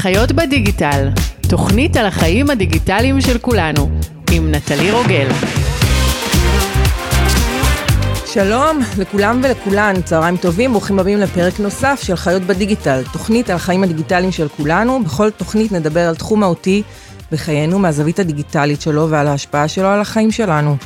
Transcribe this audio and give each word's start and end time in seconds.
חיות 0.00 0.32
בדיגיטל, 0.32 1.08
תוכנית 1.48 1.96
על 1.96 2.06
החיים 2.06 2.50
הדיגיטליים 2.50 3.20
של 3.20 3.38
כולנו, 3.38 3.90
עם 4.30 4.54
נטלי 4.54 4.90
רוגל. 4.90 5.28
שלום 8.26 8.80
לכולם 8.98 9.40
ולכולן, 9.44 10.02
צהריים 10.02 10.36
טובים, 10.36 10.70
ברוכים 10.72 10.98
הבאים 10.98 11.18
לפרק 11.18 11.60
נוסף 11.60 12.00
של 12.02 12.16
חיות 12.16 12.42
בדיגיטל, 12.42 13.02
תוכנית 13.12 13.50
על 13.50 13.56
החיים 13.56 13.82
הדיגיטליים 13.82 14.32
של 14.32 14.48
כולנו. 14.48 15.04
בכל 15.04 15.30
תוכנית 15.30 15.72
נדבר 15.72 16.08
על 16.08 16.16
תחום 16.16 16.40
מהותי 16.40 16.82
בחיינו 17.32 17.78
מהזווית 17.78 18.18
הדיגיטלית 18.18 18.80
שלו 18.80 19.10
ועל 19.10 19.26
ההשפעה 19.26 19.68
שלו 19.68 19.86
על 19.86 20.00
החיים 20.00 20.30
שלנו. 20.30 20.76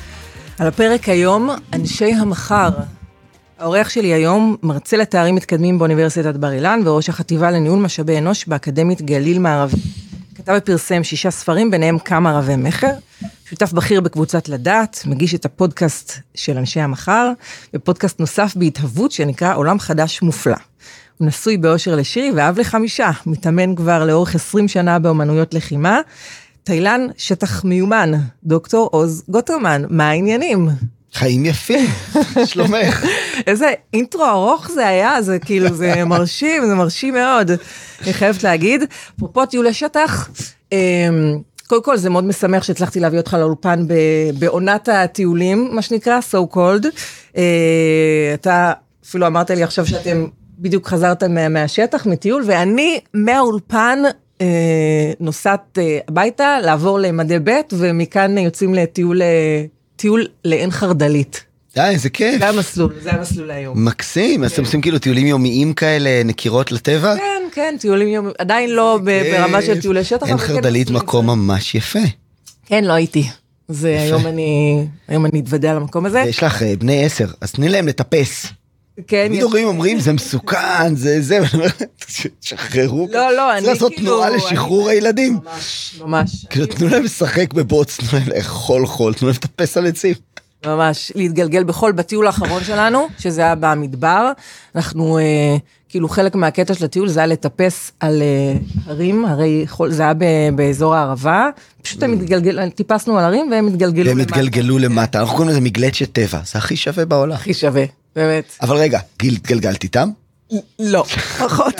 על 0.58 0.66
הפרק 0.66 1.08
היום, 1.08 1.50
אנשי 1.72 2.12
המחר. 2.14 2.68
האורח 3.64 3.88
שלי 3.88 4.12
היום 4.14 4.56
מרצה 4.62 4.96
לתארים 4.96 5.34
מתקדמים 5.34 5.78
באוניברסיטת 5.78 6.36
בר 6.36 6.52
אילן 6.52 6.80
וראש 6.84 7.08
החטיבה 7.08 7.50
לניהול 7.50 7.78
משאבי 7.78 8.18
אנוש 8.18 8.46
באקדמית 8.46 9.02
גליל 9.02 9.38
מערבי. 9.38 9.76
כתב 10.34 10.54
ופרסם 10.56 11.04
שישה 11.04 11.30
ספרים, 11.30 11.70
ביניהם 11.70 11.98
כמה 11.98 12.38
רבי 12.38 12.56
מכר. 12.56 12.90
שותף 13.44 13.72
בכיר 13.72 14.00
בקבוצת 14.00 14.48
לדעת, 14.48 15.02
מגיש 15.06 15.34
את 15.34 15.44
הפודקאסט 15.44 16.12
של 16.34 16.58
אנשי 16.58 16.80
המחר, 16.80 17.32
ופודקאסט 17.74 18.20
נוסף 18.20 18.52
בהתהוות 18.56 19.12
שנקרא 19.12 19.54
עולם 19.54 19.78
חדש 19.78 20.22
מופלא. 20.22 20.56
הוא 21.18 21.26
נשוי 21.26 21.56
באושר 21.56 21.96
לשירי 21.96 22.30
ואב 22.30 22.58
לחמישה, 22.58 23.10
מתאמן 23.26 23.74
כבר 23.74 24.04
לאורך 24.04 24.34
20 24.34 24.68
שנה 24.68 24.98
באומנויות 24.98 25.54
לחימה. 25.54 26.00
תאילן, 26.64 27.06
שטח 27.16 27.64
מיומן, 27.64 28.12
דוקטור 28.44 28.88
עוז 28.92 29.24
גוטרמן, 29.28 29.82
מה 29.88 30.08
העניינים? 30.08 30.68
חיים 31.14 31.44
יפים, 31.44 31.86
שלומך. 32.44 33.06
איזה 33.46 33.72
אינטרו 33.92 34.24
ארוך 34.24 34.70
זה 34.70 34.86
היה, 34.86 35.22
זה 35.22 35.38
כאילו, 35.38 35.74
זה 35.74 36.04
מרשים, 36.06 36.66
זה 36.66 36.74
מרשים 36.74 37.14
מאוד. 37.14 37.50
אני 38.02 38.12
חייבת 38.12 38.42
להגיד. 38.42 38.82
אפרופו 39.16 39.46
טיולי 39.46 39.72
שטח, 39.72 40.30
אמ, 40.72 41.38
קודם 41.66 41.82
כל 41.82 41.96
זה 41.96 42.10
מאוד 42.10 42.24
משמח 42.24 42.62
שהצלחתי 42.62 43.00
להביא 43.00 43.18
אותך 43.18 43.36
לאולפן 43.40 43.86
בעונת 44.38 44.88
הטיולים, 44.88 45.68
מה 45.72 45.82
שנקרא, 45.82 46.20
so 46.30 46.54
called. 46.54 46.86
אה, 47.36 47.42
אתה 48.34 48.72
אפילו 49.06 49.26
אמרת 49.26 49.50
לי 49.50 49.62
עכשיו 49.62 49.86
שאתם 49.86 50.26
בדיוק 50.58 50.88
חזרתם 50.88 51.52
מהשטח, 51.52 52.06
מטיול, 52.06 52.42
ואני 52.46 53.00
מהאולפן 53.14 53.98
אה, 54.40 54.46
נוסעת 55.20 55.78
אה, 55.78 55.98
הביתה, 56.08 56.58
לעבור 56.62 56.98
למדי 56.98 57.38
ב', 57.44 57.60
ומכאן 57.72 58.38
יוצאים 58.38 58.74
לטיול, 58.74 59.22
טיול 59.96 60.26
לעין 60.44 60.70
חרדלית. 60.70 61.44
די, 61.74 61.80
איזה 61.80 62.10
כיף. 62.10 62.38
זה 62.38 62.48
המסלול, 62.48 62.94
זה 63.02 63.12
המסלול 63.12 63.50
היום. 63.50 63.84
מקסים, 63.84 64.44
אז 64.44 64.52
אתם 64.52 64.62
עושים 64.62 64.80
כאילו 64.80 64.98
טיולים 64.98 65.26
יומיים 65.26 65.72
כאלה, 65.74 66.22
נקירות 66.24 66.72
לטבע? 66.72 67.16
כן, 67.16 67.42
כן, 67.52 67.76
טיולים 67.80 68.08
יומיים, 68.08 68.34
עדיין 68.38 68.70
לא 68.70 68.98
ברמה 69.04 69.62
של 69.62 69.80
טיולי 69.80 70.04
שטח. 70.04 70.26
עין 70.26 70.38
חרדלית 70.38 70.90
מקום 70.90 71.26
ממש 71.26 71.74
יפה. 71.74 71.98
כן, 72.66 72.84
לא 72.84 72.92
הייתי. 72.92 73.28
זה 73.68 74.00
היום 74.00 74.26
אני, 74.26 74.84
היום 75.08 75.26
אני 75.26 75.40
אתוודע 75.40 75.70
על 75.70 75.76
המקום 75.76 76.06
הזה. 76.06 76.20
יש 76.20 76.42
לך 76.42 76.62
בני 76.78 77.04
עשר, 77.04 77.26
אז 77.40 77.52
תני 77.52 77.68
להם 77.68 77.88
לטפס. 77.88 78.46
כן. 79.06 79.26
תמיד 79.28 79.42
הורים 79.42 79.68
אומרים 79.68 80.00
זה 80.00 80.12
מסוכן, 80.12 80.94
זה 80.94 81.22
זה, 81.22 81.40
שחררו. 82.40 83.08
לא, 83.12 83.36
לא, 83.36 83.52
אני 83.52 83.60
כאילו... 83.60 83.72
צריך 83.72 83.82
לעשות 83.82 83.92
תנועה 83.96 84.30
לשחרור 84.30 84.88
הילדים. 84.88 85.38
ממש, 85.44 86.00
ממש. 86.04 86.46
כאילו 86.50 86.66
תנו 86.66 86.88
להם 86.88 87.02
לשחק 87.02 87.54
בבוץ, 87.54 87.96
תנו 87.96 88.18
להם 88.18 88.28
לאכול 88.28 88.86
חול, 88.86 89.14
תנו 89.14 89.28
להם 89.28 89.36
לטפס 89.36 89.76
על 89.76 89.86
עצים. 89.86 90.14
ממש, 90.66 91.12
להתגלגל 91.14 91.64
בחול 91.64 91.92
בטיול 91.92 92.26
האחרון 92.26 92.64
שלנו, 92.64 93.08
שזה 93.18 93.40
היה 93.40 93.54
במדבר. 93.54 94.32
אנחנו, 94.74 95.18
אה, 95.18 95.56
כאילו 95.88 96.08
חלק 96.08 96.34
מהקטע 96.34 96.74
של 96.74 96.84
הטיול 96.84 97.08
זה 97.08 97.20
היה 97.20 97.26
לטפס 97.26 97.92
על 98.00 98.22
אה, 98.22 98.56
הרים, 98.86 99.24
הרי 99.24 99.64
חול, 99.66 99.90
זה 99.90 100.02
היה 100.02 100.14
ב, 100.14 100.24
באזור 100.54 100.94
הערבה. 100.94 101.48
פשוט 101.82 102.02
הם 102.02 102.12
התגלגלו, 102.12 102.70
טיפסנו 102.70 103.18
על 103.18 103.24
הרים 103.24 103.48
והם 103.50 103.66
התגלגלו 103.66 104.10
למטה. 104.10 104.22
התגלגלו 104.22 104.78
למטה, 104.78 105.20
אנחנו 105.20 105.34
קוראים 105.34 105.50
לזה 105.50 105.60
מגלצ'ת 105.60 106.12
טבע, 106.12 106.40
זה 106.44 106.58
הכי 106.58 106.76
שווה 106.76 107.04
בעולם. 107.04 107.32
הכי 107.32 107.54
שווה, 107.54 107.84
באמת. 108.16 108.56
אבל 108.62 108.76
רגע, 108.76 108.98
גיל, 109.18 109.34
התגלגלת 109.34 109.82
איתם? 109.82 110.08
לא, 110.78 111.04
פחות. 111.38 111.74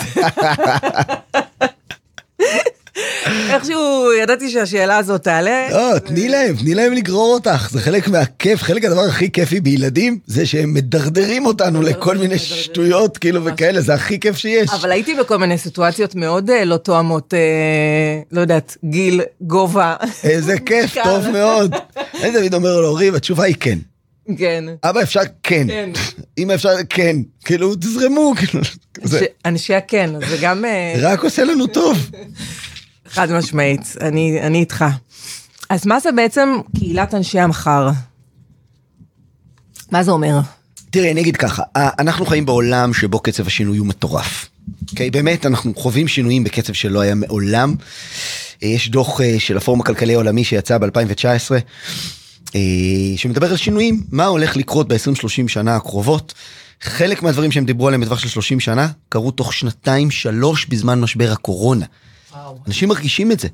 איכשהו 3.49 4.13
ידעתי 4.21 4.49
שהשאלה 4.49 4.97
הזאת 4.97 5.23
תעלה. 5.23 5.67
לא, 5.71 5.99
תני 5.99 6.29
להם, 6.29 6.55
תני 6.55 6.75
להם 6.75 6.93
לגרור 6.93 7.33
אותך, 7.33 7.69
זה 7.71 7.81
חלק 7.81 8.07
מהכיף, 8.07 8.63
חלק 8.63 8.85
הדבר 8.85 9.01
הכי 9.01 9.31
כיפי 9.31 9.59
בילדים, 9.59 10.19
זה 10.25 10.45
שהם 10.45 10.73
מדרדרים 10.73 11.45
אותנו 11.45 11.81
לכל 11.81 12.17
מיני 12.17 12.39
שטויות 12.39 13.17
כאילו 13.17 13.45
וכאלה, 13.45 13.81
זה 13.81 13.93
הכי 13.93 14.19
כיף 14.19 14.37
שיש. 14.37 14.69
אבל 14.73 14.91
הייתי 14.91 15.15
בכל 15.15 15.37
מיני 15.37 15.57
סיטואציות 15.57 16.15
מאוד 16.15 16.49
אה, 16.49 16.65
לא 16.65 16.77
תואמות, 16.77 17.33
אה, 17.33 17.39
לא 18.31 18.41
יודעת, 18.41 18.77
גיל, 18.85 19.21
גובה. 19.41 19.95
איזה 20.23 20.59
כיף, 20.59 20.95
טוב 21.03 21.29
מאוד. 21.29 21.75
אני 22.23 22.31
תמיד 22.31 22.53
אומר 22.53 22.81
להורים, 22.81 23.15
התשובה 23.15 23.43
היא 23.43 23.55
כן. 23.59 23.77
כן. 24.37 24.65
אבא 24.83 25.01
אפשר 25.01 25.19
כן, 25.43 25.67
כן. 25.67 25.89
אמא 26.37 26.53
אפשר 26.53 26.69
כן, 26.89 27.15
כאילו 27.45 27.75
תזרמו, 27.75 28.33
כאילו, 28.37 28.63
זה 29.03 29.25
אנשי- 29.45 29.75
הכן, 29.75 30.09
זה 30.29 30.37
גם 30.41 30.65
אה, 30.65 30.95
רק 31.01 31.23
עושה 31.23 31.43
לנו 31.43 31.67
טוב. 31.67 32.09
חד 33.07 33.31
משמעית, 33.31 33.81
אני 34.01 34.41
אני 34.41 34.59
איתך. 34.59 34.85
אז 35.69 35.85
מה 35.85 35.99
זה 35.99 36.11
בעצם 36.11 36.49
קהילת 36.77 37.13
אנשי 37.13 37.39
המחר? 37.39 37.89
מה 39.91 40.03
זה 40.03 40.11
אומר? 40.11 40.39
תראה, 40.89 41.11
אני 41.11 41.21
אגיד 41.21 41.37
ככה, 41.37 41.63
ה- 41.77 42.01
אנחנו 42.01 42.25
חיים 42.25 42.45
בעולם 42.45 42.93
שבו 42.93 43.19
קצב 43.19 43.47
השינוי 43.47 43.77
הוא 43.77 43.87
מטורף. 43.87 44.49
אוקיי, 44.91 45.11
באמת, 45.11 45.45
אנחנו 45.45 45.73
חווים 45.75 46.07
שינויים 46.07 46.43
בקצב 46.43 46.73
שלא 46.73 46.99
היה 47.01 47.15
מעולם. 47.15 47.75
אה, 48.63 48.67
יש 48.67 48.89
דוח 48.89 49.21
אה, 49.21 49.35
של 49.39 49.57
הפורום 49.57 49.81
הכלכלי 49.81 50.13
העולמי 50.13 50.43
שיצא 50.43 50.77
ב-2019, 50.77 51.51
שמדבר 53.15 53.51
על 53.51 53.57
שינויים, 53.57 54.03
מה 54.11 54.25
הולך 54.25 54.57
לקרות 54.57 54.87
ב-20-30 54.87 55.47
שנה 55.47 55.75
הקרובות. 55.75 56.33
חלק 56.81 57.23
מהדברים 57.23 57.51
שהם 57.51 57.65
דיברו 57.65 57.87
עליהם 57.87 58.01
בטווח 58.01 58.19
של 58.19 58.29
30 58.29 58.59
שנה, 58.59 58.87
קרו 59.09 59.31
תוך 59.31 59.53
שנתיים, 59.53 60.11
שלוש 60.11 60.65
בזמן 60.65 61.01
משבר 61.01 61.31
הקורונה. 61.31 61.85
אנשים 62.67 62.89
מרגישים 62.89 63.31
את 63.31 63.39
זה. 63.39 63.47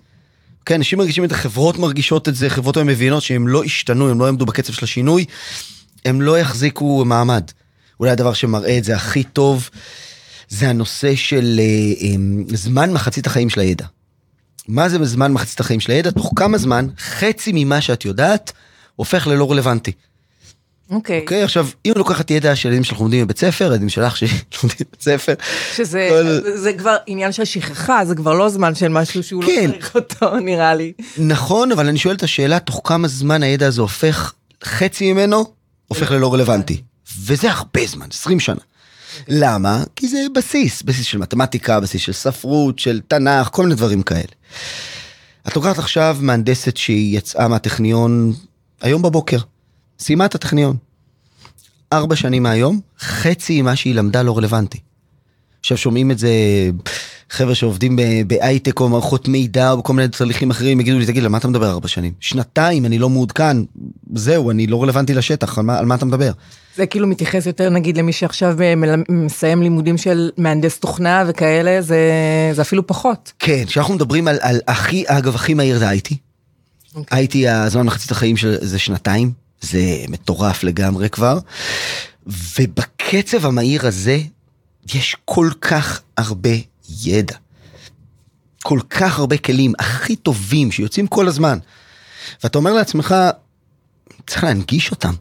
כן, 0.66 0.76
אנשים 0.76 1.00
מרגישים 1.00 1.24
את 1.24 1.30
זה, 1.30 1.36
חברות 1.36 1.80
מרגישות 1.80 2.30
את 2.30 2.36
זה, 2.36 2.50
חברות 2.50 2.78
היום 2.78 2.88
מבינות 2.88 3.24
שהם 3.24 3.48
לא 3.48 3.64
השתנו, 3.64 4.10
הם 4.10 4.20
לא 4.20 4.26
יעמדו 4.26 4.46
בקצב 4.46 4.74
של 4.74 4.86
השינוי, 4.86 5.26
הם 6.06 6.22
לא 6.22 6.40
יחזיקו 6.40 7.06
מעמד. 7.06 7.44
אולי 8.00 8.12
הדבר 8.12 8.34
שמראה 8.34 8.78
את 8.78 8.84
זה 8.84 8.96
הכי 8.96 9.24
טוב, 9.24 9.70
זה 10.50 10.70
הנושא 10.70 11.16
של 11.16 11.60
אה, 11.60 11.64
אה, 12.08 12.16
זמן 12.56 12.94
מחצית 12.94 13.28
החיים 13.28 13.50
של 13.50 13.60
הידע. 13.60 13.86
מה 14.68 14.90
זה 14.90 15.00
בזמן 15.00 15.34
מחצית 15.34 15.60
החיים 15.60 15.80
של 15.80 15.92
הידע? 15.92 16.12
תוך 16.12 16.34
כמה 16.36 16.58
זמן, 16.58 16.88
חצי 16.98 17.52
ממה 17.54 17.82
שאת 17.82 18.06
יודעת, 18.06 18.52
הופך 18.96 19.28
ללא 19.28 19.52
רלוונטי. 19.52 19.92
אוקיי. 20.90 21.20
אוקיי, 21.22 21.44
עכשיו, 21.44 21.68
אם 21.86 21.92
לוקחת 21.96 22.32
ידע 22.32 22.56
של 22.56 22.68
ילדים 22.70 22.84
שאנחנו 22.84 23.06
לומדים 23.06 23.26
בבית 23.26 23.38
ספר, 23.40 23.66
ילדים 23.66 23.90
שלך 23.90 24.18
שלומדים 24.18 24.38
בבית 24.88 25.02
ספר, 25.02 25.34
שזה 25.76 26.08
כל- 26.12 26.58
זה 26.58 26.74
כבר 26.74 26.96
עניין 27.08 27.32
של 27.32 27.46
שכחה, 27.46 28.06
זה 28.06 28.16
כבר 28.16 28.34
לא 28.34 28.50
זמן 28.50 28.76
של 28.76 28.88
משהו 28.88 29.24
שהוא 29.24 29.44
כן. 29.44 29.66
לא 29.68 29.74
צריך 29.74 29.96
אותו, 29.96 30.38
נראה 30.46 30.76
לי. 30.76 30.94
נכון, 31.18 31.72
אבל 31.72 31.88
אני 31.88 31.98
שואל 31.98 32.16
את 32.16 32.24
השאלה, 32.24 32.60
תוך 32.60 32.82
כמה 32.84 33.08
זמן 33.08 33.44
הידע 33.44 33.68
הזה 33.68 33.82
הופך, 33.82 34.34
חצי 34.64 35.14
ממנו 35.14 35.46
הופך 35.88 36.12
ללא 36.12 36.34
רלוונטי. 36.34 36.82
וזה 37.26 37.52
הרבה 37.52 37.86
זמן, 37.88 38.08
20 38.14 38.40
שנה. 38.40 38.62
למה? 39.28 39.84
כי 39.96 40.08
זה 40.08 40.18
בסיס, 40.36 40.82
בסיס 40.82 41.06
של 41.06 41.18
מתמטיקה, 41.18 41.80
בסיס 41.80 42.02
של 42.02 42.14
ספרות, 42.14 42.80
של 42.80 43.02
תנ"ך, 43.08 43.50
כל 43.52 43.64
מיני 43.64 43.76
דברים 43.76 44.02
כאלה. 44.02 44.22
את 45.48 45.56
לוקחת 45.56 45.80
עכשיו 45.80 46.18
מהנדסת 46.22 46.78
שהיא 46.78 47.18
יצאה 47.18 47.48
מהטכניון 47.48 48.34
היום 48.82 49.02
בבוקר, 49.02 49.38
סיימה 50.00 50.26
את 50.26 50.36
הטכניון. 50.36 50.76
ארבע 51.94 52.16
שנים 52.16 52.44
מהיום, 52.44 52.80
חצי 53.00 53.62
ממה 53.62 53.76
שהיא 53.76 53.96
למדה 53.96 54.22
לא 54.22 54.38
רלוונטי. 54.38 54.80
עכשיו 55.60 55.78
שומעים 55.78 56.12
את 56.12 56.20
זה 56.20 56.30
חבר'ה 57.30 57.56
שעובדים 57.56 58.00
בהייטק 58.28 58.80
או 58.80 58.90
מערכות 58.90 59.28
מידע 59.28 59.72
או 59.72 59.78
בכל 59.78 59.94
מיני 59.94 60.08
תהליכים 60.08 60.50
אחרים 60.50 60.80
יגידו 60.80 61.00
לי 61.00 61.06
תגיד 61.06 61.24
על 61.24 61.30
מה 61.30 61.38
אתה 61.38 61.48
מדבר 61.48 61.70
ארבע 61.70 61.88
שנים 61.88 62.14
שנתיים 62.20 62.86
אני 62.86 63.00
לא 63.00 63.10
מעודכן 63.10 63.58
זהו 64.16 64.52
אני 64.52 64.68
לא 64.68 64.84
רלוונטי 64.84 65.14
לשטח 65.14 65.58
על 65.58 65.66
מה, 65.66 65.80
על 65.80 65.86
מה 65.86 65.96
אתה 65.96 66.06
מדבר. 66.06 66.32
זה 66.76 66.86
כאילו 66.86 67.08
מתייחס 67.08 67.46
יותר 67.46 67.70
נגיד 67.70 67.98
למי 67.98 68.14
שעכשיו 68.14 68.62
אה, 68.62 68.74
מסיים 69.10 69.62
לימודים 69.62 69.98
של 69.98 70.30
מהנדס 70.38 70.80
תוכנה 70.80 71.24
וכאלה, 71.28 71.82
זה 71.82 72.00
זה 72.54 72.62
אפילו 72.62 72.88
פחות. 72.88 73.32
כן 73.40 73.64
כשאנחנו 73.68 73.94
מדברים 73.94 74.28
על, 74.28 74.38
על 74.42 74.60
הכי 74.68 75.04
אגב 75.08 75.36
הכי 75.36 75.54
מהיר 75.54 75.80
זה 75.80 75.92
IT. 75.92 76.31
אוקיי. 76.96 77.28
IT 77.28 77.50
הזמן 77.50 77.86
מחצית 77.86 78.12
החיים 78.12 78.38
של 78.38 78.58
זה 78.62 78.80
שנתיים 78.80 79.32
זה 79.62 79.80
מטורף 80.10 80.64
לגמרי 80.64 81.10
כבר. 81.10 81.40
ובקצב 82.28 83.46
המהיר 83.46 83.88
הזה 83.88 84.20
יש 84.94 85.16
כל 85.26 85.50
כך 85.62 86.02
הרבה 86.18 86.50
ידע. 87.04 87.36
כל 88.64 88.80
כך 88.90 89.20
הרבה 89.20 89.38
כלים 89.38 89.74
הכי 89.80 90.16
טובים 90.16 90.72
שיוצאים 90.72 91.08
כל 91.08 91.28
הזמן. 91.28 91.58
ואתה 92.44 92.58
אומר 92.58 92.74
לעצמך, 92.74 93.16
צריך 94.28 94.44
להנגיש 94.44 94.92
אותם. 94.92 95.14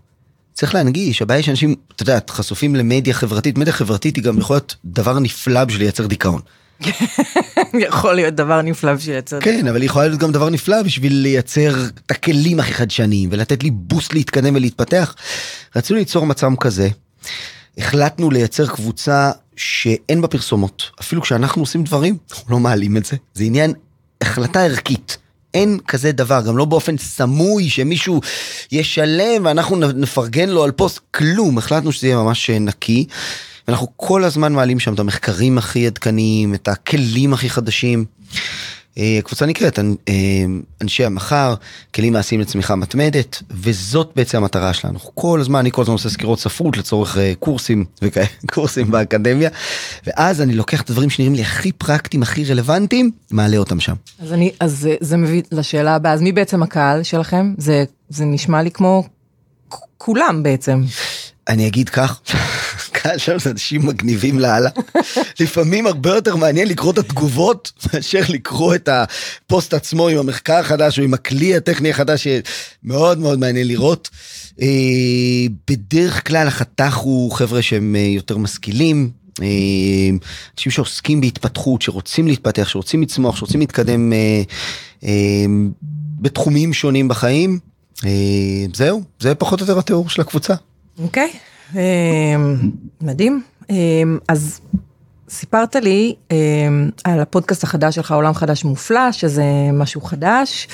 צריך 0.54 0.74
להנגיש, 0.74 1.22
הבעיה 1.22 1.42
שאנשים, 1.42 1.74
אתה 1.92 2.02
יודע, 2.02 2.18
חשופים 2.30 2.76
למדיה 2.76 3.14
חברתית, 3.14 3.58
מדיה 3.58 3.72
חברתית 3.72 4.16
היא 4.16 4.24
גם 4.24 4.38
יכולה 4.38 4.58
להיות 4.58 4.76
דבר 4.84 5.18
נפלא 5.18 5.64
בשביל 5.64 5.82
לייצר 5.82 6.06
דיכאון. 6.06 6.40
יכול 7.88 8.14
להיות 8.14 8.34
דבר 8.34 8.62
נפלא 8.62 8.94
בשביל 8.94 9.14
לייצר. 9.14 9.40
כן, 9.40 9.68
אבל 9.68 9.80
היא 9.80 9.86
יכולה 9.86 10.08
להיות 10.08 10.20
גם 10.20 10.32
דבר 10.32 10.50
נפלא 10.50 10.82
בשביל 10.82 11.12
לייצר 11.12 11.84
את 12.04 12.10
הכלים 12.10 12.60
הכי 12.60 12.74
חדשניים 12.74 13.28
ולתת 13.32 13.62
לי 13.62 13.70
בוסט 13.70 14.14
להתקדם 14.14 14.54
ולהתפתח. 14.54 15.14
רצינו 15.76 15.98
ליצור 15.98 16.26
מצב 16.26 16.50
כזה, 16.60 16.88
החלטנו 17.78 18.30
לייצר 18.30 18.66
קבוצה 18.66 19.30
שאין 19.56 20.20
בה 20.20 20.28
פרסומות. 20.28 20.90
אפילו 21.00 21.22
כשאנחנו 21.22 21.62
עושים 21.62 21.84
דברים, 21.84 22.16
אנחנו 22.30 22.50
לא 22.50 22.58
מעלים 22.58 22.96
את 22.96 23.04
זה. 23.04 23.16
זה 23.34 23.44
עניין, 23.44 23.72
החלטה 24.20 24.62
ערכית. 24.62 25.18
אין 25.54 25.78
כזה 25.88 26.12
דבר, 26.12 26.42
גם 26.46 26.56
לא 26.56 26.64
באופן 26.64 26.98
סמוי 26.98 27.70
שמישהו 27.70 28.20
ישלם 28.72 29.44
ואנחנו 29.44 29.76
נפרגן 29.76 30.48
לו 30.48 30.64
על 30.64 30.70
פוסט, 30.70 30.98
כלום, 31.10 31.58
החלטנו 31.58 31.92
שזה 31.92 32.06
יהיה 32.06 32.16
ממש 32.16 32.50
נקי. 32.50 33.06
אנחנו 33.70 33.86
כל 33.96 34.24
הזמן 34.24 34.52
מעלים 34.52 34.80
שם 34.80 34.94
את 34.94 34.98
המחקרים 34.98 35.58
הכי 35.58 35.86
עדכניים, 35.86 36.54
את 36.54 36.68
הכלים 36.68 37.32
הכי 37.32 37.50
חדשים. 37.50 38.04
אה, 38.98 39.16
הקבוצה 39.18 39.46
נקראת 39.46 39.78
אה, 39.78 39.84
אנשי 40.82 41.04
המחר, 41.04 41.54
כלים 41.94 42.12
מעשיים 42.12 42.40
לצמיחה 42.40 42.74
מתמדת, 42.74 43.42
וזאת 43.50 44.10
בעצם 44.16 44.38
המטרה 44.38 44.72
שלנו. 44.72 44.98
כל 44.98 45.40
הזמן, 45.40 45.58
אני 45.58 45.70
כל 45.72 45.82
הזמן 45.82 45.92
עושה 45.92 46.08
סקירות 46.08 46.40
ספרות 46.40 46.76
לצורך 46.76 47.18
אה, 47.18 47.32
קורסים 47.38 47.84
וכאלה, 48.02 48.26
קורסים 48.54 48.90
באקדמיה, 48.90 49.50
ואז 50.06 50.42
אני 50.42 50.54
לוקח 50.54 50.82
את 50.82 50.90
הדברים 50.90 51.10
שנראים 51.10 51.34
לי 51.34 51.42
הכי 51.42 51.72
פרקטיים, 51.72 52.22
הכי 52.22 52.44
רלוונטיים, 52.44 53.10
מעלה 53.30 53.56
אותם 53.56 53.80
שם. 53.80 53.94
אז 54.22 54.32
אני, 54.32 54.52
אז 54.60 54.78
זה, 54.78 54.94
זה 55.00 55.16
מביא 55.16 55.42
לשאלה 55.52 55.94
הבאה, 55.94 56.12
אז 56.12 56.22
מי 56.22 56.32
בעצם 56.32 56.62
הקהל 56.62 57.02
שלכם? 57.02 57.54
זה, 57.58 57.84
זה 58.08 58.24
נשמע 58.24 58.62
לי 58.62 58.70
כמו 58.70 59.04
כולם 59.98 60.42
בעצם. 60.42 60.82
אני 61.48 61.66
אגיד 61.66 61.88
כך, 61.88 62.20
קהל 63.02 63.18
שם 63.18 63.38
זה 63.38 63.50
אנשים 63.50 63.86
מגניבים 63.86 64.38
לאללה. 64.38 64.70
לפעמים 65.40 65.86
הרבה 65.86 66.14
יותר 66.14 66.36
מעניין 66.36 66.68
לקרוא 66.68 66.92
את 66.92 66.98
התגובות 66.98 67.72
מאשר 67.94 68.20
לקרוא 68.28 68.74
את 68.74 68.88
הפוסט 68.92 69.74
עצמו 69.74 70.08
עם 70.08 70.18
המחקר 70.18 70.56
החדש 70.56 70.98
או 70.98 71.04
עם 71.04 71.14
הכלי 71.14 71.56
הטכני 71.56 71.90
החדש 71.90 72.26
שמאוד 72.26 73.18
מאוד 73.18 73.38
מעניין 73.38 73.68
לראות. 73.68 74.10
אה, 74.62 74.66
בדרך 75.70 76.28
כלל 76.28 76.46
החתך 76.46 76.96
הוא 76.96 77.32
חבר'ה 77.32 77.62
שהם 77.62 77.96
אה, 77.96 78.00
יותר 78.00 78.38
משכילים. 78.38 79.10
אה, 79.42 79.46
אנשים 80.56 80.72
שעוסקים 80.72 81.20
בהתפתחות, 81.20 81.82
שרוצים 81.82 82.28
להתפתח, 82.28 82.68
שרוצים 82.68 83.02
לצמוח, 83.02 83.36
שרוצים 83.36 83.60
להתקדם 83.60 84.12
בתחומים 86.20 86.72
שונים 86.72 87.08
בחיים. 87.08 87.58
זהו, 88.74 89.02
זה 89.20 89.34
פחות 89.34 89.60
או 89.60 89.66
יותר 89.66 89.78
התיאור 89.78 90.08
של 90.08 90.20
הקבוצה. 90.20 90.54
אוקיי, 90.98 91.30
okay. 91.34 91.49
אמ, 91.74 92.70
מדהים. 93.00 93.42
אמ, 93.70 94.18
אז 94.28 94.60
סיפרת 95.28 95.76
לי 95.76 96.14
אמ, 96.30 96.90
על 97.04 97.20
הפודקאסט 97.20 97.64
החדש 97.64 97.94
שלך, 97.94 98.12
עולם 98.12 98.34
חדש 98.34 98.64
מופלא, 98.64 99.12
שזה 99.12 99.44
משהו 99.72 100.00
חדש, 100.00 100.68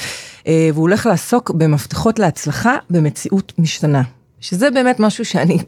אה, 0.47 0.69
והוא 0.73 0.83
הולך 0.83 1.07
לעסוק 1.07 1.51
במפתחות 1.51 2.19
להצלחה 2.19 2.77
במציאות 2.91 3.53
משתנה. 3.59 4.03
שזה 4.41 4.71
באמת 4.71 5.01
משהו 5.01 5.25
שאני 5.25 5.59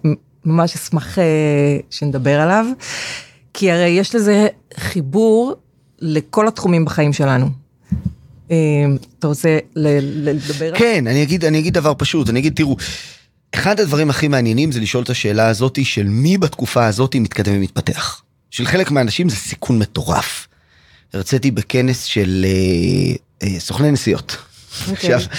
ממש 0.44 0.74
אשמח 0.74 1.18
אה, 1.18 1.24
שנדבר 1.90 2.40
עליו, 2.40 2.66
כי 3.54 3.70
הרי 3.70 3.88
יש 3.88 4.14
לזה 4.14 4.46
חיבור 4.76 5.54
לכל 5.98 6.48
התחומים 6.48 6.84
בחיים 6.84 7.12
שלנו. 7.12 7.46
אתה 8.46 9.26
רוצה 9.26 9.58
לדבר? 9.76 10.72
כן, 10.74 11.06
אני 11.06 11.22
אגיד, 11.22 11.44
אני 11.44 11.58
אגיד 11.58 11.74
דבר 11.74 11.92
פשוט, 11.98 12.30
אני 12.30 12.40
אגיד, 12.40 12.52
תראו, 12.56 12.76
אחד 13.54 13.80
הדברים 13.80 14.10
הכי 14.10 14.28
מעניינים 14.28 14.72
זה 14.72 14.80
לשאול 14.80 15.04
את 15.04 15.10
השאלה 15.10 15.48
הזאתי 15.48 15.84
של 15.84 16.08
מי 16.08 16.38
בתקופה 16.38 16.86
הזאתי 16.86 17.18
מתקדם 17.18 17.52
ומתפתח. 17.56 18.22
של 18.50 18.66
חלק 18.66 18.90
מהאנשים 18.90 19.28
זה 19.28 19.36
סיכון 19.36 19.78
מטורף. 19.78 20.48
הרציתי 21.12 21.50
בכנס 21.50 22.02
של 22.02 22.46
אה, 22.48 23.48
אה, 23.48 23.60
סוכני 23.60 23.90
נסיעות. 23.90 24.36
Okay. 24.36 24.90
אוקיי. 24.90 25.14
עכשיו, 25.14 25.30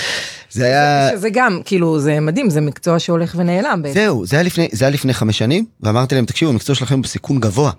זה 0.52 0.66
היה... 0.66 1.10
שזה 1.18 1.30
גם, 1.34 1.62
כאילו, 1.66 2.00
זה 2.00 2.20
מדהים, 2.20 2.50
זה 2.50 2.62
מקצוע 2.62 3.00
שהולך 3.00 3.36
ונעלם 3.38 3.82
בעצם. 3.82 4.00
זהו, 4.00 4.26
זה 4.26 4.36
היה 4.36 4.44
לפני, 4.44 4.68
זה 4.72 4.86
היה 4.86 4.92
לפני 4.92 5.14
חמש 5.14 5.38
שנים, 5.38 5.66
ואמרתי 5.82 6.16
להם, 6.16 6.26
תקשיבו, 6.26 6.52
המקצוע 6.52 6.76
שלכם 6.76 7.02
בסיכון 7.02 7.40
גבוה. 7.40 7.72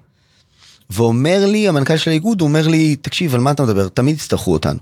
ואומר 0.90 1.46
לי, 1.46 1.68
המנכ"ל 1.68 1.96
של 1.96 2.10
האיגוד, 2.10 2.40
אומר 2.40 2.68
לי, 2.68 2.96
תקשיב, 2.96 3.34
על 3.34 3.40
מה 3.40 3.50
אתה 3.50 3.62
מדבר? 3.62 3.88
תמיד 3.88 4.14
יצטרכו 4.14 4.52
אותנו. 4.52 4.78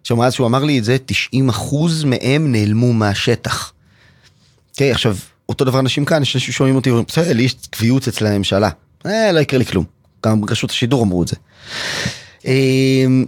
עכשיו, 0.00 0.16
מאז 0.16 0.32
שהוא 0.32 0.46
אמר 0.46 0.64
לי 0.64 0.78
את 0.78 0.84
זה, 0.84 0.96
90 1.06 1.50
מהם 2.04 2.52
נעלמו 2.52 2.92
מהשטח. 2.92 3.72
אוקיי, 4.78 4.92
עכשיו, 4.92 5.16
אותו 5.48 5.64
דבר 5.64 5.78
אנשים 5.78 6.04
כאן, 6.04 6.22
יש 6.22 6.36
אנשים 6.36 6.52
ששומעים 6.52 6.76
אותי, 6.76 6.90
בסדר, 7.08 7.32
לי 7.32 7.42
יש 7.42 7.56
קביעות 7.70 8.08
אצל 8.08 8.26
הממשלה. 8.26 8.70
אה, 9.06 9.32
לא 9.32 9.40
יקרה 9.40 9.58
לי 9.58 9.64
כלום. 9.64 9.84
גם 10.26 10.44
רשות 10.50 10.70
השידור 10.70 11.02
אמרו 11.02 11.22
את 11.22 11.28
זה. 11.28 11.36
אמ, 12.44 13.24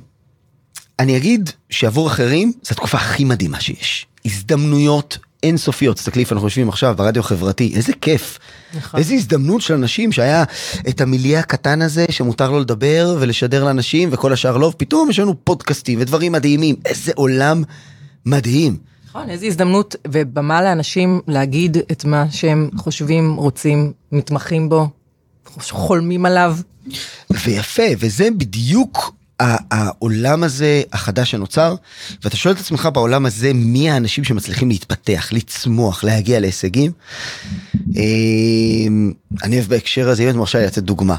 אני 0.98 1.16
אגיד 1.16 1.50
שעבור 1.70 2.08
אחרים, 2.08 2.52
זו 2.62 2.70
התקופה 2.70 2.98
הכי 2.98 3.24
מדהימה 3.24 3.60
שיש. 3.60 4.06
הזדמנויות 4.24 5.18
אינסופיות. 5.42 5.96
תסתכלי 5.96 6.22
איפה 6.22 6.34
אנחנו 6.34 6.46
יושבים 6.46 6.68
עכשיו 6.68 6.94
ברדיו 6.96 7.20
החברתי, 7.20 7.72
איזה 7.76 7.92
כיף. 8.00 8.38
נכון. 8.74 9.00
איזה 9.00 9.14
הזדמנות 9.14 9.60
של 9.60 9.74
אנשים 9.74 10.12
שהיה 10.12 10.44
את 10.88 11.00
המיליה 11.00 11.40
הקטן 11.40 11.82
הזה 11.82 12.06
שמותר 12.10 12.50
לו 12.50 12.60
לדבר 12.60 13.16
ולשדר 13.20 13.64
לאנשים 13.64 14.08
וכל 14.12 14.32
השאר 14.32 14.56
לא, 14.56 14.72
פתאום 14.76 15.10
יש 15.10 15.18
לנו 15.18 15.44
פודקאסטים 15.44 15.98
ודברים 16.00 16.32
מדהימים. 16.32 16.76
איזה 16.84 17.12
עולם 17.14 17.62
מדהים. 18.26 18.90
נכון, 19.10 19.30
איזו 19.30 19.46
הזדמנות 19.46 19.96
ובמה 20.08 20.62
לאנשים 20.62 21.20
להגיד 21.28 21.76
את 21.92 22.04
מה 22.04 22.24
שהם 22.30 22.70
חושבים, 22.76 23.36
רוצים, 23.36 23.92
מתמחים 24.12 24.68
בו, 24.68 24.88
חולמים 25.70 26.26
עליו. 26.26 26.56
ויפה, 27.30 27.82
וזה 27.98 28.28
בדיוק 28.36 29.14
העולם 29.70 30.42
הזה 30.42 30.82
החדש 30.92 31.30
שנוצר, 31.30 31.74
ואתה 32.24 32.36
שואל 32.36 32.54
את 32.54 32.60
עצמך 32.60 32.88
בעולם 32.94 33.26
הזה 33.26 33.52
מי 33.54 33.90
האנשים 33.90 34.24
שמצליחים 34.24 34.68
להתפתח, 34.68 35.28
לצמוח, 35.32 36.04
להגיע 36.04 36.40
להישגים. 36.40 36.92
אמ, 37.96 39.12
אני 39.42 39.56
אוהב 39.56 39.68
בהקשר 39.68 40.08
הזה, 40.08 40.22
אם 40.22 40.28
את 40.28 40.34
מרשה 40.34 40.58
לי 40.58 40.66
לתת 40.66 40.82
דוגמה, 40.82 41.16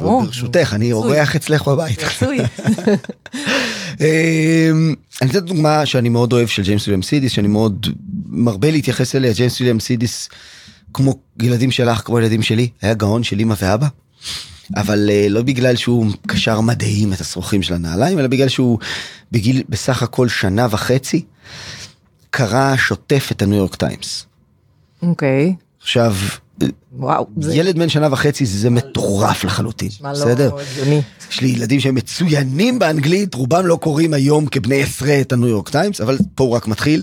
ברשותך, 0.00 0.72
אני 0.74 0.92
אורח 0.92 1.36
אצלך 1.36 1.68
בבית. 1.68 1.98
אמ, 4.00 4.94
אני 5.22 5.30
אתן 5.30 5.38
דוגמה 5.40 5.86
שאני 5.86 6.08
מאוד 6.08 6.32
אוהב 6.32 6.48
של 6.48 6.62
ג'יימס 6.62 6.82
וויליאם 6.82 7.02
סידיס, 7.02 7.32
שאני 7.32 7.48
מאוד 7.48 7.86
מרבה 8.26 8.70
להתייחס 8.70 9.14
אליה, 9.14 9.32
ג'יימס 9.32 9.60
וויליאם 9.60 9.80
סידיס, 9.80 10.28
כמו 10.94 11.18
ילדים 11.42 11.70
שלך, 11.70 12.02
כמו 12.04 12.18
ילדים 12.18 12.42
שלי, 12.42 12.68
היה 12.82 12.94
גאון 12.94 13.22
של 13.22 13.40
אמא 13.40 13.54
ואבא. 13.60 13.88
אבל 14.76 15.10
uh, 15.10 15.32
לא 15.32 15.42
בגלל 15.42 15.76
שהוא 15.76 16.06
קשר 16.26 16.60
מדהים 16.60 17.12
את 17.12 17.20
השרוכים 17.20 17.62
של 17.62 17.74
הנעליים, 17.74 18.18
אלא 18.18 18.26
בגלל 18.26 18.48
שהוא 18.48 18.78
בגיל 19.32 19.62
בסך 19.68 20.02
הכל 20.02 20.28
שנה 20.28 20.66
וחצי, 20.70 21.24
קרא 22.30 22.76
שוטף 22.76 23.28
את 23.32 23.42
הניו 23.42 23.56
יורק 23.58 23.74
טיימס. 23.74 24.26
אוקיי. 25.02 25.54
Okay. 25.58 25.82
עכשיו, 25.82 26.16
וואו, 26.92 27.26
ילד 27.52 27.78
בן 27.78 27.88
שנה 27.88 28.08
וחצי 28.12 28.46
זה 28.46 28.70
מטורף 28.70 29.44
לחלוטין, 29.44 29.88
לא 30.00 30.10
בסדר? 30.10 30.50
יש 31.30 31.40
לי 31.40 31.48
ילדים 31.48 31.80
שהם 31.80 31.94
מצוינים 31.94 32.78
באנגלית, 32.78 33.34
רובם 33.34 33.66
לא 33.66 33.76
קוראים 33.76 34.14
היום 34.14 34.46
כבני 34.46 34.82
עשרה 34.82 35.20
את 35.20 35.32
הניו 35.32 35.48
יורק 35.48 35.68
טיימס, 35.68 36.00
אבל 36.00 36.18
פה 36.34 36.44
הוא 36.44 36.52
רק 36.52 36.68
מתחיל, 36.68 37.02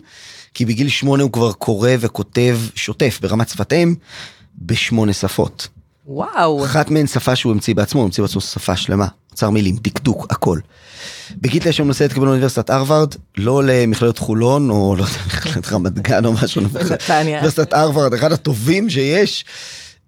כי 0.53 0.65
בגיל 0.65 0.89
שמונה 0.89 1.23
הוא 1.23 1.31
כבר 1.31 1.53
קורא 1.53 1.91
וכותב 1.99 2.59
שוטף 2.75 3.19
ברמת 3.21 3.49
שפת 3.49 3.73
אם 3.73 3.95
בשמונה 4.61 5.13
שפות. 5.13 5.67
וואו. 6.05 6.65
אחת 6.65 6.91
מהן 6.91 7.07
שפה 7.07 7.35
שהוא 7.35 7.51
המציא 7.51 7.75
בעצמו, 7.75 8.01
הוא 8.01 8.05
המציא 8.05 8.23
בעצמו 8.23 8.41
שפה 8.41 8.75
שלמה, 8.75 9.07
אוצר 9.31 9.49
מילים, 9.49 9.75
דקדוק, 9.81 10.27
הכל. 10.29 10.59
בגיל 11.37 11.63
תשע 11.63 11.83
הוא 11.83 11.87
מנסה 11.87 12.03
להתקבל 12.03 12.25
לאוניברסיטת 12.25 12.69
הרווארד, 12.69 13.15
לא 13.37 13.63
למכללת 13.63 14.17
חולון, 14.17 14.69
או 14.69 14.95
לא 14.95 15.03
יודע, 15.03 15.17
מכללת 15.27 15.71
רמת 15.71 15.99
גן 15.99 16.25
או 16.25 16.33
משהו, 16.33 16.61
אוניברסיטת 16.61 17.73
הרווארד, 17.73 18.13
אחד 18.13 18.31
הטובים 18.31 18.89
שיש. 18.89 19.45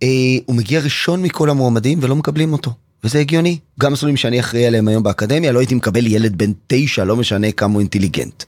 אה, 0.03 0.07
הוא 0.45 0.55
מגיע 0.55 0.79
ראשון 0.79 1.21
מכל 1.21 1.50
המועמדים 1.50 2.00
ולא 2.01 2.15
מקבלים 2.15 2.53
אותו. 2.53 2.71
וזה 3.03 3.19
הגיוני. 3.19 3.57
גם 3.79 3.93
מסלולים 3.93 4.17
שאני 4.17 4.39
אחראי 4.39 4.65
עליהם 4.65 4.88
היום 4.88 5.03
באקדמיה, 5.03 5.51
לא 5.51 5.59
הייתי 5.59 5.75
מקבל 5.75 6.07
ילד 6.07 6.38
בן 6.38 6.51
תשע, 6.67 7.03
לא 7.03 7.15
משנה 7.15 7.51
כמה 7.51 7.73
הוא 7.73 7.79
אינטליגנט. 7.79 8.43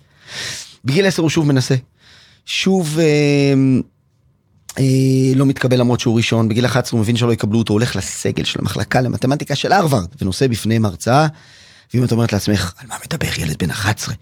בגיל 0.85 1.05
עשר 1.05 1.21
הוא 1.21 1.29
שוב 1.29 1.47
מנסה. 1.47 1.75
שוב 2.45 2.99
אה, 2.99 3.53
לא 5.36 5.46
מתקבל 5.46 5.79
למרות 5.79 6.00
שהוא 6.00 6.17
ראשון, 6.17 6.50
בגיל 6.50 6.65
11 6.65 6.98
הוא 6.98 7.01
מבין 7.01 7.17
שלא 7.17 7.34
יקבלו 7.34 7.60
אותו, 7.60 7.74
הולך 7.74 7.96
לסגל 7.96 8.44
של 8.44 8.60
המחלקה 8.62 9.01
למתמטיקה 9.01 9.55
של 9.55 9.72
הרווארד, 9.72 10.08
ונושא 10.22 10.48
בפניהם 10.48 10.86
הרצאה, 10.86 11.27
ואם 11.94 12.03
את 12.03 12.12
אומרת 12.12 12.34
לעצמך, 12.34 12.74
על 12.77 12.88
מה 12.88 12.96
מדבר 13.05 13.39
ילד 13.39 13.58
בן 13.60 13.70
11? 13.70 14.15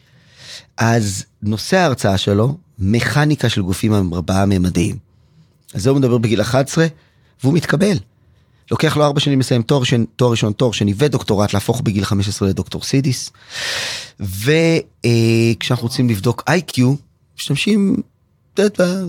אז 0.78 1.26
נושא 1.42 1.78
ההרצאה 1.78 2.18
שלו, 2.18 2.58
מכניקה 2.80 3.50
של 3.50 3.62
גופים 3.62 4.14
ארבעה 4.14 4.46
ממדיים. 4.46 4.98
אז 5.74 5.84
זה 5.84 5.90
הוא 5.90 6.00
מדבר 6.00 6.18
בגיל 6.18 6.42
11, 6.42 6.88
והוא 7.44 7.54
מתקבל. 7.54 7.98
לוקח 8.72 8.98
לו 8.98 9.04
ארבע 9.04 9.20
שנים 9.20 9.40
לסיים 9.40 9.62
תואר, 9.62 9.84
שני, 9.84 10.06
תואר 10.16 10.32
ראשון, 10.32 10.54
תואר 10.54 10.72
שני 10.72 10.94
ודוקטורט, 10.98 11.54
להפוך 11.54 11.82
בגיל 11.82 12.06
15 12.06 12.50
לדוקטור 12.50 12.84
סידיס. 12.84 13.32
וכשאנחנו 14.20 15.88
רוצים 15.88 16.10
לבדוק 16.10 16.44
איי-קיו, 16.48 16.96
משתמשים 17.38 17.98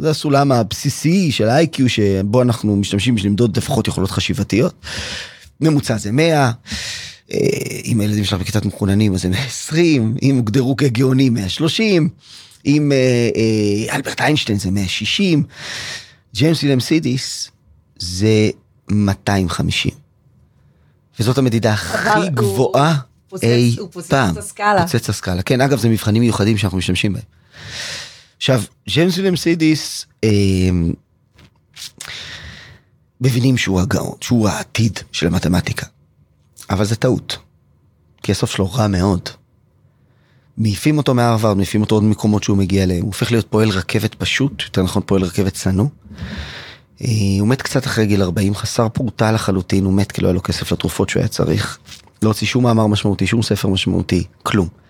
זה 0.00 0.10
הסולם 0.10 0.52
הבסיסי 0.52 1.32
של 1.32 1.48
ה-IQ 1.48 1.88
שבו 1.88 2.42
אנחנו 2.42 2.76
משתמשים 2.76 3.14
בשביל 3.14 3.30
למדוד 3.30 3.56
לפחות 3.56 3.88
יכולות 3.88 4.10
חשיבתיות. 4.10 4.74
ממוצע 5.60 5.98
זה 5.98 6.12
100. 6.12 6.50
אם 7.84 8.00
הילדים 8.00 8.24
שלך 8.24 8.40
בכיתת 8.40 8.64
מחוננים 8.64 9.14
אז 9.14 9.22
זה 9.22 9.28
120, 9.28 10.14
אם 10.22 10.36
הוגדרו 10.36 10.76
כגאונים 10.76 11.34
130, 11.34 12.08
אם 12.66 12.92
אה, 12.92 12.96
אה, 13.36 13.96
אלברט 13.96 14.20
איינשטיין 14.20 14.58
זה 14.58 14.70
160, 14.70 15.44
ג'יימס 16.34 16.62
וילם 16.62 16.80
סידיס 16.80 17.50
זה 17.98 18.50
250. 18.90 19.90
וזאת 21.20 21.38
המדידה 21.38 21.72
הכי 21.72 22.28
גבוהה 22.34 22.96
אי 23.42 23.76
הוא 23.78 23.88
פוצץ 23.92 24.08
פעם. 24.08 24.32
את 24.32 24.36
הסקאלה. 24.36 24.82
פוצץ 24.82 25.02
את 25.02 25.08
הסקאלה. 25.08 25.42
כן, 25.42 25.60
אגב, 25.60 25.78
זה 25.78 25.88
מבחנים 25.88 26.22
מיוחדים 26.22 26.58
שאנחנו 26.58 26.78
משתמשים 26.78 27.12
בהם. 27.12 27.22
עכשיו, 28.44 28.62
ג'יימס 28.88 29.18
וילם 29.18 29.36
סידיס, 29.36 30.06
אה, 30.24 30.30
מבינים 33.20 33.56
שהוא 33.56 33.80
הגאון, 33.80 34.16
שהוא 34.20 34.48
העתיד 34.48 34.98
של 35.12 35.26
המתמטיקה. 35.26 35.86
אבל 36.70 36.84
זה 36.84 36.96
טעות. 36.96 37.38
כי 38.22 38.32
הסוף 38.32 38.50
שלו 38.50 38.72
רע 38.72 38.86
מאוד. 38.86 39.28
מעיפים 40.58 40.98
אותו 40.98 41.14
מהרווארד, 41.14 41.56
מעיפים 41.56 41.80
אותו 41.80 41.94
עוד 41.94 42.04
מקומות 42.04 42.42
שהוא 42.42 42.56
מגיע 42.56 42.82
אליהם. 42.82 43.02
הוא 43.02 43.06
הופך 43.06 43.32
להיות 43.32 43.46
פועל 43.50 43.68
רכבת 43.68 44.14
פשוט, 44.14 44.62
יותר 44.62 44.82
נכון 44.82 45.02
פועל 45.06 45.22
רכבת 45.22 45.54
צנוע. 45.54 45.86
אה, 47.02 47.08
הוא 47.40 47.48
מת 47.48 47.62
קצת 47.62 47.86
אחרי 47.86 48.06
גיל 48.06 48.22
40, 48.22 48.54
חסר 48.54 48.88
פורטה 48.88 49.32
לחלוטין, 49.32 49.84
הוא 49.84 49.94
מת 49.94 50.12
כי 50.12 50.20
לא 50.20 50.26
היה 50.26 50.34
לו 50.34 50.42
כסף 50.42 50.72
לתרופות 50.72 51.08
שהוא 51.08 51.20
היה 51.20 51.28
צריך. 51.28 51.78
לא 52.22 52.28
הוציא 52.28 52.46
שום 52.46 52.64
מאמר 52.64 52.86
משמעותי, 52.86 53.26
שום 53.26 53.42
ספר 53.42 53.68
משמעותי, 53.68 54.24
כלום. 54.42 54.83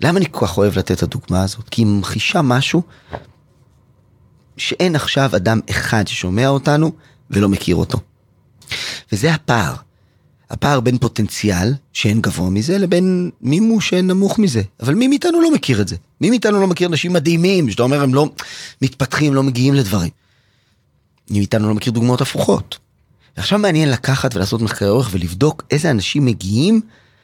למה 0.00 0.18
אני 0.18 0.26
כל 0.30 0.46
כך 0.46 0.58
אוהב 0.58 0.78
לתת 0.78 0.98
את 0.98 1.02
הדוגמה 1.02 1.42
הזאת? 1.42 1.68
כי 1.68 1.82
היא 1.82 1.86
ממחישה 1.86 2.42
משהו 2.42 2.82
שאין 4.56 4.96
עכשיו 4.96 5.36
אדם 5.36 5.60
אחד 5.70 6.08
ששומע 6.08 6.48
אותנו 6.48 6.92
ולא 7.30 7.48
מכיר 7.48 7.76
אותו. 7.76 7.98
וזה 9.12 9.34
הפער. 9.34 9.74
הפער 10.50 10.80
בין 10.80 10.98
פוטנציאל 10.98 11.74
שאין 11.92 12.20
גבוה 12.20 12.50
מזה 12.50 12.78
לבין 12.78 13.30
מימוש 13.40 13.88
שאין 13.88 14.06
נמוך 14.06 14.38
מזה. 14.38 14.62
אבל 14.80 14.94
מי 14.94 15.08
מאיתנו 15.08 15.40
לא 15.40 15.54
מכיר 15.54 15.80
את 15.80 15.88
זה? 15.88 15.96
מי 16.20 16.30
מאיתנו 16.30 16.60
לא 16.60 16.66
מכיר 16.66 16.88
אנשים 16.88 17.12
מדהימים 17.12 17.70
שאתה 17.70 17.82
אומר 17.82 18.02
הם 18.02 18.14
לא 18.14 18.30
מתפתחים, 18.82 19.34
לא 19.34 19.42
מגיעים 19.42 19.74
לדברים. 19.74 20.10
מי 21.30 21.38
מאיתנו 21.38 21.68
לא 21.68 21.74
מכיר 21.74 21.92
דוגמאות 21.92 22.20
הפוכות. 22.20 22.78
ועכשיו 23.36 23.58
מעניין 23.58 23.90
לקחת 23.90 24.34
ולעשות 24.34 24.62
מחקרי 24.62 24.88
אורך 24.88 25.08
ולבדוק 25.12 25.62
איזה 25.70 25.90
אנשים 25.90 26.24
מגיעים 26.24 26.80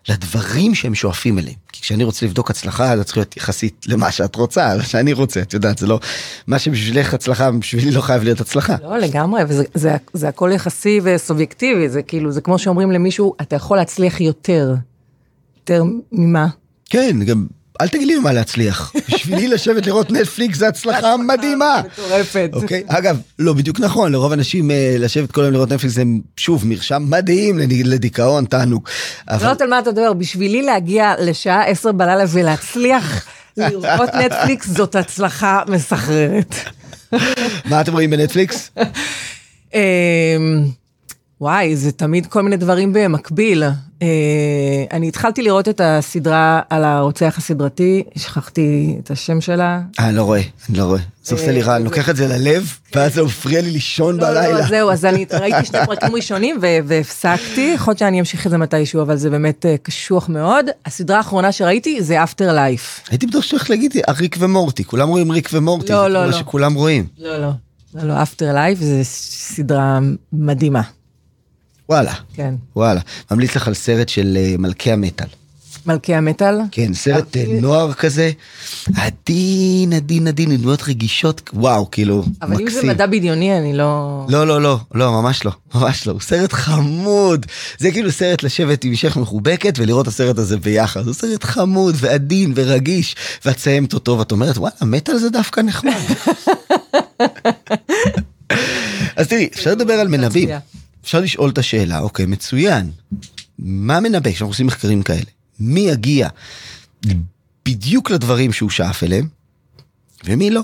לדברים 0.09 0.75
שהם 0.75 0.95
שואפים 0.95 1.39
אליהם. 1.39 1.57
כי 1.73 1.83
כשאני 1.83 2.05
רוצה 2.05 2.27
לבדוק 2.27 2.51
הצלחה, 2.51 2.97
זה 2.97 3.05
צריך 3.05 3.17
להיות 3.17 3.37
יחסית 3.37 3.85
למה 3.87 4.13
שאת 4.13 4.37
רוצה, 4.37 4.77
מה 4.77 4.83
שאני 4.83 5.13
רוצה, 5.13 5.41
את 5.41 5.55
יודעת, 5.55 5.79
זה 5.79 5.87
לא... 5.87 6.01
מה 6.47 6.59
שבשבילך 6.59 7.15
הצלחה, 7.15 7.51
בשבילי 7.51 7.91
לא 7.91 8.01
חייב 8.01 8.23
להיות 8.23 8.41
הצלחה. 8.41 8.77
לא, 8.83 8.99
לגמרי, 8.99 9.43
וזה 9.49 9.65
זה, 9.75 9.97
זה 10.13 10.29
הכל 10.29 10.51
יחסי 10.55 11.01
וסובייקטיבי, 11.03 11.89
זה 11.89 12.03
כאילו, 12.03 12.33
זה 12.33 12.41
כמו 12.41 12.59
שאומרים 12.59 12.93
למישהו, 12.93 13.35
אתה 13.41 13.57
יכול 13.57 13.77
להצליח 13.77 14.21
יותר. 14.21 14.75
יותר 15.59 15.85
ממה? 16.13 16.49
כן, 16.91 17.25
גם 17.25 17.47
אל 17.81 17.89
תגיד 17.89 18.07
לי 18.07 18.19
מה 18.19 18.33
להצליח. 18.33 18.93
בשבילי 19.15 19.49
לשבת 19.49 19.87
לראות 19.87 20.11
נטפליקס 20.11 20.59
זה 20.59 20.69
הצלחה 20.69 21.17
מדהימה. 21.17 21.83
מטורפת. 21.93 22.51
אוקיי, 22.53 22.83
אגב, 22.87 23.21
לא 23.39 23.53
בדיוק 23.53 23.81
נכון, 23.81 24.13
לרוב 24.13 24.33
אנשים 24.33 24.71
אה, 24.71 24.97
לשבת 24.99 25.33
כל 25.33 25.41
היום 25.43 25.53
לראות 25.53 25.73
נטפליקס 25.73 25.95
זה 25.95 26.03
שוב 26.37 26.67
מרשם 26.67 27.03
מדהים 27.09 27.59
לד- 27.59 27.87
לדיכאון, 27.87 28.45
תענוג. 28.45 28.89
לא 29.31 29.35
יודעת 29.35 29.61
על 29.61 29.69
מה 29.69 29.79
אתה 29.79 29.91
מדבר, 29.91 30.13
בשבילי 30.13 30.63
להגיע 30.63 31.15
לשעה 31.19 31.65
עשר 31.65 31.93
בלילה 31.93 32.25
ולהצליח 32.33 33.27
לראות 33.57 34.15
נטפליקס 34.15 34.67
זאת 34.69 34.95
הצלחה 34.97 35.63
מסחררת. 35.69 36.55
מה 37.65 37.81
אתם 37.81 37.93
רואים 37.93 38.11
בנטפליקס? 38.11 38.71
וואי, 41.41 41.77
זה 41.77 41.93
תמיד 41.93 42.27
כל 42.27 42.43
מיני 42.43 42.57
דברים 42.57 42.93
במקביל. 42.93 43.63
אה, 44.03 44.09
אני 44.93 45.09
התחלתי 45.09 45.43
לראות 45.43 45.69
את 45.69 45.81
הסדרה 45.85 46.61
על 46.71 46.85
הרוצח 46.85 47.35
הסדרתי, 47.39 48.05
שכחתי 48.17 48.97
את 49.05 49.11
השם 49.11 49.41
שלה. 49.41 49.81
אה, 50.01 50.13
לא 50.13 50.23
רואה, 50.23 50.41
אני 50.69 50.79
לא 50.79 50.85
רואה. 50.85 51.01
זה 51.25 51.35
עושה 51.35 51.53
לי 51.53 51.63
רע, 51.63 51.77
אני 51.77 51.85
לוקח 51.85 52.11
את 52.11 52.17
זה 52.17 52.29
ללב, 52.29 52.73
ואז 52.95 53.15
זה 53.15 53.23
מפריע 53.23 53.61
לי 53.61 53.71
לישון 53.71 54.17
לא, 54.17 54.31
לא, 54.31 54.41
בלילה. 54.41 54.67
זהו, 54.67 54.91
אז 54.91 55.05
אני 55.05 55.27
ראיתי 55.41 55.65
שני 55.65 55.79
פרקים 55.87 56.15
ראשונים 56.15 56.59
והפסקתי, 56.61 57.73
יכול 57.75 57.91
להיות 57.91 57.99
שאני 57.99 58.21
אמשיך 58.21 58.47
את 58.47 58.51
זה 58.51 58.59
מתישהו, 58.59 59.03
אבל 59.03 59.17
זה 59.17 59.31
באמת 59.31 59.67
אה, 59.67 59.77
קשוח 59.83 60.29
מאוד. 60.29 60.67
הסדרה 60.87 61.17
האחרונה 61.17 61.53
שראיתי 61.53 62.03
זה 62.03 62.23
אפטר 62.23 62.53
לייף. 62.55 63.01
הייתי 63.11 63.27
בטוח 63.27 63.43
שאתה 63.43 63.57
הולך 63.57 63.71
להגיד 63.71 63.97
אה, 64.09 64.13
ריק 64.13 64.37
ומורטי, 64.39 64.85
כולם 64.85 65.09
רואים 65.09 65.31
ריק 65.33 65.49
ומורטי, 65.53 65.93
לא, 65.93 66.03
זה 66.03 66.09
לא, 66.09 66.21
מה 66.21 66.27
לא. 66.27 66.33
שכולם 66.33 66.75
רואים. 66.75 67.07
לא, 67.19 67.39
לא. 67.39 67.51
לא, 67.95 68.03
לא, 68.03 68.23
אפטר 68.23 68.55
לייף 68.55 68.79
זה 68.79 69.01
סדרה 69.05 69.99
מדהימה, 70.33 70.83
וואלה, 71.89 72.13
כן. 72.35 72.55
וואלה. 72.77 73.01
ממליץ 73.31 73.57
לך 73.57 73.69
על 73.69 73.75
סרט 73.75 74.09
של 74.09 74.39
אה, 74.41 74.55
מלכי 74.59 74.93
המטאל. 74.93 75.27
מלכי 75.87 76.15
המטאל. 76.15 76.55
כן, 76.71 76.95
סרט 76.95 77.37
אה, 77.37 77.43
אבל- 77.45 77.61
נוער 77.61 77.93
כזה, 77.93 78.31
עדין, 78.97 79.93
עדין, 79.93 80.27
עדין, 80.29 80.57
דמויות 80.57 80.83
רגישות, 80.89 81.51
וואו, 81.53 81.91
כאילו, 81.91 82.25
אבל 82.43 82.53
אם 82.53 82.59
זה 82.59 82.65
מקסים. 82.65 82.89
מדע 82.89 83.07
בדיוני, 83.07 83.59
אני 83.59 83.77
לא... 83.77 84.25
לא, 84.29 84.47
לא, 84.47 84.63
לא, 84.63 84.79
לא, 84.95 85.13
ממש 85.23 85.45
לא, 85.45 85.53
ממש 85.75 86.07
לא. 86.07 86.13
הוא 86.13 86.21
סרט 86.21 86.53
חמוד. 86.53 87.47
זה 87.79 87.91
כאילו 87.91 88.13
סרט 88.13 88.43
לשבת 88.43 88.85
עם 88.85 88.93
אישך 88.93 89.17
מחובקת 89.17 89.75
ולראות 89.79 90.03
את 90.03 90.09
הסרט 90.09 90.39
הזה 90.39 90.57
ביחד. 90.57 91.07
הוא 91.07 91.15
סרט 91.15 91.45
חמוד 91.45 91.95
ועדין 91.99 92.53
ורגיש, 92.55 93.17
ואת 93.45 93.57
מסיימת 93.57 93.95
אותו 93.95 94.19
ואת 94.19 94.33
אומרת, 94.33 94.59
וואלה, 94.59 94.75
מטאל 94.83 95.19
זה 95.19 95.31
דווקא 95.31 95.61
נחמד. 95.61 95.93
אז 99.17 99.29
תראי, 99.29 99.49
אפשר 99.55 99.71
לדבר 99.71 99.95
על 99.95 100.09
מנבאים. 100.09 100.49
אפשר 101.09 101.21
לשאול 101.21 101.51
את 101.51 101.59
השאלה, 101.59 101.99
אוקיי, 101.99 102.27
מצוין. 102.27 102.91
מה 103.59 104.01
מנבא 104.01 104.31
כשאנחנו 104.31 104.47
עושים 104.47 104.67
מחקרים 104.67 105.03
כאלה? 105.03 105.31
מי 105.61 105.81
יגיע 105.81 106.29
בדיוק 107.67 108.11
לדברים 108.11 108.53
שהוא 108.53 108.71
שאף 108.71 109.05
אליהם, 109.05 109.29
ומי 110.25 110.51
לא? 110.51 110.61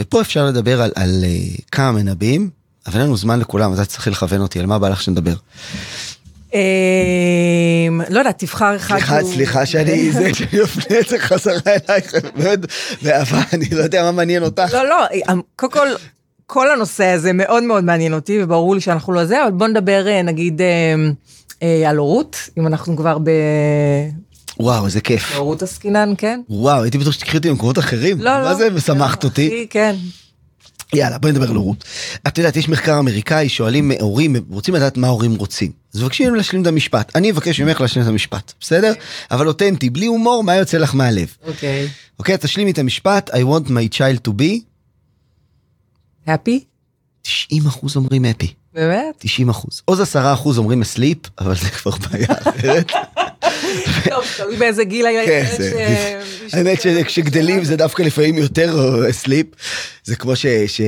ופה 0.00 0.20
אפשר 0.20 0.46
לדבר 0.46 0.82
על, 0.82 0.90
על 0.94 1.24
uh, 1.24 1.60
כמה 1.72 1.92
מנבאים, 1.92 2.50
אבל 2.86 2.96
אין 2.96 3.06
לנו 3.06 3.16
זמן 3.16 3.40
לכולם, 3.40 3.72
אז 3.72 3.80
אתה 3.80 3.88
צריך 3.88 4.08
לכוון 4.08 4.40
אותי, 4.40 4.60
על 4.60 4.66
מה 4.66 4.78
בא 4.78 4.88
לך 4.88 5.02
שנדבר? 5.02 5.34
אמ, 6.54 8.00
לא 8.08 8.18
יודעת, 8.18 8.38
תבחר 8.38 8.76
אחד. 8.76 8.96
סליחה, 8.96 9.24
סליחה 9.24 9.66
שאני 9.66 10.10
זה, 10.12 10.34
שאני 10.34 10.62
אפנה 10.62 11.00
את 11.00 11.08
זה 11.08 11.18
חזרה 11.18 11.60
אלייך, 11.66 12.14
באמת, 12.36 12.58
באהבה, 13.02 13.42
אני 13.52 13.68
לא 13.70 13.82
יודע 13.82 14.02
מה 14.02 14.12
מעניין 14.12 14.42
אותך. 14.42 14.72
לא, 14.72 14.88
לא, 14.88 15.06
אמ, 15.30 15.40
קודם 15.56 15.72
כל, 15.72 15.88
כל 16.50 16.70
הנושא 16.70 17.04
הזה 17.04 17.32
מאוד 17.32 17.62
מאוד 17.62 17.84
מעניין 17.84 18.14
אותי, 18.14 18.42
וברור 18.42 18.74
לי 18.74 18.80
שאנחנו 18.80 19.12
לא 19.12 19.24
זה, 19.24 19.42
אבל 19.42 19.52
בוא 19.52 19.66
נדבר 19.68 20.08
אה, 20.08 20.22
נגיד 20.22 20.60
אמ, 20.62 21.12
אה, 21.62 21.90
על 21.90 21.96
הורות, 21.96 22.36
אם 22.58 22.66
אנחנו 22.66 22.96
כבר 22.96 23.18
וואו, 24.60 24.86
איזה 24.86 25.00
כיף. 25.00 25.34
בהורות 25.34 25.62
עסקינן, 25.62 26.14
כן? 26.18 26.40
וואו, 26.48 26.82
הייתי 26.82 26.98
בטוח 26.98 27.12
שתקחי 27.12 27.36
אותי 27.36 27.48
למקומות 27.48 27.78
אחרים. 27.78 28.20
לא, 28.20 28.42
לא. 28.42 28.44
מה 28.44 28.54
זה 28.54 28.70
משמחת 28.70 29.24
אותי? 29.24 29.46
הכי, 29.46 29.66
כן. 29.70 29.94
יאללה, 30.94 31.18
בואי 31.18 31.32
נדבר 31.32 31.50
על 31.50 31.56
הורות. 31.56 31.84
את 32.28 32.38
יודעת, 32.38 32.56
יש 32.56 32.68
מחקר 32.68 32.98
אמריקאי, 32.98 33.48
שואלים 33.48 33.92
הורים, 34.00 34.36
רוצים 34.50 34.74
לדעת 34.74 34.96
מה 34.96 35.08
הורים 35.08 35.34
רוצים. 35.34 35.72
אז 35.94 36.02
מבקשים 36.02 36.26
מהם 36.26 36.34
להשלים 36.34 36.62
את 36.62 36.66
המשפט. 36.66 37.16
אני 37.16 37.30
אבקש 37.30 37.60
ממך 37.60 37.80
להשלים 37.80 38.04
את 38.04 38.10
המשפט, 38.10 38.52
בסדר? 38.60 38.92
אבל 39.30 39.48
אותנטי, 39.48 39.90
בלי 39.90 40.06
הומור, 40.06 40.44
מה 40.44 40.56
יוצא 40.56 40.78
לך 40.78 40.94
מהלב? 40.94 41.28
אוקיי. 41.46 41.88
אוקיי, 42.18 42.36
תשלימי 42.40 42.70
את 42.70 42.78
המשפט, 42.78 43.30
I 43.30 43.38
want 43.38 43.68
my 43.68 43.96
child 43.98 44.28
to 44.28 44.30
be, 44.30 44.67
הפי? 46.34 46.64
90 47.22 47.66
אחוז 47.66 47.96
אומרים 47.96 48.24
happy. 48.24 48.46
באמת? 48.74 49.14
90 49.18 49.48
אחוז. 49.48 49.82
עוז 49.84 50.00
10 50.00 50.32
אחוז 50.32 50.58
אומרים 50.58 50.82
asleep, 50.82 51.28
אבל 51.38 51.54
זה 51.56 51.68
כבר 51.68 51.90
בעיה 51.90 52.26
אחרת. 52.42 52.92
טוב, 54.10 54.24
תלוי 54.36 54.56
באיזה 54.56 54.84
גיל 54.84 55.06
היה 55.06 55.26
כן, 55.26 55.44
ילד 55.48 55.58
זה- 55.58 55.96
ש- 56.48 56.54
האמת 56.54 56.80
שכשגדלים 56.80 57.64
זה 57.64 57.76
דווקא 57.76 58.02
לפעמים 58.02 58.34
יותר 58.38 58.96
asleep. 59.10 59.56
זה 60.04 60.16
כמו 60.16 60.36
ש... 60.36 60.46
ש... 60.66 60.80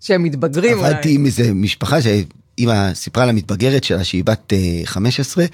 שהם 0.00 0.22
מתבגרים. 0.22 0.78
אולי. 0.78 0.88
עבדתי 0.90 1.14
עם 1.14 1.26
איזה 1.26 1.54
משפחה 1.54 1.98
שאימא 2.02 2.94
סיפרה 2.94 3.26
למתבגרת 3.26 3.84
שלה 3.84 4.04
שהיא 4.04 4.24
בת 4.24 4.52
אה, 4.52 4.58
15, 4.84 5.44
היא 5.44 5.50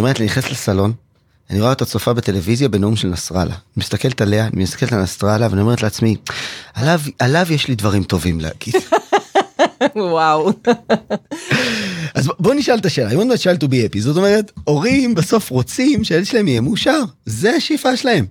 אומרת 0.00 0.20
לי, 0.20 0.26
נכנסת 0.26 0.50
לסלון, 0.50 0.92
אני 1.50 1.60
רואה 1.60 1.70
אותה 1.70 1.84
צופה 1.84 2.12
בטלוויזיה 2.12 2.68
בנאום 2.68 2.96
של 2.96 3.08
נסראללה. 3.08 3.52
אני 3.54 3.60
מסתכלת 3.76 4.20
עליה, 4.20 4.46
אני 4.46 4.62
מסתכלת 4.62 4.92
על 4.92 5.02
נסראללה 5.02 5.48
ואני 5.50 5.60
אומרת 5.60 5.82
לעצמי, 5.82 6.16
עליו, 6.74 7.00
עליו 7.18 7.46
יש 7.50 7.68
לי 7.68 7.74
דברים 7.74 8.02
טובים 8.04 8.40
להגיד. 8.40 8.74
וואו. 9.96 10.50
אז 12.14 12.30
בוא 12.38 12.54
נשאל 12.54 12.78
את 12.78 12.86
השאלה, 12.86 13.10
I 13.10 13.14
want 13.14 13.32
my 13.32 13.42
child 13.42 13.64
to 13.64 13.68
be 13.68 13.94
happy, 13.94 14.00
זאת 14.00 14.16
אומרת, 14.16 14.52
הורים 14.64 15.14
בסוף 15.14 15.50
רוצים 15.50 16.04
שהילד 16.04 16.26
שלהם 16.26 16.48
יהיה 16.48 16.60
מאושר, 16.60 17.00
זה 17.26 17.50
השאיפה 17.50 17.96
שלהם. 17.96 18.26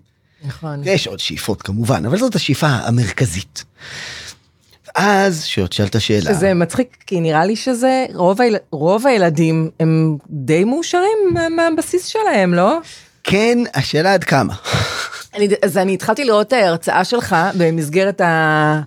נכון. 0.48 0.81
יש 0.86 1.07
עוד 1.07 1.19
שאיפות 1.19 1.62
כמובן, 1.62 2.05
אבל 2.05 2.17
זאת 2.17 2.36
השאיפה 2.36 2.67
המרכזית. 2.67 3.63
אז 4.95 5.45
שואל 5.45 5.88
את 5.88 5.95
השאלה, 5.95 6.34
שזה 6.34 6.53
מצחיק, 6.53 6.98
כי 7.07 7.19
נראה 7.19 7.45
לי 7.45 7.55
שזה, 7.55 8.05
רוב, 8.13 8.41
היל... 8.41 8.55
רוב 8.72 9.07
הילדים 9.07 9.69
הם 9.79 10.17
די 10.29 10.63
מאושרים 10.63 11.17
מה- 11.34 11.50
מהבסיס 11.50 12.05
שלהם, 12.05 12.53
לא? 12.53 12.77
כן, 13.25 13.58
השאלה 13.74 14.13
עד 14.13 14.24
כמה. 14.24 14.53
אני, 15.36 15.48
אז 15.62 15.77
אני 15.77 15.94
התחלתי 15.94 16.25
לראות 16.25 16.48
את 16.48 16.53
ההרצאה 16.53 17.03
שלך 17.03 17.36
במסגרת 17.58 18.22
ה... 18.22 18.82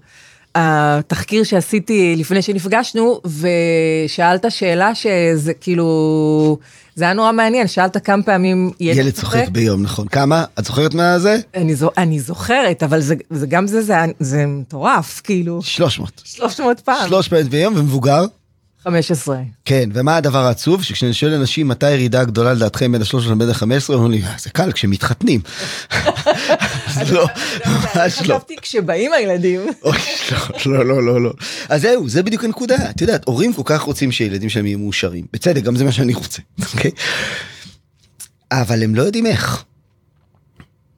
התחקיר 0.54 1.44
שעשיתי 1.44 2.14
לפני 2.18 2.42
שנפגשנו, 2.42 3.20
ושאלת 4.04 4.44
שאלה 4.48 4.94
שזה 4.94 5.54
כאילו, 5.54 6.58
זה 6.94 7.04
היה 7.04 7.12
נורא 7.12 7.32
מעניין, 7.32 7.66
שאלת 7.66 8.06
כמה 8.06 8.22
פעמים 8.22 8.70
ילד, 8.80 8.98
ילד 8.98 9.12
צוחק 9.12 9.48
ביום, 9.48 9.82
נכון. 9.82 10.08
כמה? 10.08 10.44
את 10.58 10.64
זוכרת 10.64 10.94
מה 10.94 11.18
זה? 11.18 11.36
אני, 11.54 11.74
זו, 11.74 11.90
אני 11.96 12.20
זוכרת, 12.20 12.82
אבל 12.82 13.00
זה, 13.00 13.14
זה 13.30 13.46
גם 13.46 13.66
זה, 13.66 13.82
זה, 13.82 13.94
זה 14.20 14.46
מטורף, 14.46 15.20
כאילו, 15.24 15.62
300. 15.62 16.22
300 16.24 16.80
פעם. 16.80 17.08
300 17.08 17.46
ביום 17.46 17.74
ומבוגר? 17.76 18.24
15. 18.90 19.36
כן, 19.64 19.88
ומה 19.92 20.16
הדבר 20.16 20.44
העצוב? 20.46 20.82
שכשאני 20.82 21.12
שואל 21.12 21.34
אנשים 21.34 21.68
מתי 21.68 21.86
הירידה 21.86 22.20
הגדולה 22.20 22.52
לדעתכם 22.52 22.92
בין 22.92 23.02
ה-300 23.02 23.30
לבין 23.30 23.48
ה-15, 23.48 23.64
אומרים 23.94 24.10
לי, 24.10 24.22
"אה, 24.24 24.34
זה 24.38 24.50
קל, 24.50 24.72
כשמתחתנים. 24.72 25.40
אז 27.00 27.12
לא, 27.12 27.26
ממש 27.66 27.96
לא. 27.96 28.34
חשבתי 28.34 28.56
כשבאים 28.62 29.12
הילדים. 29.12 29.60
אוי, 29.84 29.98
לא, 30.66 30.84
לא, 30.86 31.02
לא, 31.06 31.22
לא. 31.22 31.32
אז 31.68 31.82
זהו, 31.82 32.08
זה 32.08 32.22
בדיוק 32.22 32.44
הנקודה. 32.44 32.90
את 32.90 33.00
יודעת, 33.00 33.24
הורים 33.24 33.52
כל 33.52 33.62
כך 33.64 33.80
רוצים 33.82 34.12
שהילדים 34.12 34.48
שלהם 34.48 34.66
יהיו 34.66 34.78
מאושרים. 34.78 35.26
בצדק, 35.32 35.62
גם 35.62 35.76
זה 35.76 35.84
מה 35.84 35.92
שאני 35.92 36.14
רוצה, 36.14 36.42
אוקיי? 36.74 36.90
אבל 38.52 38.82
הם 38.82 38.94
לא 38.94 39.02
יודעים 39.02 39.26
איך. 39.26 39.64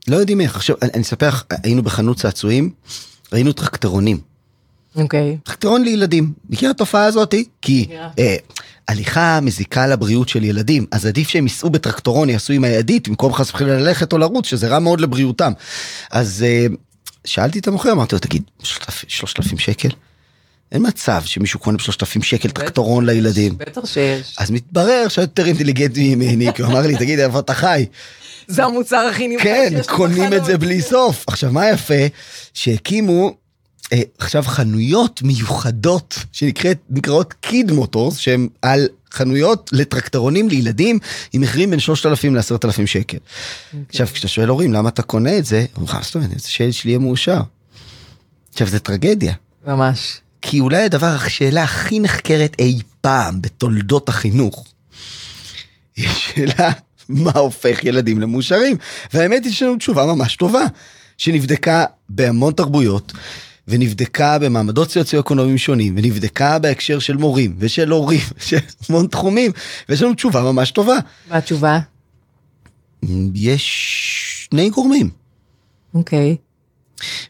לא 0.09 0.16
יודעים 0.16 0.40
איך. 0.40 0.56
עכשיו, 0.56 0.76
אני 0.94 1.02
אספר 1.02 1.28
לך, 1.28 1.44
היינו 1.62 1.82
בחנות 1.82 2.16
צעצועים, 2.16 2.70
ראינו 3.32 3.52
טרקטורונים. 3.52 4.29
אוקיי. 4.97 5.37
טרקטורון 5.44 5.82
לילדים. 5.82 6.32
מכיר 6.50 6.70
התופעה 6.70 7.04
הזאתי? 7.04 7.44
כי 7.62 7.82
מכירה. 7.82 8.09
אה, 8.18 8.37
הליכה 8.88 9.40
מזיקה 9.42 9.87
לבריאות 9.87 10.28
של 10.28 10.44
ילדים, 10.44 10.87
אז 10.92 11.06
עדיף 11.06 11.28
שהם 11.28 11.44
ייסעו 11.44 11.70
בטרקטורון, 11.70 12.30
יעשו 12.30 12.52
עם 12.52 12.64
הידית, 12.64 13.09
במקום 13.09 13.32
חס 13.32 13.50
וחלילה 13.50 13.78
ללכת 13.78 14.12
או 14.12 14.18
לרוץ, 14.18 14.47
שזה 14.47 14.68
רע 14.68 14.78
מאוד 14.78 15.00
לבריאותם. 15.00 15.52
אז 16.11 16.44
אה, 16.49 16.66
שאלתי 17.25 17.59
את 17.59 17.68
המוכר, 17.68 17.92
אמרתי 17.92 18.14
לו, 18.14 18.18
תגיד, 18.18 18.42
שלושת 19.09 19.38
אלפים 19.38 19.59
שקל? 19.59 19.88
אין 20.73 20.87
מצב 20.87 21.23
שמישהו 21.25 21.61
קונה 21.61 21.78
בשלושת 21.78 22.02
אלפים 22.02 22.23
שקל 22.23 22.50
טרקטורון 22.50 23.06
לילדים. 23.06 23.59
בטח 23.59 23.87
שיש. 23.87 24.37
אז 24.38 24.50
מתברר 24.50 25.09
שהוא 25.09 25.23
יותר 25.23 25.47
אינטליגנטי 25.47 26.14
ממני, 26.14 26.52
כי 26.54 26.62
הוא 26.62 26.70
אמר 26.70 26.80
לי, 26.80 26.97
תגיד, 26.97 27.18
איפה 27.18 27.38
אתה 27.38 27.54
חי? 27.54 27.87
זה 28.47 28.64
המוצר 28.64 28.97
הכי 28.97 29.28
נמכר 29.28 29.44
כן, 29.44 29.68
שיש 29.70 29.87
קונים 29.87 30.32
את. 30.32 30.44
זה 30.44 30.59
בלי 30.59 30.82
סוף. 30.82 31.25
עכשיו, 31.26 31.52
מה 31.52 31.68
יפה? 31.68 31.94
שהקימו 32.54 33.35
עכשיו 34.18 34.42
חנויות 34.42 35.23
מיוחדות 35.23 36.18
שנקראות 36.32 37.35
קיד 37.40 37.73
מוטורס, 37.73 38.16
שהן 38.16 38.49
על 38.62 38.88
חנויות 39.12 39.70
לטרקטורונים 39.73 40.49
לילדים 40.49 40.99
עם 41.32 41.40
מחירים 41.40 41.70
בין 41.70 41.80
3,000 41.80 42.35
ל-10,000 42.35 42.87
שקל. 42.87 43.18
עכשיו, 43.88 44.06
כשאתה 44.06 44.28
שואל 44.28 44.49
הורים 44.49 44.73
למה 44.73 44.88
אתה 44.88 45.02
קונה 45.02 45.38
את 45.38 45.44
זה, 45.44 45.64
אומרים 45.76 45.88
לך, 45.88 45.94
"מה 45.94 46.02
זאת 46.02 46.14
אומרת, 46.14 46.28
אני 46.28 46.35
רוצה 46.35 46.49
שהילד 46.49 46.73
שלי 46.73 46.90
יהיה 46.90 46.99
מאושר. 46.99 47.40
עכשיו, 48.52 48.66
זה 48.66 48.78
טרגדיה. 48.78 49.35
ממש. 49.66 50.20
כי 50.42 50.61
אולי 50.61 50.82
הדבר, 50.82 51.06
השאלה 51.06 51.62
הכי 51.62 52.00
נחקרת 52.00 52.56
אי 52.59 52.78
פעם 53.00 53.42
בתולדות 53.42 54.09
החינוך, 54.09 54.64
היא 55.97 56.09
השאלה 56.09 56.70
מה 57.09 57.30
הופך 57.35 57.85
ילדים 57.85 58.20
למאושרים. 58.20 58.76
והאמת 59.14 59.44
היא 59.44 59.52
שיש 59.52 59.62
לנו 59.62 59.76
תשובה 59.76 60.06
ממש 60.06 60.37
טובה, 60.37 60.62
שנבדקה 61.18 61.85
בהמון 62.09 62.52
תרבויות, 62.52 63.12
ונבדקה 63.68 64.38
במעמדות 64.38 64.90
סוציו-אקונומיים 64.90 65.58
שונים, 65.58 65.94
ונבדקה 65.96 66.58
בהקשר 66.58 66.98
של 66.98 67.16
מורים 67.16 67.56
ושל 67.58 67.90
הורים, 67.90 68.20
של 68.46 68.58
המון 68.88 69.06
תחומים, 69.06 69.52
ויש 69.88 70.02
לנו 70.02 70.14
תשובה 70.14 70.42
ממש 70.42 70.70
טובה. 70.70 70.98
מה 71.30 71.36
התשובה? 71.36 71.78
יש 73.34 74.46
שני 74.50 74.70
גורמים. 74.70 75.10
אוקיי. 75.94 76.36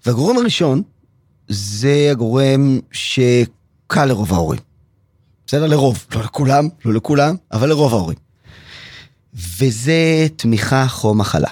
והגורם 0.06 0.38
הראשון 0.38 0.82
זה 1.49 2.08
הגורם 2.10 2.78
שקל 2.92 4.04
לרוב 4.04 4.32
ההורים. 4.32 4.60
בסדר? 5.46 5.66
לרוב, 5.66 6.06
לא 6.14 6.22
לכולם, 6.22 6.68
לא 6.84 6.94
לכולם, 6.94 7.37
אבל 7.52 7.68
לרוב 7.68 7.92
ההורים. 7.92 8.18
וזה 9.34 10.26
תמיכה 10.37 10.87
חום 10.88 11.18
מחלה. 11.18 11.50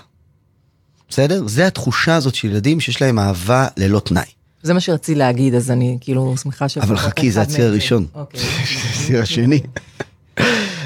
בסדר? 1.08 1.46
זה 1.46 1.66
התחושה 1.66 2.16
הזאת 2.16 2.34
של 2.34 2.48
ילדים 2.48 2.80
שיש 2.80 3.02
להם 3.02 3.18
אהבה 3.18 3.66
ללא 3.76 4.00
תנאי. 4.00 4.37
זה 4.62 4.74
מה 4.74 4.80
שרציתי 4.80 5.18
להגיד, 5.18 5.54
אז 5.54 5.70
אני 5.70 5.98
כאילו 6.00 6.36
שמחה 6.36 6.68
ש... 6.68 6.78
אבל 6.78 6.96
חכי, 6.96 7.30
זה 7.30 7.42
הציר 7.42 7.64
הראשון. 7.64 8.06
אוקיי. 8.14 8.40
הציר 8.94 9.22
השני. 9.22 9.60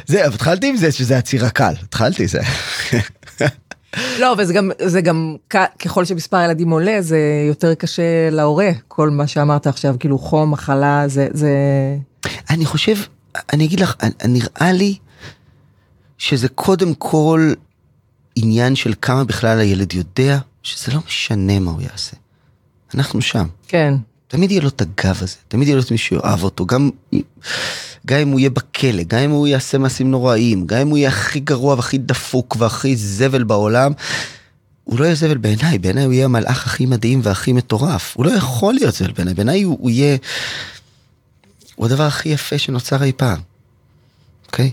זה, 0.07 0.27
אבל 0.27 0.35
התחלתי 0.35 0.69
עם 0.69 0.77
זה 0.77 0.93
שזה 0.93 1.19
הציר 1.19 1.47
הקל, 1.47 1.75
התחלתי 1.83 2.27
זה. 2.27 2.41
לא, 4.21 4.35
וזה 4.39 4.53
גם, 4.53 4.71
זה 4.85 5.01
גם, 5.01 5.37
ככל 5.79 6.05
שמספר 6.05 6.37
הילדים 6.37 6.71
עולה, 6.71 7.03
זה 7.03 7.19
יותר 7.49 7.75
קשה 7.75 8.31
להורה, 8.31 8.71
כל 8.89 9.11
מה 9.11 9.27
שאמרת 9.27 9.67
עכשיו, 9.67 9.97
כאילו 10.01 10.19
חום, 10.19 10.51
מחלה, 10.51 11.05
זה, 11.07 11.29
זה... 11.33 11.51
אני 12.51 12.67
חושב, 12.67 12.97
אני 13.53 13.65
אגיד 13.65 13.81
לך, 13.81 13.97
נראה 14.29 14.73
לי 14.73 14.97
שזה 16.19 16.49
קודם 16.49 16.95
כל 16.95 17.53
עניין 18.35 18.77
של 18.77 18.95
כמה 19.03 19.25
בכלל 19.25 19.59
הילד 19.59 19.93
יודע, 19.93 20.39
שזה 20.63 20.93
לא 20.93 21.01
משנה 21.07 21.59
מה 21.59 21.71
הוא 21.71 21.83
יעשה. 21.83 22.17
אנחנו 22.95 23.23
שם. 23.23 23.47
כן. 23.69 23.95
תמיד 24.29 24.51
יהיה 24.51 24.63
לו 24.63 24.69
את 24.69 24.81
הגב 24.81 25.19
הזה, 25.21 25.37
תמיד 25.49 25.69
יהיה 25.69 25.77
לו 25.77 25.83
את 25.83 25.91
מי 25.91 25.99
שאוהב 25.99 26.43
אותו, 26.43 26.67
גם, 26.67 26.91
גם 28.07 28.19
אם 28.19 28.29
הוא 28.29 28.41
יהיה 28.41 28.51
בכלא, 28.51 29.03
גם 29.07 29.19
אם 29.19 29.31
הוא 29.31 29.47
יעשה 29.47 29.79
מעשים 29.79 30.11
נוראים, 30.11 30.67
גם 30.67 30.79
אם 30.79 30.89
הוא 30.89 30.99
יהיה 30.99 31.09
הכי 31.09 31.41
גרוע 31.41 31.75
והכי 31.75 31.99
דפוק 31.99 32.57
והכי 32.59 32.97
זבל 32.97 33.45
בעולם, 33.45 33.93
הוא 34.85 34.99
לא 34.99 35.05
יהיה 35.05 35.15
זבל 35.15 35.37
בעיניי, 35.37 35.79
בעיניי 35.79 36.05
הוא 36.05 36.13
יהיה 36.13 36.25
המלאך 36.25 36.67
הכי 36.67 36.87
מדהים 36.87 37.21
והכי 37.23 37.53
מטורף. 37.53 38.17
הוא 38.17 38.27
לא 38.27 38.31
יכול 38.31 38.75
להיות 38.75 38.95
זבל 38.95 39.13
בעיניי, 39.13 39.35
בעיניי 39.35 39.63
הוא, 39.63 39.79
הוא 39.81 39.91
יהיה... 39.91 40.17
הוא 41.75 41.87
הדבר 41.87 42.03
הכי 42.03 42.29
יפה 42.29 42.59
שנוצר 42.59 43.03
אי 43.03 43.13
פעם, 43.13 43.41
אוקיי? 44.47 44.71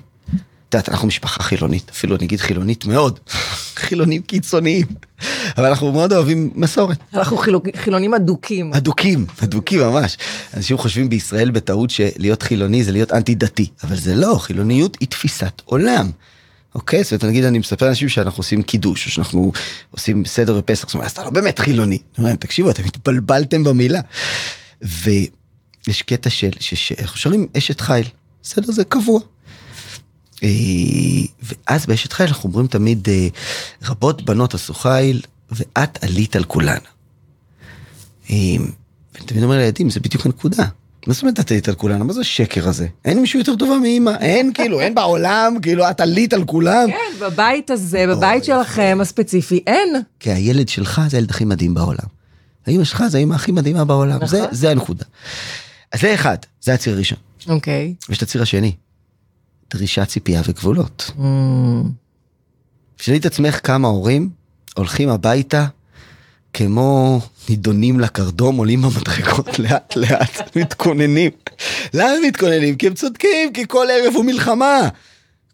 את 0.70 0.74
יודעת, 0.74 0.90
אנחנו 0.90 1.08
משפחה 1.08 1.44
חילונית, 1.44 1.90
אפילו 1.90 2.16
אני 2.16 2.26
אגיד 2.26 2.40
חילונית 2.40 2.86
מאוד, 2.86 3.20
חילונים 3.86 4.22
קיצוניים, 4.22 4.86
אבל 5.58 5.66
אנחנו 5.66 5.92
מאוד 5.92 6.14
אוהבים 6.14 6.52
מסורת. 6.56 6.98
אנחנו 7.14 7.38
חילו- 7.38 7.62
חילונים 7.76 8.14
אדוקים. 8.14 8.74
אדוקים, 8.74 9.26
אדוקים 9.44 9.80
ממש. 9.80 10.18
אנשים 10.54 10.78
חושבים 10.78 11.10
בישראל 11.10 11.52
בטעות 11.52 11.90
שלהיות 11.90 12.44
חילוני 12.44 12.84
זה 12.84 12.92
להיות 12.92 13.12
אנטי 13.14 13.36
דתי, 13.36 13.68
אבל 13.84 13.96
זה 13.96 14.16
לא, 14.16 14.38
חילוניות 14.42 14.98
היא 15.00 15.08
תפיסת 15.08 15.62
עולם. 15.66 16.10
אוקיי? 16.76 17.04
זאת 17.04 17.12
אומרת, 17.12 17.24
נגיד 17.24 17.44
אני 17.44 17.60
מספר 17.60 17.86
לאנשים 17.86 18.10
שאנחנו 18.10 18.40
עושים 18.42 18.62
קידוש, 18.64 19.06
או 19.06 19.12
שאנחנו 19.12 19.52
עושים 19.92 20.26
סדר 20.26 20.58
בפסח, 20.58 20.88
זאת 20.88 20.94
אומרת, 20.94 21.06
אז 21.06 21.12
אתה 21.12 21.24
לא 21.24 21.30
באמת 21.30 21.60
חילוני. 21.60 21.98
תקשיבו, 22.40 22.70
אתם 22.70 22.84
התבלבלתם 22.84 23.64
במילה. 23.64 24.00
ויש 24.82 26.02
קטע 26.06 26.30
של, 26.30 26.50
שרים 27.16 27.48
אשת 27.58 27.82
חיל, 27.82 28.06
בסדר? 28.44 28.72
זה 28.72 28.84
קבוע. 28.84 29.20
אה, 30.44 30.50
ואז 31.42 31.86
באשת 31.86 32.14
חיל 32.14 32.28
אנחנו 32.28 32.50
אומרים 32.50 32.68
תמיד, 32.68 33.08
אה, 33.10 33.28
רבות 33.84 34.22
בנות 34.22 34.54
עשו 34.54 34.74
חיל, 34.74 35.22
ואת 35.52 36.04
עלית 36.04 36.36
על 36.36 36.44
כולן. 36.44 36.78
אה, 38.30 38.36
ואני 39.14 39.26
תמיד 39.26 39.44
אומר 39.44 39.58
לילדים, 39.58 39.90
זה 39.90 40.00
בדיוק 40.00 40.26
הנקודה. 40.26 40.66
מה 41.08 41.14
זאת 41.14 41.22
אומרת 41.24 41.40
את 41.40 41.52
עלית 41.52 41.70
על 41.70 41.76
כולן? 41.76 42.02
מה 42.02 42.14
זה 42.14 42.22
השקר 42.22 42.68
הזה? 42.68 42.88
אין 43.06 43.22
מישהו 43.22 43.40
יותר 43.40 43.56
טובה 43.56 43.78
מאמא, 43.78 44.12
אין 44.20 44.54
כאילו, 44.54 44.80
אין 44.80 44.96
בעולם, 44.96 45.56
כאילו 45.62 45.90
את 45.90 46.00
עלית 46.02 46.34
על 46.34 46.44
כולם. 46.44 46.90
כן, 46.90 47.20
בבית 47.26 47.72
הזה, 47.72 48.06
בבית 48.08 48.44
שלכם 48.44 48.98
הספציפי, 49.02 49.64
אין. 49.68 49.90
כי 50.20 50.32
הילד 50.32 50.70
שלך 50.70 51.02
זה 51.08 51.18
הילד 51.18 51.30
הכי 51.30 51.46
מדהים 51.46 51.74
בעולם. 51.74 52.08
האמא 52.68 52.84
שלך 52.84 53.04
זה 53.08 53.18
האמא 53.18 53.34
הכי 53.36 53.52
מדהימה 53.52 53.86
בעולם, 53.86 54.16
נכון. 54.16 54.28
זה, 54.28 54.46
זה 54.52 54.72
הנקודה. 54.72 55.06
אז 55.92 56.02
זה 56.02 56.14
אחד, 56.14 56.38
זה 56.62 56.74
הציר 56.74 56.94
הראשון. 56.94 57.18
אוקיי. 57.48 57.94
ויש 58.10 58.18
את 58.18 58.24
הציר 58.24 58.42
השני, 58.42 58.72
דרישת 59.74 60.08
ציפייה 60.08 60.42
וגבולות. 60.48 61.12
Mm, 61.18 61.22
תשאלי 62.98 63.18
את 63.18 63.26
עצמך 63.26 63.60
כמה 63.64 63.88
הורים 63.88 64.30
הולכים 64.76 65.10
הביתה 65.10 65.66
כמו 66.54 67.20
נידונים 67.50 68.00
לקרדום, 68.00 68.58
עולים 68.58 68.82
במדרגות 68.82 69.60
לאט 69.60 69.96
לאט, 69.96 70.58
מתכוננים. 70.58 71.32
למה 71.94 72.10
הם 72.10 72.22
מתכוננים? 72.28 72.76
כי 72.76 72.88
הם 72.88 72.94
צודקים, 72.94 73.54
כי 73.54 73.66
כל 73.68 73.88
ערב 73.92 74.16
הוא 74.16 74.26
מלחמה. 74.26 74.90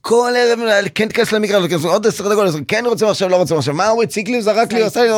כל 0.02 0.32
ערב, 0.38 0.60
כן 0.96 1.08
תיכנס 1.08 1.32
למקרא, 1.32 1.60
עוד 1.84 2.08
עשר 2.08 2.30
דקות, 2.30 2.56
כן 2.68 2.84
רוצה 2.86 3.10
עכשיו, 3.10 3.30
לא 3.30 3.36
רוצה 3.36 3.58
עכשיו, 3.58 3.74
מה 3.74 3.88
הוא 3.88 4.04
הציג 4.04 4.30
לי, 4.30 4.42
זרק 4.42 4.74
לי, 4.74 4.84
עשה 4.84 5.04
לי, 5.04 5.10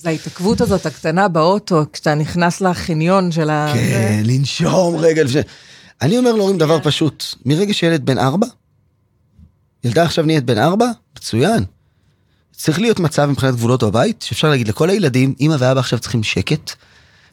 זה 0.00 0.08
ההתעכבות 0.08 0.60
הזאת 0.60 0.86
הקטנה 0.86 1.28
באוטו, 1.28 1.84
כשאתה 1.92 2.14
נכנס 2.14 2.60
לחניון 2.60 3.32
של 3.32 3.50
ה... 3.50 3.72
כן, 3.74 4.22
לנשום 4.24 4.96
רגע 4.96 5.24
לפני. 5.24 5.40
אני 6.02 6.18
אומר 6.18 6.32
להורים 6.32 6.58
דבר 6.58 6.78
פשוט, 6.82 7.24
מרגע 7.44 7.74
שילד 7.74 8.06
בן 8.06 8.18
ארבע, 8.18 8.46
ילדה 9.84 10.02
עכשיו 10.02 10.24
נהיית 10.26 10.44
בן 10.44 10.58
ארבע, 10.58 10.86
מצוין. 11.16 11.64
צריך 12.52 12.80
להיות 12.80 13.00
מצב 13.00 13.26
מבחינת 13.26 13.54
גבולות 13.54 13.82
בבית, 13.82 14.22
שאפשר 14.22 14.50
להגיד 14.50 14.68
לכל 14.68 14.90
הילדים, 14.90 15.34
אמא 15.40 15.56
ואבא 15.58 15.80
עכשיו 15.80 15.98
צריכים 15.98 16.22
שקט, 16.22 16.72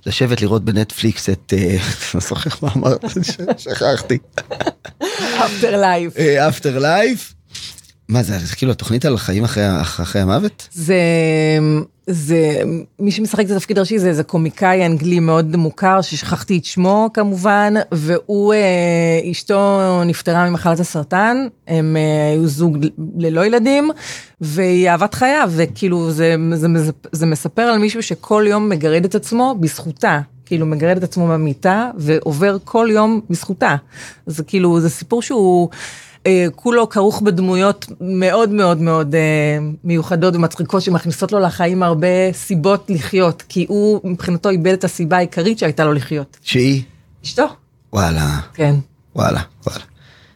לשבת 0.06 0.42
לראות 0.42 0.66
בנטפליקס 0.66 1.30
את, 1.30 1.54
אה, 1.58 1.78
לא 2.14 2.22
זוכר 2.22 2.50
מה 2.62 2.70
אמרת, 2.76 3.06
שכחתי, 3.58 4.18
אפטר 5.46 5.82
לייף. 5.82 6.14
אפטר 6.48 6.80
לייף, 6.80 7.34
מה 8.10 8.24
זה, 8.24 8.40
זה 8.40 8.56
כאילו 8.56 8.72
התוכנית 8.72 9.06
על 9.06 9.14
החיים 9.14 9.44
אחרי, 9.44 9.82
אחרי 9.82 10.22
המוות? 10.22 10.68
זה, 10.72 10.98
זה, 12.08 12.62
מי 13.00 13.12
שמשחק 13.12 13.46
את 13.46 13.52
התפקיד 13.52 13.78
הראשי 13.78 14.00
זה 14.00 14.08
איזה 14.08 14.24
קומיקאי 14.24 14.86
אנגלי 14.86 15.20
מאוד 15.20 15.56
מוכר, 15.56 16.02
ששכחתי 16.02 16.58
את 16.58 16.66
שמו 16.66 17.10
כמובן, 17.14 17.74
והוא, 17.92 18.54
אה, 18.54 19.32
אשתו 19.32 19.80
נפטרה 20.06 20.50
ממחלת 20.50 20.80
הסרטן, 20.80 21.48
הם 21.68 21.98
אה, 21.98 22.32
היו 22.32 22.48
זוג 22.48 22.78
ללא 23.18 23.46
ילדים, 23.46 23.90
והיא 24.42 24.90
אהבת 24.90 25.14
חייו, 25.14 25.52
וכאילו 25.56 26.12
זה, 26.12 26.36
זה, 26.54 26.68
זה, 26.76 26.92
זה 27.12 27.26
מספר 27.26 27.62
על 27.62 27.78
מישהו 27.78 28.04
שכל 28.04 28.46
יום 28.48 28.70
מגרד 28.70 29.06
את 29.06 29.16
עצמו 29.16 29.56
בזכותה. 29.60 30.20
כאילו 30.46 30.66
מגרד 30.66 30.98
את 30.98 31.04
עצמו 31.04 31.28
במיטה 31.28 31.92
ועובר 31.98 32.58
כל 32.64 32.88
יום 32.92 33.22
בזכותה. 33.30 33.76
זה 34.26 34.44
כאילו, 34.44 34.80
זה 34.80 34.90
סיפור 34.90 35.22
שהוא... 35.22 35.70
אה, 36.30 36.46
כולו 36.56 36.90
כרוך 36.90 37.22
בדמויות 37.22 37.86
מאוד 38.02 38.50
מאוד 38.50 38.78
מאוד 38.82 39.16
אה, 39.16 39.20
מיוחדות 39.84 40.36
ומצחיקות 40.36 40.82
שמכניסות 40.82 41.32
לו 41.32 41.40
לחיים 41.40 41.84
הרבה 41.84 42.08
סיבות 42.34 42.86
לחיות, 42.90 43.44
כי 43.50 43.66
הוא 43.70 44.00
מבחינתו 44.04 44.50
איבד 44.50 44.74
את 44.74 44.84
הסיבה 44.84 45.18
העיקרית 45.18 45.60
שהייתה 45.60 45.84
לו 45.86 45.94
לחיות. 45.94 46.38
שהיא? 46.44 46.82
אשתו. 47.26 47.46
וואלה. 47.94 48.40
כן. 48.54 48.76
וואלה, 49.16 49.42
וואלה. 49.68 49.84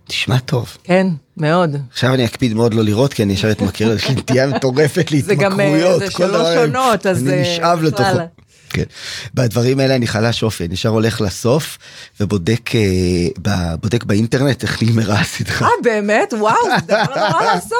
נשמע 0.10 0.40
טוב. 0.40 0.78
כן, 0.84 1.08
מאוד. 1.38 1.76
עכשיו 1.92 2.14
אני 2.14 2.26
אקפיד 2.26 2.54
מאוד 2.54 2.74
לא 2.74 2.84
לראות, 2.84 3.14
כי 3.14 3.24
אני 3.24 3.34
ישר 3.34 3.52
אתמכר, 3.52 3.94
יש 3.96 4.10
לי 4.10 4.16
נטייה 4.16 4.48
מטורפת 4.48 5.10
זה 5.26 5.36
גם, 5.36 5.60
אה, 5.60 5.66
להתמכרויות. 5.66 6.00
זה 6.00 6.06
כל 6.06 6.12
שלוש 6.12 6.32
דבר- 6.32 6.60
עונות, 6.62 7.06
אז, 7.06 7.28
אני 7.28 7.42
נשאב. 7.42 7.80
לתוכו. 7.84 8.04
כן. 8.74 8.84
בדברים 9.34 9.80
האלה 9.80 9.96
אני 9.96 10.08
חלש 10.08 10.44
אופי, 10.44 10.66
אני 10.66 10.74
ישר 10.74 10.90
הולך 10.90 11.22
לסוף 11.22 11.78
ובודק 12.20 12.70
אה, 12.76 13.76
בודק 13.82 14.04
באינטרנט 14.04 14.64
איך 14.64 14.84
נגמרה 14.84 15.20
הסדרה. 15.20 15.68
אה, 15.68 15.74
באמת? 15.84 16.34
וואו, 16.40 16.56
זה 16.66 16.86
דבר 16.88 17.04
לא 17.16 17.30
נורא 17.30 17.44
לעשות. 17.54 17.78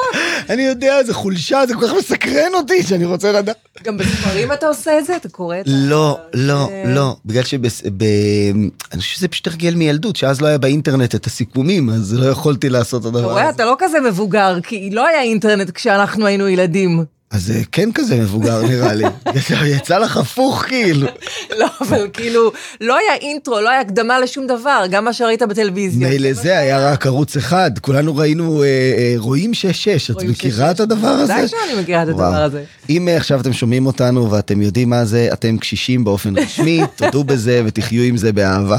אני 0.50 0.62
יודע, 0.62 1.04
זה 1.04 1.14
חולשה, 1.14 1.62
זה 1.68 1.74
כל 1.74 1.88
כך 1.88 1.94
מסקרן 2.00 2.54
אותי 2.54 2.84
שאני 2.84 3.06
רוצה 3.06 3.32
לדעת. 3.32 3.56
גם 3.84 3.98
בספרים 3.98 4.52
אתה 4.54 4.68
עושה 4.68 5.00
את 5.00 5.06
זה? 5.06 5.16
אתה 5.16 5.30
קורא 5.30 5.56
את. 5.60 5.64
לא, 5.68 6.18
לא, 6.34 6.68
זה- 6.70 6.84
לא, 6.94 7.16
בגלל 7.26 7.44
שב... 7.44 7.62
ב... 7.98 8.04
אני 8.92 9.02
חושב 9.02 9.16
שזה 9.16 9.28
פשוט 9.28 9.48
הרגל 9.48 9.76
מילדות, 9.76 10.16
שאז 10.16 10.42
לא 10.42 10.48
היה 10.48 10.58
באינטרנט 10.58 11.16
את 11.16 11.26
הסיכומים, 11.26 11.90
אז 11.90 12.14
לא 12.14 12.26
יכולתי 12.26 12.70
לעשות 12.70 13.02
את 13.02 13.10
אתה 13.10 13.18
הדבר 13.18 13.32
רואה, 13.32 13.44
הזה. 13.44 13.50
אתה 13.56 13.66
לא 13.66 13.76
כזה 13.80 14.00
מבוגר, 14.00 14.58
כי 14.64 14.90
לא 14.92 15.08
היה 15.08 15.22
אינטרנט 15.22 15.72
כשאנחנו 15.72 16.26
היינו 16.26 16.48
ילדים. 16.48 17.06
אז 17.34 17.44
זה 17.46 17.62
כן 17.72 17.90
כזה 17.92 18.16
מבוגר 18.16 18.62
נראה 18.62 18.94
לי. 18.94 19.06
יצא 19.76 19.98
לך 19.98 20.18
הפוך 20.18 20.64
כאילו. 20.68 21.08
לא, 21.60 21.68
אבל 21.82 22.08
כאילו, 22.14 22.52
לא 22.82 22.98
היה 22.98 23.16
אינטרו, 23.16 23.62
לא 23.62 23.70
היה 23.70 23.82
הקדמה 23.82 24.20
לשום 24.20 24.48
דבר, 24.48 24.84
גם 24.90 25.06
מה 25.06 25.14
שראית 25.14 25.42
בטלוויזיה. 25.42 26.10
מילא 26.10 26.34
זה 26.34 26.58
היה 26.58 26.92
רק 26.92 27.06
ערוץ 27.06 27.38
אחד, 27.38 27.72
כולנו 27.82 28.16
ראינו 28.16 28.64
אה, 28.64 28.68
אה, 28.68 29.14
רואים 29.18 29.52
6-6, 29.52 30.18
את 30.18 30.24
מכירה 30.24 30.72
את 30.72 30.80
הדבר 30.80 31.08
הזה? 31.08 31.34
ודאי 31.34 31.48
שאני 31.48 31.82
מכירה 31.82 32.04
את 32.04 32.08
הדבר. 32.08 32.44
הזה. 32.44 32.64
אם 32.90 33.08
אה, 33.08 33.18
עכשיו 33.18 33.42
אתם 33.42 33.54
שומעים 33.54 33.86
אותנו 33.86 34.32
ואתם 34.32 34.62
יודעים 34.62 34.90
מה 34.90 35.06
זה, 35.06 35.30
אתם 35.34 35.58
קשישים 35.58 36.04
באופן 36.04 36.38
רשמי, 36.38 36.82
תודו 36.98 37.24
בזה 37.24 37.62
ותחיו 37.66 38.04
עם 38.04 38.18
זה 38.18 38.32
באהבה. 38.32 38.78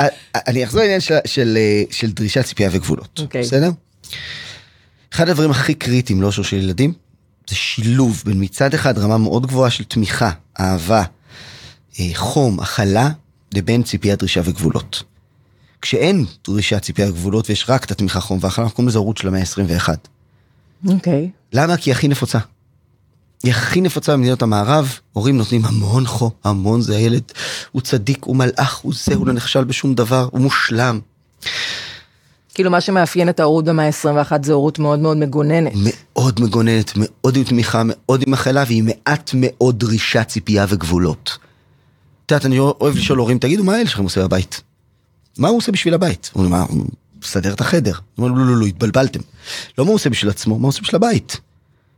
אה, 0.00 0.06
אני 0.34 0.64
אחזור 0.64 0.80
לעניין 0.80 1.00
אה, 1.10 1.82
של 1.90 2.10
דרישת 2.10 2.44
ציפייה 2.44 2.68
וגבולות, 2.72 3.20
אוקיי. 3.22 3.42
בסדר? 3.42 3.70
אחד 5.12 5.28
הדברים 5.28 5.50
הכי 5.50 5.74
קריטיים 5.74 6.22
לאושר 6.22 6.42
של 6.42 6.56
ילדים 6.56 7.04
זה 7.50 7.56
שילוב 7.56 8.22
בין 8.26 8.44
מצד 8.44 8.74
אחד 8.74 8.98
רמה 8.98 9.18
מאוד 9.18 9.46
גבוהה 9.46 9.70
של 9.70 9.84
תמיכה, 9.84 10.30
אהבה, 10.60 11.02
אה, 12.00 12.10
חום, 12.14 12.60
הכלה, 12.60 13.10
לבין 13.54 13.82
ציפייה, 13.82 14.16
דרישה 14.16 14.40
וגבולות. 14.44 15.02
כשאין 15.82 16.24
דרישה, 16.44 16.80
ציפייה 16.80 17.10
וגבולות 17.10 17.50
ויש 17.50 17.64
רק 17.68 17.84
את 17.84 17.90
התמיכה, 17.90 18.20
חום 18.20 18.38
והכלה, 18.40 18.64
אנחנו 18.64 18.76
קוראים 18.76 18.88
לזה 18.88 18.98
הורות 18.98 19.16
של 19.16 19.28
המאה 19.28 19.40
ה-21. 19.40 19.88
אוקיי. 20.88 21.30
למה? 21.52 21.76
כי 21.76 21.90
היא 21.90 21.94
הכי 21.94 22.08
נפוצה. 22.08 22.38
היא 23.42 23.52
הכי 23.52 23.80
נפוצה 23.80 24.12
במדינות 24.12 24.42
המערב, 24.42 24.98
הורים 25.12 25.36
נותנים 25.36 25.64
המון 25.64 26.06
חום, 26.06 26.30
המון 26.44 26.80
זה 26.80 26.96
הילד, 26.96 27.22
הוא 27.72 27.82
צדיק, 27.82 28.24
הוא 28.24 28.36
מלאך, 28.36 28.78
הוא 28.78 28.92
זה, 29.04 29.14
הוא 29.14 29.26
לא 29.26 29.32
נכשל 29.32 29.64
בשום 29.64 29.94
דבר, 29.94 30.28
הוא 30.32 30.40
מושלם. 30.40 31.00
כאילו 32.54 32.70
מה 32.70 32.80
שמאפיין 32.80 33.28
את 33.28 33.40
ההורות 33.40 33.64
במאה 33.64 33.86
ה-21 33.86 34.32
זה 34.42 34.52
הורות 34.52 34.78
מאוד 34.78 34.98
מאוד 34.98 35.16
מגוננת. 35.16 35.72
מאוד 35.74 36.40
מגוננת, 36.40 36.92
מאוד 36.96 37.36
עם 37.36 37.44
תמיכה, 37.44 37.82
מאוד 37.86 38.24
עם 38.26 38.34
הכלה, 38.34 38.64
והיא 38.66 38.82
מעט 38.82 39.30
מאוד 39.34 39.78
דרישה, 39.78 40.24
ציפייה 40.24 40.66
וגבולות. 40.68 41.38
את 42.26 42.30
יודעת, 42.30 42.46
אני 42.46 42.58
אוהב 42.58 42.96
לשאול 42.96 43.18
הורים, 43.18 43.38
תגידו, 43.38 43.64
מה 43.64 43.74
הילד 43.74 43.88
שלכם 43.88 44.02
עושה 44.02 44.22
בבית? 44.22 44.60
מה 45.38 45.48
הוא 45.48 45.56
עושה 45.56 45.72
בשביל 45.72 45.94
הבית? 45.94 46.30
הוא 46.32 46.44
אומר, 46.44 46.56
"מה, 46.58 46.64
הוא 46.68 46.84
מסדר 47.22 47.52
את 47.52 47.60
החדר. 47.60 47.92
הוא 48.16 48.26
אומר, 48.28 48.38
לא, 48.38 48.46
לא, 48.46 48.56
לא, 48.56 48.66
התבלבלתם. 48.66 49.20
לא 49.78 49.84
מה 49.84 49.88
הוא 49.88 49.94
עושה 49.94 50.10
בשביל 50.10 50.30
עצמו, 50.30 50.58
מה 50.58 50.62
הוא 50.62 50.68
עושה 50.68 50.82
בשביל 50.82 50.96
הבית. 50.96 51.40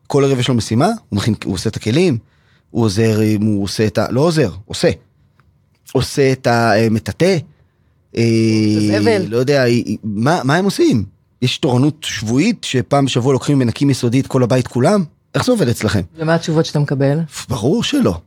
כל 0.07 0.25
ערב 0.25 0.39
יש 0.39 0.49
לו 0.49 0.55
משימה, 0.55 0.87
הוא 1.09 1.17
מכין, 1.17 1.35
הוא 1.45 1.55
עושה 1.55 1.71
את 1.71 1.77
הכלים, 1.77 2.19
הוא 2.71 2.85
עוזר, 2.85 3.21
הוא 3.41 3.65
עושה 3.65 3.87
את 3.87 3.99
ה... 3.99 4.07
לא 4.11 4.21
עוזר, 4.21 4.51
עושה. 4.67 4.91
עושה 5.93 6.33
את 6.33 6.47
המטאטא. 6.47 7.37
אה. 8.19 9.19
לא 9.29 9.37
יודע, 9.37 9.65
מה, 10.05 10.41
מה 10.45 10.57
הם 10.57 10.65
עושים? 10.65 11.05
יש 11.43 11.59
תורנות 11.59 11.97
שבועית 12.01 12.65
שפעם 12.65 13.05
בשבוע 13.05 13.33
לוקחים 13.33 13.57
ומנקים 13.57 13.91
יסודי 13.91 14.21
את 14.21 14.27
כל 14.27 14.43
הבית 14.43 14.67
כולם? 14.67 15.05
איך 15.35 15.45
זה 15.45 15.53
עובד 15.53 15.69
אצלכם? 15.69 16.01
ומה 16.19 16.35
התשובות 16.35 16.67
שאתה 16.67 16.79
מקבל? 16.79 17.19
ברור 17.49 17.83
שלא. 17.85 18.19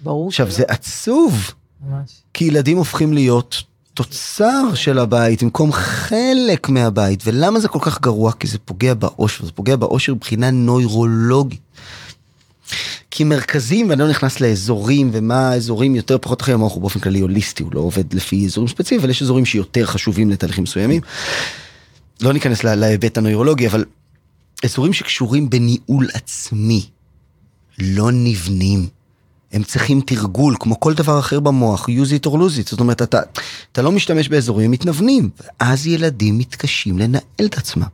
ברור 0.00 0.28
עכשיו 0.28 0.46
שלא. 0.46 0.56
זה 0.56 0.64
עצוב, 0.68 1.50
ממש. 1.88 2.10
כי 2.34 2.44
ילדים 2.44 2.76
הופכים 2.76 3.12
להיות 3.12 3.62
תוצר 3.94 4.74
של 4.74 4.98
הבית 4.98 5.42
במקום 5.42 5.72
חלק 5.72 6.68
מהבית, 6.68 7.22
ולמה 7.26 7.60
זה 7.60 7.68
כל 7.68 7.78
כך 7.82 8.00
גרוע? 8.00 8.32
כי 8.32 8.46
זה 8.46 8.58
פוגע 8.58 8.94
באושר, 8.94 9.44
זה 9.44 9.52
פוגע 9.52 9.76
באושר 9.76 10.14
מבחינה 10.14 10.50
נוירולוגית. 10.50 11.60
כי 13.16 13.24
מרכזים, 13.24 13.90
ואני 13.90 14.00
לא 14.00 14.08
נכנס 14.08 14.40
לאזורים 14.40 15.10
ומה 15.12 15.48
האזורים 15.50 15.94
יותר 15.94 16.18
פחות 16.18 16.42
אחרי 16.42 16.54
המוח 16.54 16.72
הוא 16.72 16.80
באופן 16.80 17.00
כללי 17.00 17.20
הוליסטי, 17.20 17.62
הוא 17.62 17.70
לא 17.74 17.80
עובד 17.80 18.14
לפי 18.14 18.46
אזורים 18.46 18.68
ספציפיים, 18.68 19.00
אבל 19.00 19.10
יש 19.10 19.22
אזורים 19.22 19.44
שיותר 19.44 19.86
חשובים 19.86 20.30
לתהליכים 20.30 20.64
מסוימים. 20.64 21.00
לא 22.20 22.32
ניכנס 22.32 22.64
לה- 22.64 22.74
להיבט 22.74 23.18
הנוירולוגי, 23.18 23.66
אבל 23.66 23.84
אזורים 24.64 24.92
שקשורים 24.92 25.50
בניהול 25.50 26.08
עצמי 26.14 26.86
לא 27.78 28.10
נבנים. 28.12 28.86
הם 29.52 29.62
צריכים 29.62 30.00
תרגול 30.00 30.56
כמו 30.60 30.80
כל 30.80 30.94
דבר 30.94 31.18
אחר 31.18 31.40
במוח, 31.40 31.88
use 31.88 32.22
it 32.22 32.28
or 32.28 32.32
lose 32.32 32.60
it, 32.64 32.70
זאת 32.70 32.80
אומרת 32.80 33.02
אתה, 33.02 33.20
אתה 33.72 33.82
לא 33.82 33.92
משתמש 33.92 34.28
באזורים, 34.28 34.70
מתנוונים, 34.70 35.30
ואז 35.60 35.86
ילדים 35.86 36.38
מתקשים 36.38 36.98
לנהל 36.98 37.20
את 37.44 37.58
עצמם. 37.58 37.86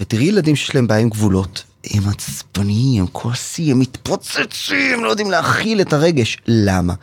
ותראי 0.00 0.24
ילדים 0.24 0.56
שיש 0.56 0.74
להם 0.74 0.86
בעיה 0.86 1.00
עם 1.00 1.08
גבולות, 1.08 1.64
הם 1.90 2.02
עצבניים, 2.08 3.02
הם 3.02 3.08
כועסים, 3.12 3.70
הם 3.70 3.78
מתפוצצים, 3.78 5.04
לא 5.04 5.08
יודעים 5.10 5.30
להכיל 5.30 5.80
את 5.80 5.92
הרגש. 5.92 6.38
למה? 6.46 6.94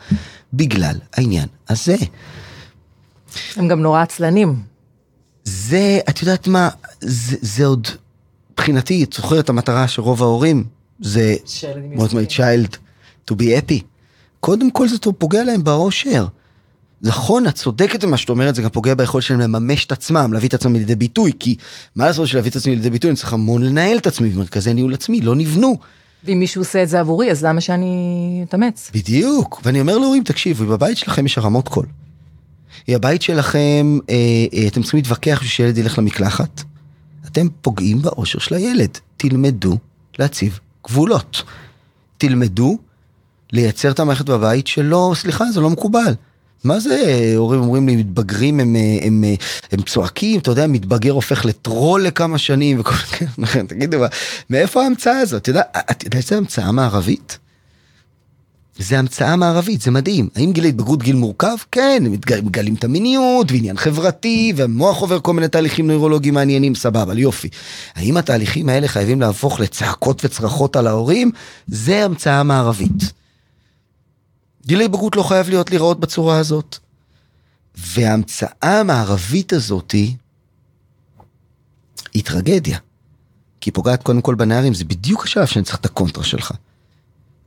בגלל 0.54 0.96
העניין 1.14 1.48
הזה. 1.68 1.96
הם 3.56 3.68
גם 3.68 3.80
נורא 3.80 4.02
עצלנים. 4.02 4.62
זה, 5.44 6.00
את 6.08 6.22
יודעת 6.22 6.48
מה, 6.48 6.68
זה, 7.00 7.36
זה 7.40 7.66
עוד, 7.66 7.88
מבחינתי, 8.52 9.04
את 9.04 9.12
זוכרת 9.12 9.48
המטרה 9.48 9.88
של 9.88 10.02
רוב 10.02 10.22
ההורים? 10.22 10.64
זה 11.00 11.34
want 11.94 12.10
my 12.10 12.30
child 12.36 12.76
to 13.30 13.34
be 13.34 13.42
happy. 13.42 13.82
קודם 14.40 14.70
כל 14.70 14.88
זה 14.88 14.98
פוגע 15.18 15.44
להם 15.44 15.64
באושר. 15.64 16.26
נכון, 17.02 17.46
את 17.46 17.54
צודקת 17.54 18.04
במה 18.04 18.16
שאת 18.16 18.28
אומרת, 18.28 18.54
זה 18.54 18.62
גם 18.62 18.70
פוגע 18.70 18.94
ביכולת 18.94 19.24
שלהם 19.24 19.40
לממש 19.40 19.84
את 19.84 19.92
עצמם, 19.92 20.32
להביא 20.32 20.48
את 20.48 20.54
עצמם 20.54 20.72
לידי 20.72 20.94
ביטוי, 20.94 21.32
כי 21.38 21.56
מה 21.96 22.06
לעשות 22.06 22.28
שלהביא 22.28 22.50
את 22.50 22.56
עצמי 22.56 22.76
לידי 22.76 22.90
ביטוי, 22.90 23.10
אני 23.10 23.16
צריך 23.16 23.32
המון 23.32 23.62
לנהל 23.62 23.96
את 23.96 24.06
עצמי, 24.06 24.30
ומרכזי 24.34 24.74
ניהול 24.74 24.94
עצמי 24.94 25.20
לא 25.20 25.34
נבנו. 25.34 25.78
ואם 26.24 26.38
מישהו 26.38 26.60
עושה 26.60 26.82
את 26.82 26.88
זה 26.88 27.00
עבורי, 27.00 27.30
אז 27.30 27.44
למה 27.44 27.60
שאני 27.60 28.44
אתאמץ? 28.48 28.90
בדיוק, 28.94 29.60
ואני 29.64 29.80
אומר 29.80 29.98
להורים, 29.98 30.24
תקשיבו, 30.24 30.66
בבית 30.66 30.98
שלכם 30.98 31.26
יש 31.26 31.38
הרמות 31.38 31.68
קול. 31.68 31.86
הבית 32.88 33.22
שלכם, 33.22 33.98
אה, 34.10 34.14
אה, 34.54 34.66
אתם 34.66 34.82
צריכים 34.82 34.98
להתווכח 34.98 35.34
בשביל 35.34 35.48
שילד 35.50 35.78
ילך 35.78 35.98
למקלחת. 35.98 36.62
אתם 37.26 37.46
פוגעים 37.62 38.02
באושר 38.02 38.38
של 38.38 38.54
הילד. 38.54 38.98
תלמדו 39.16 39.78
להציב 40.18 40.58
גבולות. 40.86 41.42
תלמדו 42.18 42.78
לייצר 43.52 43.90
את 43.90 44.00
המערכת 44.00 44.24
בבית 44.24 44.66
שלא, 44.66 45.12
סליחה, 45.16 45.44
זה 45.44 45.60
לא 45.60 45.70
מקובל. 45.70 46.14
מה 46.64 46.80
זה, 46.80 47.32
הורים 47.36 47.60
אומרים 47.60 47.88
לי, 47.88 47.96
מתבגרים, 47.96 48.60
הם, 48.60 48.76
הם, 48.76 49.24
הם, 49.24 49.24
הם 49.72 49.82
צועקים, 49.82 50.40
אתה 50.40 50.50
יודע, 50.50 50.66
מתבגר 50.66 51.12
הופך 51.12 51.44
לטרול 51.44 52.02
לכמה 52.02 52.38
שנים, 52.38 52.80
וכל 52.80 52.94
מיני, 53.38 53.66
תגידו, 53.68 53.98
מאיפה 54.50 54.82
ההמצאה 54.82 55.18
הזאת? 55.18 55.42
אתה 55.42 55.50
יודע, 55.50 55.62
שזה 56.20 56.36
המצאה 56.36 56.72
מערבית? 56.72 57.38
זה 58.78 58.98
המצאה 58.98 59.36
מערבית, 59.36 59.80
זה 59.82 59.90
מדהים. 59.90 60.28
האם 60.36 60.52
גיל 60.52 60.64
ההתבגרות 60.64 61.02
גיל 61.02 61.16
מורכב? 61.16 61.56
כן, 61.72 62.02
הם 62.06 62.12
מגלים 62.44 62.74
את 62.74 62.84
המיניות 62.84 63.52
ועניין 63.52 63.76
חברתי, 63.76 64.52
והמוח 64.56 65.00
עובר 65.00 65.20
כל 65.20 65.32
מיני 65.32 65.48
תהליכים 65.48 65.86
נוירולוגיים 65.86 66.34
מעניינים, 66.34 66.74
סבבה, 66.74 67.14
יופי. 67.14 67.48
האם 67.94 68.16
התהליכים 68.16 68.68
האלה 68.68 68.88
חייבים 68.88 69.20
להפוך 69.20 69.60
לצעקות 69.60 70.24
וצרחות 70.24 70.76
על 70.76 70.86
ההורים? 70.86 71.30
זה 71.66 72.04
המצאה 72.04 72.42
מערבית. 72.42 73.21
גיל 74.66 74.80
ההתבגרות 74.80 75.16
לא 75.16 75.22
חייב 75.22 75.48
להיות 75.48 75.70
להיראות 75.70 76.00
בצורה 76.00 76.38
הזאת. 76.38 76.78
וההמצאה 77.74 78.80
המערבית 78.80 79.52
הזאתי 79.52 80.16
היא 82.14 82.24
טרגדיה. 82.24 82.78
כי 83.60 83.70
היא 83.70 83.74
פוגעת 83.74 84.02
קודם 84.02 84.20
כל 84.20 84.34
בנערים, 84.34 84.74
זה 84.74 84.84
בדיוק 84.84 85.24
השלב 85.24 85.46
שאני 85.46 85.64
צריך 85.64 85.78
את 85.78 85.84
הקונטרה 85.84 86.24
שלך. 86.24 86.52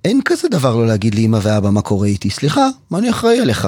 אין 0.06 0.22
כזה 0.26 0.48
דבר 0.50 0.76
לא 0.76 0.88
להגיד 0.88 1.16
לי 1.16 1.26
אמא 1.26 1.40
ואבא 1.42 1.70
מה 1.70 1.82
קורה 1.82 2.08
איתי, 2.08 2.30
סליחה, 2.30 2.68
מה 2.90 3.00
אני 3.00 3.10
אחראי 3.10 3.40
עליך? 3.40 3.68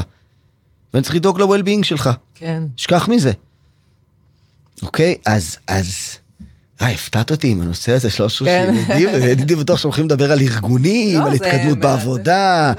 ואני 0.94 1.04
צריך 1.04 1.16
לדאוג 1.16 1.42
ל-well-being 1.42 1.84
שלך, 1.84 2.10
כן. 2.36 2.64
שכח 2.78 3.08
מזה. 3.08 3.32
אוקיי, 4.84 5.16
אז, 5.26 5.58
אז, 5.68 6.18
אה, 6.82 6.88
הפתעת 6.90 7.32
אותי 7.32 7.48
עם 7.48 7.62
הנושא 7.62 7.92
הזה 7.92 8.10
של 8.10 8.28
כן. 8.46 8.74
ילדים, 8.90 9.10
הייתי 9.10 9.56
בטוח 9.56 9.80
שהולכים 9.80 10.06
לדבר 10.06 10.32
על 10.32 10.40
ארגונים, 10.42 11.20
לא, 11.20 11.26
על 11.28 11.34
התקדמות 11.34 11.78
בעבודה, 11.80 12.74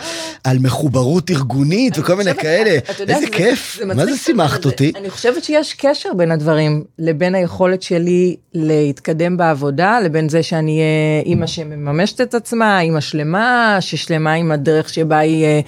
על 0.44 0.58
מחוברות 0.58 1.30
ארגונית 1.30 1.98
וכל 1.98 2.14
מיני 2.14 2.34
כאלה. 2.34 2.70
איזה 3.00 3.20
זה- 3.20 3.26
כיף, 3.32 3.78
מה 3.86 4.04
זה 4.06 4.16
שימחת. 4.16 4.64
אותי? 4.64 4.92
אני 4.96 5.10
חושבת 5.10 5.44
שיש 5.44 5.74
קשר 5.74 6.08
בין 6.16 6.30
הדברים, 6.30 6.84
לבין 6.98 7.34
היכולת 7.34 7.82
שלי 7.82 8.36
להתקדם 8.54 9.36
בעבודה, 9.36 10.00
לבין 10.04 10.28
זה 10.28 10.42
שאני 10.42 10.70
אהיה 10.78 11.22
אימא 11.26 11.46
שמממשת 11.46 12.20
את 12.20 12.34
עצמה, 12.34 12.80
אימא 12.80 13.00
שלמה, 13.00 13.76
ששלמה 13.80 14.32
עם 14.32 14.52
הדרך 14.52 14.88
שבה 14.88 15.18
היא 15.18 15.44
אה, 15.44 15.60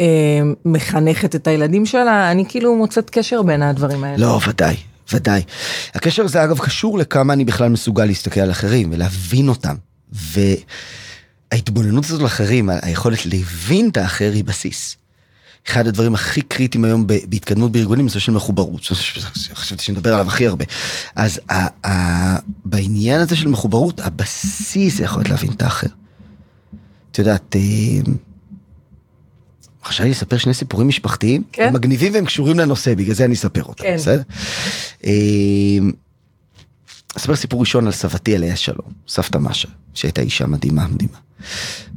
אה, 0.00 0.06
מחנכת 0.64 1.34
את 1.34 1.46
הילדים 1.46 1.86
שלה, 1.86 2.30
אני 2.30 2.44
כאילו 2.48 2.76
מוצאת 2.76 3.10
קשר 3.10 3.42
בין 3.42 3.62
הדברים 3.62 4.04
האלה. 4.04 4.16
לא, 4.26 4.40
ודאי, 4.48 4.76
ודאי. 5.12 5.42
הקשר 5.94 6.24
הזה 6.24 6.44
אגב 6.44 6.58
קשור 6.58 6.98
לכמה 6.98 7.32
אני 7.32 7.44
בכלל 7.44 7.68
מסוגל 7.68 8.04
להסתכל 8.04 8.40
על 8.40 8.50
אחרים 8.50 8.92
ולהבין 8.92 9.48
אותם. 9.48 9.74
וההתבוננות 11.52 12.04
הזאת 12.04 12.20
על 12.20 12.26
אחרים, 12.26 12.70
היכולת 12.82 13.26
להבין 13.26 13.88
את 13.88 13.96
האחר 13.96 14.30
היא 14.34 14.44
בסיס. 14.44 14.96
אחד 15.68 15.86
הדברים 15.86 16.14
הכי 16.14 16.42
קריטיים 16.42 16.84
היום 16.84 17.06
בהתקדמות 17.06 17.72
בארגונים 17.72 18.08
זה 18.08 18.20
של 18.20 18.32
מחוברות, 18.32 18.82
חשבתי 19.54 19.84
שנדבר 19.84 20.14
עליו 20.14 20.28
הכי 20.28 20.46
הרבה. 20.46 20.64
אז 21.16 21.40
בעניין 22.64 23.20
הזה 23.20 23.36
של 23.36 23.48
מחוברות, 23.48 24.00
הבסיס 24.00 24.96
זה 24.96 25.04
יכולת 25.04 25.28
להבין 25.28 25.50
את 25.50 25.62
האחר. 25.62 25.86
את 27.10 27.18
יודעת, 27.18 27.56
חשבתי 29.84 30.04
לי 30.04 30.10
לספר 30.10 30.38
שני 30.38 30.54
סיפורים 30.54 30.88
משפחתיים, 30.88 31.42
כן. 31.52 31.68
הם 31.68 31.74
מגניבים 31.74 32.14
והם 32.14 32.24
קשורים 32.24 32.58
לנושא, 32.58 32.94
בגלל 32.94 33.14
זה 33.14 33.24
אני 33.24 33.34
אספר 33.34 33.62
אותם, 33.62 33.84
כן. 33.84 33.96
בסדר? 33.96 34.22
אה, 35.04 35.10
אספר 37.16 37.36
סיפור 37.36 37.60
ראשון 37.60 37.86
על 37.86 37.92
סבתי 37.92 38.34
עליה 38.34 38.56
שלום, 38.56 38.92
סבתא 39.08 39.38
משה, 39.38 39.68
שהייתה 39.94 40.20
אישה 40.20 40.46
מדהימה 40.46 40.86
מדהימה. 40.88 41.16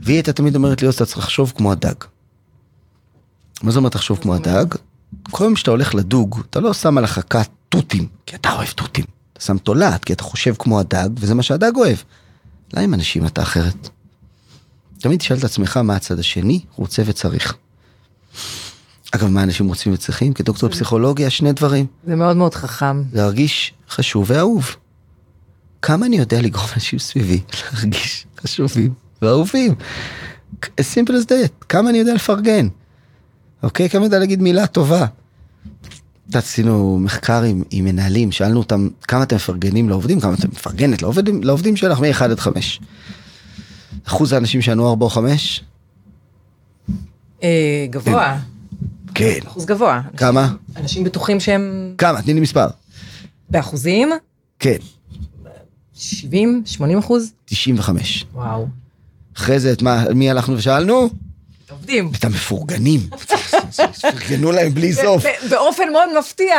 והיא 0.02 0.16
הייתה 0.16 0.34
תמיד 0.34 0.56
אומרת 0.56 0.82
לי, 0.82 0.86
"יוסי, 0.86 0.98
אתה 0.98 1.06
צריך 1.06 1.18
לחשוב 1.18 1.54
כמו 1.58 1.72
הדג. 1.72 1.94
מה 3.64 3.72
זה 3.72 3.78
אומר 3.78 3.90
תחשוב 3.90 4.20
כמו 4.22 4.36
הדג? 4.36 4.66
כל 5.32 5.38
פעם 5.38 5.56
שאתה 5.56 5.72
הולך 5.72 5.96
לדוג, 5.96 6.40
אתה 6.50 6.60
לא 6.60 6.74
שם 6.74 6.98
על 6.98 7.04
החכה 7.04 7.42
תותים, 7.70 8.08
כי 8.26 8.36
אתה 8.36 8.54
אוהב 8.54 8.68
תותים. 8.70 9.06
אתה 9.34 9.42
שם 9.42 9.58
תולעת, 9.58 10.06
כי 10.06 10.14
אתה 10.14 10.24
חושב 10.24 10.54
כמו 10.60 10.80
הדג, 10.80 11.10
וזה 11.18 11.36
מה 11.36 11.44
שהדג 11.44 11.72
אוהב. 11.76 11.98
למה 12.74 12.84
עם 12.84 12.94
אנשים 12.94 13.26
אתה 13.26 13.42
אחרת? 13.42 13.90
תמיד 15.00 15.20
תשאל 15.20 15.38
את 15.38 15.44
עצמך 15.44 15.78
מה 15.78 15.96
הצד 15.96 16.20
השני 16.20 16.60
רוצה 16.76 17.04
וצריך. 17.06 17.56
אגב, 19.12 19.28
מה 19.28 19.44
אנשים 19.44 19.68
רוצים 19.68 19.94
וצריכים? 19.94 20.34
כדוקטור 20.34 20.70
לפסיכולוגיה, 20.70 21.30
שני 21.30 21.54
דברים. 21.54 21.86
זה 22.08 22.16
מאוד 22.16 22.38
מאוד 22.38 22.56
חכם. 22.56 23.04
להרגיש 23.14 23.74
חשוב 23.90 24.26
ואהוב. 24.28 24.76
כמה 25.82 26.06
אני 26.06 26.18
יודע 26.18 26.42
לגרום 26.42 26.68
אנשים 26.74 27.00
סביבי 27.00 27.40
להרגיש 27.74 28.26
חשובים 28.42 28.94
ואהובים. 29.22 29.76
as 30.64 30.84
simple 30.96 31.12
as 31.12 31.26
that. 31.30 31.66
כמה 31.70 31.90
אני 31.90 31.98
יודע 31.98 32.14
לפרגן. 32.14 32.68
אוקיי? 33.64 33.90
כמה 33.90 34.00
אני 34.00 34.06
יודע 34.06 34.20
להגיד 34.20 34.42
מילה 34.42 34.68
טובה. 34.68 35.06
עשינו 36.34 37.00
מחקר 37.00 37.44
עם, 37.44 37.64
עם 37.72 37.86
מנהלים, 37.86 38.32
שאלנו 38.32 38.60
אותם 38.60 38.88
כמה 39.08 39.24
אתם 39.24 39.36
מפרגנים 39.36 39.90
לעובדים, 39.90 40.20
כמה 40.20 40.34
אתם 40.34 40.48
מפרגנת 40.48 41.02
לעובדים, 41.02 41.44
לעובדים 41.44 41.76
שלך 41.76 42.00
מ-1 42.00 42.24
עד 42.24 42.40
5. 42.40 42.80
אחוז 44.04 44.34
האנשים 44.34 44.62
שענו 44.62 44.90
4 44.90 45.06
או 45.06 45.10
5? 45.10 45.64
אה, 47.44 47.86
גבוה, 47.90 48.38
כן. 49.22 49.48
אחוז 49.48 49.66
גבוה. 49.66 50.02
כמה? 50.18 50.54
אנשים 50.76 51.04
בטוחים 51.04 51.40
שהם 51.40 51.96
כמה? 51.98 52.22
תני 52.22 52.34
לי 52.34 52.40
מספר. 52.40 52.68
באחוזים, 53.50 54.10
כן. 54.60 54.78
70, 55.94 56.64
80 56.66 56.98
אחוז? 56.98 57.32
95. 57.46 58.26
וואו. 58.34 58.68
אחרי 59.38 59.60
זה, 59.60 59.72
את 59.72 59.82
מה, 59.82 60.06
מי 60.16 60.30
הלכנו 60.30 60.58
ושאלנו? 60.58 61.10
עובדים. 61.72 62.12
את 62.20 62.26
המפורגנים. 62.26 63.00
פרגנו 64.02 64.52
להם 64.52 64.74
בלי 64.74 64.94
סוף. 64.94 65.24
באופן 65.50 65.84
מאוד 65.92 66.10
מפתיע. 66.20 66.56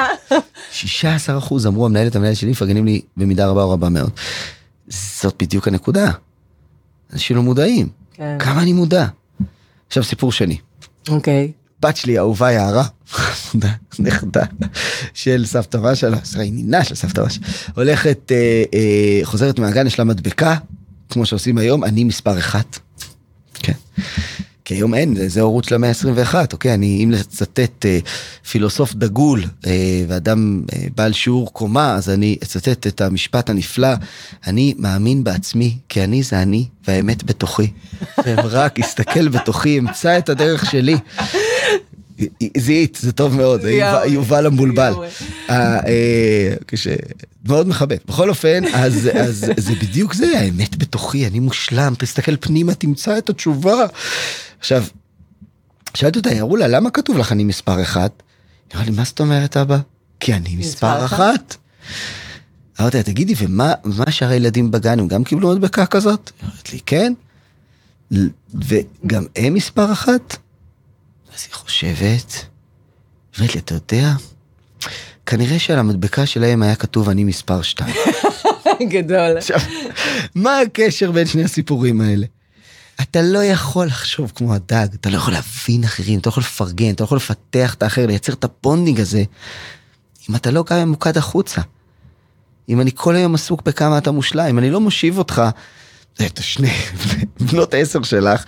16 0.73 1.39
אחוז 1.39 1.67
אמרו 1.67 1.87
המנהלת 1.87 2.17
המנהלת 2.17 2.37
שלי 2.37 2.51
מפרגנים 2.51 2.85
לי 2.85 3.01
במידה 3.17 3.47
רבה 3.47 3.63
או 3.63 3.71
רבה 3.71 3.89
מאוד. 3.89 4.11
זאת 4.89 5.43
בדיוק 5.43 5.69
הנקודה. 5.69 6.11
אנשים 7.13 7.37
לא 7.37 7.43
מודעים. 7.43 7.89
כן. 8.13 8.37
כמה 8.39 8.63
אני 8.63 8.73
מודע. 8.73 9.07
עכשיו 9.89 10.05
סיפור 10.05 10.33
שני. 10.33 10.57
אוקיי. 11.09 11.53
בת 11.83 11.97
שלי 11.97 12.19
אהובה 12.19 12.53
יערה, 12.53 12.85
נכדה 13.99 14.45
של 15.15 15.47
סבתא 15.47 15.79
משה, 15.83 16.09
לא, 16.09 16.17
סליחה, 16.25 16.43
היא 16.43 16.53
נינה 16.53 16.85
של 16.85 16.95
סבתא 16.95 17.21
משה, 17.21 17.41
הולכת, 17.75 18.33
אה, 18.33 18.65
אה, 18.75 19.21
חוזרת 19.25 19.59
מהגן, 19.59 19.87
יש 19.87 19.99
לה 19.99 20.05
מדבקה, 20.05 20.57
כמו 21.11 21.27
שעושים 21.27 21.59
היום, 21.59 21.85
אני 21.85 22.05
מספר 22.05 22.39
אחת. 22.39 22.79
כן. 23.55 23.73
כי 24.65 24.75
היום 24.75 24.95
אין, 24.95 25.29
זה- 25.29 25.41
הורות 25.41 25.65
של 25.65 25.75
המאה 25.75 25.91
ה-21, 25.91 26.35
אוקיי? 26.53 26.75
אני, 26.75 27.05
אם 27.05 27.11
לצטט 27.11 27.87
אה, 27.87 27.99
פילוסוף 28.51 28.95
דגול 28.95 29.43
אה, 29.67 29.73
ואדם 30.09 30.63
אה, 30.73 30.85
בעל 30.97 31.13
שיעור 31.13 31.53
קומה, 31.53 31.95
אז 31.95 32.11
אני 32.11 32.37
אצטט 32.43 32.87
את 32.87 33.01
המשפט 33.01 33.51
הנפלא, 33.51 33.89
אני 34.47 34.75
מאמין 34.79 35.25
בעצמי, 35.25 35.79
כי 35.89 36.05
אני 36.05 36.23
זה 36.23 36.43
אני, 36.43 36.65
והאמת 36.89 37.25
בתוכי. 37.25 37.71
רק 38.45 38.79
אסתכל 38.81 39.29
בתוכי, 39.29 39.79
אמצא 39.79 40.19
את 40.19 40.29
הדרך 40.29 40.71
שלי. 40.71 40.97
זיהית, 42.57 42.99
זה 43.03 43.13
טוב 43.13 43.37
מאוד, 43.37 43.63
זה 43.63 43.71
יובל- 44.07 44.47
המבולבל. 44.47 44.93
אה. 45.51 45.81
מאוד 47.45 47.69
מכבד. 47.69 47.97
בכל 48.09 48.29
אופן, 48.29 48.63
אז, 48.75 49.11
זה 49.57 49.75
בדיוק 49.75 50.15
זה, 50.15 50.39
האמת 50.39 50.77
בתוכי, 50.77 51.27
אני 51.27 51.41
מושלם, 51.41 51.95
תסתכל 51.99 52.37
פנימה, 52.41 52.75
תמצא 52.75 53.19
את 53.19 53.29
התשובה. 53.31 53.87
עכשיו, 54.61 54.85
שאלתי 55.95 56.19
אותה, 56.19 56.35
ירולה, 56.35 56.69
למה 56.69 56.91
כתוב 56.91 57.19
לך 57.19 57.33
אני 57.33 57.45
מספר 57.45 57.83
אחת? 57.83 58.23
היא 58.71 58.77
אמרה 58.77 58.85
לי, 58.91 58.97
מה 58.97 59.05
זאת 59.05 59.21
אומרת, 59.21 59.57
אבא? 59.57 59.79
כי 60.21 60.35
אני 60.35 60.57
מספר 60.57 61.05
אחת? 61.05 61.57
אמרתי 62.81 62.97
לה, 62.97 63.03
תגידי, 63.03 63.35
ומה 63.39 63.73
מה 63.85 64.11
שאר 64.11 64.29
הילדים 64.29 64.71
בגן, 64.71 64.99
הם 64.99 65.09
גם 65.09 65.25
קיבלו 65.25 65.51
מדבקה 65.55 65.87
כזאת? 65.87 66.31
היא 66.41 66.49
אומרת 66.49 66.73
לי, 66.73 66.79
כן. 66.87 67.13
וגם 68.55 69.25
הם 69.37 69.55
מספר 69.55 69.93
אחת? 69.93 70.37
אז 71.35 71.47
היא 71.47 71.55
חושבת, 71.55 72.45
אומרת 73.39 73.55
לי, 73.55 73.61
אתה 73.61 73.75
יודע, 73.75 74.13
כנראה 75.27 75.59
שעל 75.59 75.79
המדבקה 75.79 76.27
שלהם 76.27 76.63
היה 76.63 76.75
כתוב 76.77 77.09
אני 77.09 77.25
מספר 77.25 77.63
שתיים. 77.63 77.95
גדול. 78.95 79.37
עכשיו, 79.39 79.59
מה 80.35 80.59
הקשר 80.59 81.11
בין 81.11 81.27
שני 81.27 81.45
הסיפורים 81.45 82.01
האלה? 82.01 82.27
אתה 83.01 83.23
לא 83.23 83.45
יכול 83.45 83.87
לחשוב 83.87 84.33
כמו 84.35 84.55
הדג, 84.55 84.87
אתה 84.95 85.11
לא 85.11 85.17
יכול 85.17 85.33
להבין 85.33 85.85
אחרים, 85.85 86.19
אתה 86.19 86.29
לא 86.29 86.33
יכול 86.33 86.43
לפרגן, 86.43 86.91
אתה 86.91 87.03
לא 87.03 87.07
יכול 87.07 87.17
לפתח 87.17 87.75
את 87.75 87.83
האחר, 87.83 88.07
לייצר 88.07 88.33
את 88.33 88.45
ה 88.45 88.52
bonding 88.52 89.01
הזה, 89.01 89.25
אם 90.31 90.37
אתה 90.37 90.51
לא 90.51 90.65
גם 90.71 90.79
ממוקד 90.79 91.19
החוצה. 91.19 91.61
אם 92.69 92.81
אני 92.81 92.91
כל 92.95 93.17
היום 93.17 93.35
עסוק 93.35 93.63
בכמה 93.63 93.99
אתה 93.99 94.11
מושלם, 94.11 94.47
אם 94.47 94.59
אני 94.59 94.71
לא 94.71 94.81
מושיב 94.81 95.19
אותך, 95.19 95.43
את 96.27 96.39
השני 96.39 96.73
בנות 97.41 97.75
עשר 97.75 98.03
שלך, 98.03 98.45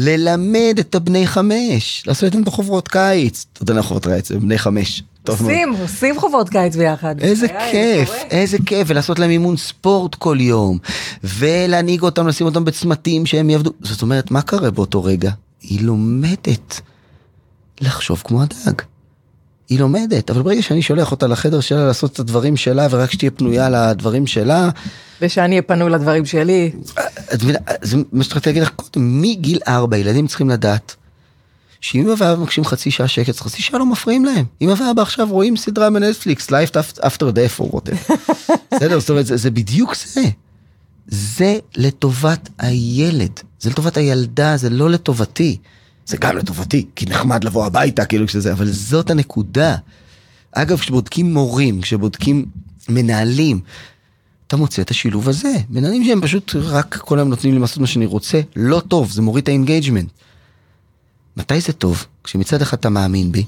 ללמד 0.00 0.76
את 0.80 0.94
הבני 0.94 1.26
חמש, 1.26 2.02
לעשות 2.06 2.24
איתם 2.24 2.44
בחוברות 2.44 2.88
קיץ, 2.88 3.46
אתה 3.52 3.62
יודע, 3.62 3.82
חוברות 3.82 4.06
קיץ, 4.06 4.30
בני 4.32 4.58
חמש. 4.58 5.02
עושים, 5.28 5.72
עושים 5.80 6.20
חוברות 6.20 6.48
קיץ 6.48 6.76
ביחד. 6.76 7.20
איזה 7.20 7.46
בחיי, 7.46 7.72
כיף. 7.72 8.10
איזה 8.30 8.58
כיף, 8.66 8.88
ולעשות 8.90 9.18
להם 9.18 9.30
אימון 9.30 9.56
ספורט 9.56 10.14
כל 10.14 10.36
יום, 10.40 10.78
ולהנהיג 11.24 12.02
אותם, 12.02 12.26
לשים 12.26 12.46
אותם 12.46 12.64
בצמתים 12.64 13.26
שהם 13.26 13.50
יעבדו. 13.50 13.70
זאת 13.80 14.02
אומרת, 14.02 14.30
מה 14.30 14.42
קרה 14.42 14.70
באותו 14.70 15.04
רגע? 15.04 15.30
היא 15.62 15.82
לומדת 15.82 16.80
לחשוב 17.80 18.22
כמו 18.26 18.42
הדג. 18.42 18.82
היא 19.68 19.80
לומדת, 19.80 20.30
אבל 20.30 20.42
ברגע 20.42 20.62
שאני 20.62 20.82
שולח 20.82 21.10
אותה 21.10 21.26
לחדר 21.26 21.60
שלה 21.60 21.86
לעשות 21.86 22.12
את 22.12 22.18
הדברים 22.18 22.56
שלה, 22.56 22.86
ורק 22.90 23.10
שתהיה 23.10 23.30
פנויה 23.30 23.68
לדברים 23.70 24.26
שלה, 24.26 24.70
ושאני 25.22 25.50
אהיה 25.50 25.62
פנוי 25.62 25.90
לדברים 25.90 26.26
שלי. 26.26 26.70
את 27.34 27.42
מבינה, 27.42 27.58
זה 27.82 27.96
מה 28.12 28.24
שהתחלתי 28.24 28.48
להגיד 28.48 28.62
לך 28.62 28.70
קודם, 28.76 29.22
מגיל 29.22 29.58
ארבע 29.68 29.96
ילדים 29.96 30.26
צריכים 30.26 30.50
לדעת 30.50 30.96
שאם 31.80 32.00
אמא 32.00 32.10
ואבא 32.10 32.40
מבקשים 32.40 32.64
חצי 32.64 32.90
שעה 32.90 33.08
שקט, 33.08 33.40
חצי 33.40 33.62
שעה 33.62 33.78
לא 33.78 33.86
מפריעים 33.86 34.24
להם. 34.24 34.44
אמא 34.60 34.74
ואבא 34.78 35.02
עכשיו 35.02 35.28
רואים 35.30 35.56
סדרה 35.56 35.90
בנטפליקס, 35.90 36.50
Life 36.50 37.00
After 37.00 37.22
Death 37.22 37.60
או 37.60 37.80
whatever. 37.80 38.12
בסדר, 38.74 39.00
זאת 39.00 39.10
אומרת, 39.10 39.26
זה, 39.26 39.36
זה 39.36 39.50
בדיוק 39.50 39.94
זה. 39.94 40.22
זה 41.06 41.58
לטובת 41.76 42.48
הילד, 42.58 43.40
זה 43.60 43.70
לטובת 43.70 43.96
הילדה, 43.96 44.56
זה 44.56 44.70
לא 44.70 44.90
לטובתי. 44.90 45.56
זה 46.08 46.16
גם 46.16 46.36
לטובתי, 46.36 46.86
כי 46.96 47.06
נחמד 47.06 47.44
לבוא 47.44 47.66
הביתה, 47.66 48.04
כאילו 48.04 48.26
כשזה, 48.26 48.52
אבל 48.52 48.70
זאת 48.70 49.10
הנקודה. 49.10 49.76
אגב, 50.52 50.78
כשבודקים 50.78 51.34
מורים, 51.34 51.80
כשבודקים 51.80 52.46
מנהלים, 52.88 53.60
אתה 54.46 54.56
מוצא 54.56 54.82
את 54.82 54.90
השילוב 54.90 55.28
הזה. 55.28 55.52
מנהלים 55.70 56.04
שהם 56.04 56.20
פשוט 56.20 56.56
רק 56.56 56.96
כל 56.96 57.18
היום 57.18 57.28
נותנים 57.28 57.54
לי 57.54 57.60
לעשות 57.60 57.78
מה 57.78 57.86
שאני 57.86 58.06
רוצה, 58.06 58.40
לא 58.56 58.82
טוב, 58.88 59.10
זה 59.10 59.22
מוריד 59.22 59.42
את 59.42 59.48
ה 59.48 59.53
engagement. 59.53 60.08
מתי 61.36 61.60
זה 61.60 61.72
טוב? 61.72 62.06
כשמצד 62.24 62.62
אחד 62.62 62.76
אתה 62.76 62.88
מאמין 62.88 63.32
בי, 63.32 63.44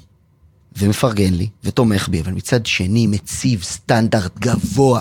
ומפרגן 0.76 1.34
לי, 1.34 1.48
ותומך 1.64 2.08
בי, 2.08 2.20
אבל 2.20 2.32
מצד 2.32 2.66
שני 2.66 3.06
מציב 3.06 3.62
סטנדרט 3.62 4.38
גבוה. 4.38 5.00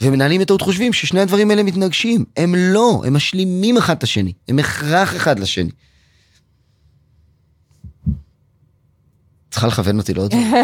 ומנהלים 0.00 0.40
בטעות 0.40 0.62
חושבים 0.62 0.92
ששני 0.92 1.20
הדברים 1.20 1.50
האלה 1.50 1.62
מתנגשים. 1.62 2.24
הם 2.36 2.54
לא, 2.54 3.02
הם 3.06 3.14
משלימים 3.14 3.76
אחד 3.76 3.96
את 3.96 4.02
השני, 4.02 4.32
הם 4.48 4.58
הכרח 4.58 5.16
אחד 5.16 5.38
לשני. 5.38 5.70
צריכה 9.56 9.66
לכוון 9.66 9.98
אותי 9.98 10.14
לעוד 10.14 10.30
דברים. 10.30 10.52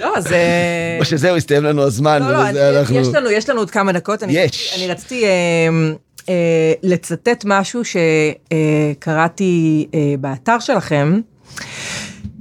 לא, 0.00 0.20
זה... 0.20 0.38
או 1.00 1.04
שזהו, 1.04 1.36
הסתיים 1.36 1.64
לנו 1.64 1.82
הזמן, 1.82 2.22
לא, 2.22 2.32
לא, 2.32 2.48
אני- 2.48 2.78
אנחנו... 2.78 2.96
יש 2.96 3.08
לנו, 3.08 3.30
יש 3.30 3.48
לנו 3.50 3.60
עוד 3.60 3.70
כמה 3.70 3.92
דקות. 3.92 4.22
אני, 4.22 4.32
יש. 4.32 4.72
אני 4.76 4.88
רציתי 4.88 5.24
אה, 5.24 5.30
אה, 6.28 6.34
לצטט 6.82 7.44
משהו 7.44 7.82
שקראתי 8.50 9.86
אה, 9.94 10.14
באתר 10.20 10.58
שלכם, 10.58 11.20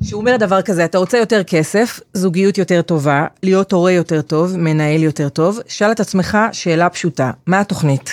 שהוא 0.04 0.21
אומר 0.21 0.38
דבר 0.38 0.62
כזה, 0.62 0.86
אתה 0.86 0.97
רוצה 0.97 1.17
יותר 1.17 1.43
כסף, 1.43 2.00
זוגיות 2.13 2.58
יותר 2.58 2.82
טובה, 2.82 3.26
להיות 3.43 3.71
הורה 3.71 3.91
יותר 3.91 4.21
טוב, 4.21 4.58
מנהל 4.58 5.04
יותר 5.04 5.30
טוב, 5.30 5.60
שאל 5.67 5.91
את 5.91 6.00
עצמך 6.00 6.38
שאלה 6.52 6.89
פשוטה, 6.89 7.32
מה 7.47 7.60
התוכנית? 7.60 8.12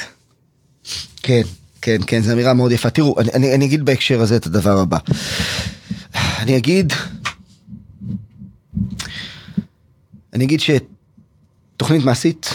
כן, 1.23 1.43
כן, 1.83 1.97
כן, 2.07 2.21
זו 2.23 2.33
אמירה 2.33 2.55
מאוד 2.55 2.73
יפה. 2.73 2.91
תראו, 2.91 3.21
אני, 3.21 3.31
אני, 3.35 3.55
אני 3.55 3.65
אגיד 3.65 3.85
בהקשר 3.85 4.21
הזה 4.21 4.37
את 4.37 4.47
הדבר 4.47 4.79
הבא. 4.79 4.99
אני 6.49 6.57
אגיד, 6.57 6.93
אני 10.33 10.45
אגיד 10.45 10.61
שתוכנית 10.61 12.05
מעשית 12.05 12.55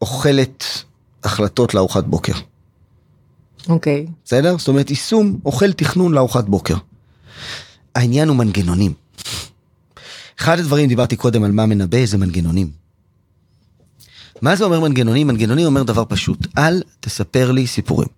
אוכלת 0.00 0.64
החלטות 1.24 1.74
לארוחת 1.74 2.04
בוקר. 2.04 2.32
אוקיי. 3.68 4.06
בסדר? 4.24 4.58
זאת 4.58 4.68
אומרת, 4.68 4.90
יישום 4.90 5.40
אוכל 5.44 5.72
תכנון 5.72 6.12
לארוחת 6.12 6.44
בוקר. 6.44 6.74
העניין 7.94 8.28
הוא 8.28 8.36
מנגנונים. 8.36 8.92
אחד 10.40 10.58
הדברים, 10.58 10.88
דיברתי 10.88 11.16
קודם 11.16 11.44
על 11.44 11.52
מה 11.52 11.66
מנבא, 11.66 12.04
זה 12.04 12.18
מנגנונים. 12.18 12.70
מה 14.42 14.56
זה 14.56 14.64
אומר 14.64 14.80
מנגנונים? 14.80 15.26
מנגנונים 15.26 15.66
אומר 15.66 15.82
דבר 15.82 16.04
פשוט, 16.08 16.46
אל 16.58 16.82
תספר 17.00 17.52
לי 17.52 17.66
סיפורים. 17.66 18.17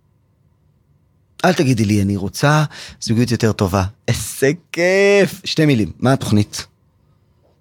אל 1.44 1.52
תגידי 1.52 1.84
לי, 1.84 2.02
אני 2.02 2.16
רוצה 2.16 2.64
זוגיות 3.00 3.30
יותר 3.30 3.52
טובה. 3.52 3.84
איזה 4.08 4.50
כיף! 4.72 5.40
שתי 5.44 5.66
מילים, 5.66 5.90
מה 5.98 6.12
התוכנית? 6.12 6.66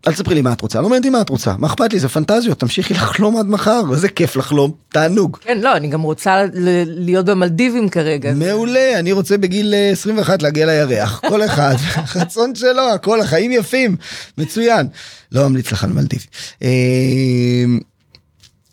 אל 0.08 0.14
תספרי 0.14 0.36
לי 0.36 0.42
מה 0.42 0.54
את 0.54 0.62
רוצה, 0.62 0.78
לא 0.82 0.90
מעניין 0.90 1.00
אותי 1.00 1.10
מה 1.10 1.22
את 1.22 1.30
רוצה, 1.30 1.56
מה 1.58 1.68
אכפת 1.68 1.94
לי, 1.94 2.00
זה 2.00 2.10
פנטזיות, 2.10 2.60
תמשיכי 2.60 2.94
לחלום 2.94 3.38
עד 3.38 3.46
מחר, 3.46 3.82
איזה 3.92 4.10
כיף 4.10 4.36
לחלום, 4.36 4.72
תענוג. 4.90 5.38
כן, 5.42 5.58
לא, 5.62 5.78
אני 5.78 5.88
גם 5.88 6.02
רוצה 6.02 6.44
ל- 6.44 6.50
להיות 6.86 7.26
במלדיבים 7.26 7.90
כרגע. 7.90 8.34
מעולה, 8.34 9.00
אני 9.00 9.12
רוצה 9.12 9.38
בגיל 9.38 9.74
אה, 9.74 9.90
21 9.92 10.42
להגיע 10.42 10.66
לירח, 10.66 11.20
כל 11.28 11.46
אחד, 11.46 11.76
רצון 12.16 12.56
שלו, 12.56 12.94
הכל, 12.94 13.22
החיים 13.22 13.52
יפים, 13.52 13.96
מצוין. 14.38 14.88
לא 15.32 15.48
ממליץ 15.50 15.72
לך 15.72 15.84
על 15.84 15.94
מלדיב. 15.94 16.26
אה, 16.64 16.70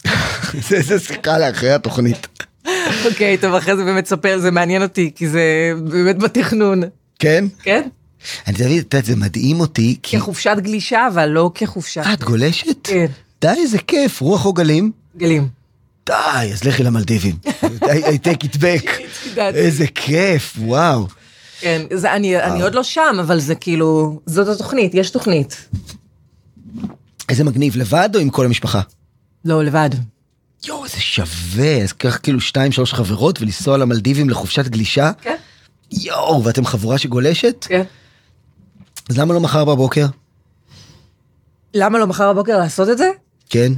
זה 0.68 0.80
זה 0.82 0.98
שיחה 0.98 1.38
לאחרי 1.38 1.70
התוכנית, 1.72 2.26
אוקיי, 3.04 3.38
טוב, 3.38 3.54
אחרי 3.54 3.76
זה 3.76 3.84
באמת 3.84 4.06
ספר, 4.06 4.38
זה 4.38 4.50
מעניין 4.50 4.82
אותי, 4.82 5.10
כי 5.14 5.28
זה 5.28 5.72
באמת 5.90 6.18
בתכנון. 6.18 6.82
כן? 7.18 7.44
כן? 7.62 7.88
אני 8.46 8.56
תמיד, 8.56 8.78
את 8.78 8.94
יודעת, 8.94 9.04
זה 9.04 9.16
מדהים 9.16 9.60
אותי, 9.60 9.96
כי 10.02 10.16
כחופשת 10.16 10.56
גלישה, 10.58 11.08
אבל 11.12 11.26
לא 11.26 11.50
כחופשת... 11.54 12.02
אה, 12.06 12.12
את 12.12 12.24
גולשת? 12.24 12.86
כן. 12.86 13.06
די, 13.40 13.48
איזה 13.48 13.78
כיף, 13.78 14.20
רוח 14.20 14.44
עוגלים. 14.44 14.92
גלים. 15.16 15.48
די, 16.06 16.12
אז 16.52 16.64
לכי 16.64 16.82
למלדיבים. 16.82 17.36
I 17.82 18.18
take 18.24 18.44
it 18.44 18.56
back. 18.56 18.90
איזה 19.38 19.86
כיף, 19.86 20.56
וואו. 20.58 21.06
כן, 21.60 21.82
זה, 21.94 22.12
אני, 22.12 22.42
אני 22.42 22.62
עוד 22.62 22.74
לא 22.74 22.82
שם, 22.82 23.16
אבל 23.20 23.40
זה 23.40 23.54
כאילו, 23.54 24.20
זאת 24.26 24.48
התוכנית, 24.48 24.94
יש 24.94 25.10
תוכנית. 25.10 25.68
איזה 27.28 27.44
מגניב, 27.44 27.76
לבד 27.76 28.08
או 28.14 28.20
עם 28.20 28.30
כל 28.30 28.44
המשפחה? 28.44 28.80
לא, 29.44 29.64
לבד. 29.64 29.90
יואו, 30.66 30.88
זה 30.88 31.00
שווה, 31.00 31.82
אז 31.82 31.92
קח 31.92 32.18
כאילו 32.22 32.40
שתיים 32.40 32.72
שלוש 32.72 32.94
חברות 32.94 33.40
ולנסוע 33.40 33.76
למלדיבים 33.76 34.30
לחופשת 34.30 34.68
גלישה. 34.68 35.10
כן. 35.22 35.36
יואו, 35.92 36.44
ואתם 36.44 36.64
חבורה 36.64 36.98
שגולשת? 36.98 37.66
כן. 37.68 37.82
אז 39.10 39.18
למה 39.18 39.34
לא 39.34 39.40
מחר 39.40 39.64
בבוקר? 39.64 40.06
למה 41.74 41.98
לא 41.98 42.06
מחר 42.06 42.32
בבוקר 42.32 42.58
לעשות 42.58 42.88
את 42.88 42.98
זה? 42.98 43.10
כן. 43.50 43.72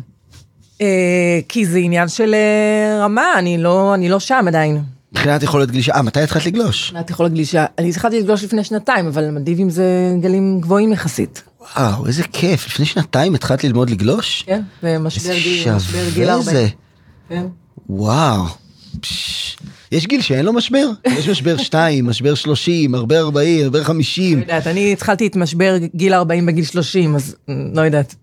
אה, 0.80 1.40
כי 1.48 1.66
זה 1.66 1.78
עניין 1.78 2.08
של 2.08 2.34
אה, 2.34 3.04
רמה, 3.04 3.38
אני 3.38 3.58
לא, 3.58 3.94
אני 3.94 4.08
לא 4.08 4.20
שם 4.20 4.44
עדיין. 4.48 4.82
מבחינת 5.12 5.42
יכולת 5.42 5.70
גלישה, 5.70 5.94
אה, 5.94 6.02
מתי 6.02 6.20
התחלת 6.20 6.46
לגלוש? 6.46 6.94
את 7.00 7.10
יכולה 7.10 7.28
גלישה, 7.28 7.66
אני 7.78 7.88
התחלתי 7.88 8.20
לגלוש 8.20 8.44
לפני 8.44 8.64
שנתיים, 8.64 9.06
אבל 9.06 9.30
מלדיבים 9.30 9.70
זה 9.70 9.84
גלים 10.20 10.60
גבוהים 10.60 10.92
יחסית. 10.92 11.42
וואו, 11.76 12.06
איזה 12.06 12.22
כיף, 12.22 12.66
לפני 12.66 12.86
שנתיים 12.86 13.34
התחלת 13.34 13.64
ללמוד 13.64 13.90
לגלוש? 13.90 14.42
כן, 14.46 14.62
ומשבר 14.82 15.34
גיל, 15.34 15.72
משבר 15.72 16.10
גיל 16.14 16.30
40. 16.30 16.42
זה. 16.42 16.68
כן. 17.28 17.46
וואו. 17.88 18.44
פש. 19.00 19.56
יש 19.92 20.06
גיל 20.06 20.22
שאין 20.22 20.44
לו 20.44 20.52
משבר? 20.52 20.86
יש 21.06 21.28
משבר 21.28 21.56
2, 21.68 22.06
משבר 22.06 22.34
30, 22.34 22.94
הרבה 22.94 23.18
40, 23.18 23.64
הרבה 23.64 23.84
50. 23.84 24.38
לא 24.38 24.42
יודעת, 24.42 24.66
אני 24.66 24.92
התחלתי 24.92 25.26
את 25.26 25.36
משבר 25.36 25.76
גיל 25.94 26.14
40 26.14 26.46
בגיל 26.46 26.64
30, 26.64 27.16
אז 27.16 27.36
לא 27.74 27.82
יודעת. 27.82 28.14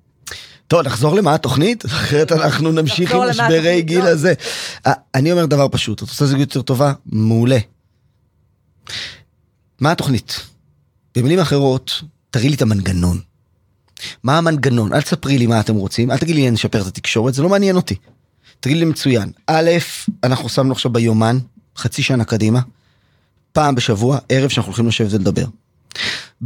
טוב, 0.68 0.82
נחזור 0.82 1.16
למה 1.16 1.34
התוכנית? 1.36 1.86
אחרת 1.96 2.32
אנחנו 2.32 2.72
נמשיך 2.72 3.12
עם 3.14 3.30
משברי 3.30 3.82
גיל 3.82 4.04
לא. 4.04 4.10
הזה. 4.10 4.34
אה, 4.88 4.94
אני 5.16 5.32
אומר 5.32 5.46
דבר 5.46 5.68
פשוט, 5.72 6.04
את 6.04 6.10
רוצה 6.10 6.26
זוגיות 6.26 6.56
יותר 6.56 6.62
טובה? 6.62 6.94
מעולה. 7.06 7.58
מה 9.80 9.92
התוכנית? 9.92 10.40
במילים 11.18 11.40
אחרות, 11.40 12.02
תראי 12.30 12.50
לי 12.50 12.56
את 12.56 12.62
המנגנון. 12.62 13.20
מה 14.24 14.38
המנגנון? 14.38 14.94
אל 14.94 15.02
תספרי 15.02 15.38
לי 15.38 15.48
מה 15.48 15.60
אתם 15.60 15.76
רוצים, 15.76 16.12
אל 16.12 16.18
תגידי 16.18 16.41
לי 16.41 16.52
נשפר 16.52 16.82
את 16.82 16.88
התקשורת, 16.88 17.34
זה 17.34 17.41
לא 17.41 17.50
מעניין 17.50 17.76
אותי. 17.76 17.96
תגידי 18.60 18.80
לי 18.80 18.86
מצוין. 18.86 19.32
א', 19.48 19.72
אנחנו 20.24 20.50
שמנו 20.50 20.72
עכשיו 20.72 20.91
ביומן, 20.91 21.38
חצי 21.78 22.04
שנה 22.04 22.24
קדימה, 22.24 22.60
פעם 23.52 23.76
בשבוע, 23.76 24.18
ערב 24.30 24.50
שאנחנו 24.50 24.70
הולכים 24.70 24.88
לשבת 24.88 25.13
ולדבר. 25.13 25.46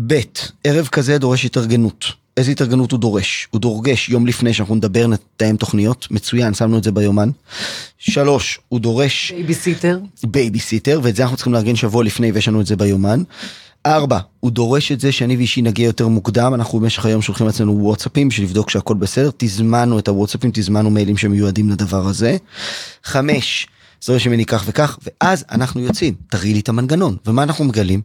ב', 0.08 0.20
ערב 0.64 0.88
כזה 0.88 1.18
דורש 1.18 1.46
התארגנות. 1.46 2.06
איזה 2.38 2.52
התארגנות 2.52 2.92
הוא 2.92 3.00
דורש? 3.00 3.48
הוא 3.52 3.62
דורגש 3.62 4.10
יום 4.10 4.28
לפני 4.28 4.54
שאנחנו 4.54 4.76
נדבר, 4.76 5.08
נתאם 5.08 5.58
תוכניות, 5.58 6.08
מצוין, 6.12 6.54
שמנו 6.54 6.78
את 6.78 6.84
זה 6.84 6.92
ביומן. 6.92 7.30
שלוש, 7.98 8.60
הוא 8.70 8.80
דורש 8.80 9.32
בייביסיטר. 9.32 10.00
בייביסיטר, 10.24 11.00
ואת 11.04 11.16
זה 11.16 11.24
אנחנו 11.24 11.38
צריכים 11.38 11.54
לארגן 11.54 11.76
שבוע 11.76 12.04
לפני 12.04 12.32
ויש 12.32 12.48
לנו 12.48 12.62
את 12.62 12.66
זה 12.66 12.76
ביומן. 12.76 13.24
ארבע, 13.90 14.20
הוא 14.40 14.52
דורש 14.52 14.92
את 14.92 15.00
זה 15.00 15.12
שאני 15.12 15.38
ואישי 15.38 15.62
נגיע 15.62 15.86
יותר 15.86 16.08
מוקדם, 16.08 16.54
אנחנו 16.54 16.80
במשך 16.80 17.06
היום 17.06 17.22
שולחים 17.22 17.48
לעצמנו 17.48 17.84
וואטסאפים 17.84 18.30
בשביל 18.30 18.48
לבדוק 18.48 18.70
שהכל 18.70 18.94
בסדר, 18.94 19.30
תזמנו 19.38 20.00
את 20.00 20.08
הוואטסאפים, 20.08 20.52
תזמנו 20.54 20.90
מיילים 20.90 21.18
שמיועדים 21.18 21.70
לדבר 21.70 22.08
הזה. 22.08 22.38
חמש, 23.04 23.68
זה 24.02 24.14
דורש 24.14 24.28
ממני 24.28 24.46
כך 24.46 24.64
וכך, 24.68 24.98
ואז 25.04 25.46
אנחנו 25.52 25.82
יוצאים, 25.82 26.14
תראי 26.30 26.54
לי 26.54 26.60
את 26.60 26.70
המנגנון, 26.70 27.18
ומה 27.26 27.44
אנחנו 27.44 27.66
מגלים? 27.66 28.02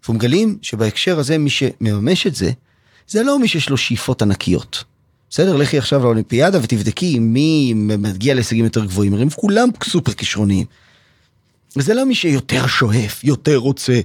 אנחנו 0.00 0.14
מגלים 0.14 0.58
שבהקשר 0.62 1.18
הזה 1.18 1.38
מי 1.38 1.50
שמממש 1.50 2.26
את 2.26 2.34
זה, 2.34 2.50
זה 3.08 3.22
לא 3.22 3.38
מי 3.38 3.48
שיש 3.48 3.70
לו 3.70 3.76
שאיפות 3.76 4.22
ענקיות. 4.22 4.84
בסדר, 5.30 5.56
לכי 5.56 5.78
עכשיו 5.78 6.02
לאולימפיאדה 6.02 6.58
ותבדקי 6.62 7.18
מי 7.18 7.72
מגיע 7.74 8.34
להישגים 8.34 8.64
יותר 8.64 8.84
גבוהים, 8.84 9.14
הם 9.14 9.30
כולם 9.30 9.68
סופר 9.84 10.12
כישרוניים. 10.12 10.66
וזה 11.76 11.94
לא 11.94 12.06
מי 12.06 12.14
שיותר 12.14 12.66
שואף, 12.66 13.24
יותר 13.24 13.56
רוצה, 13.56 14.00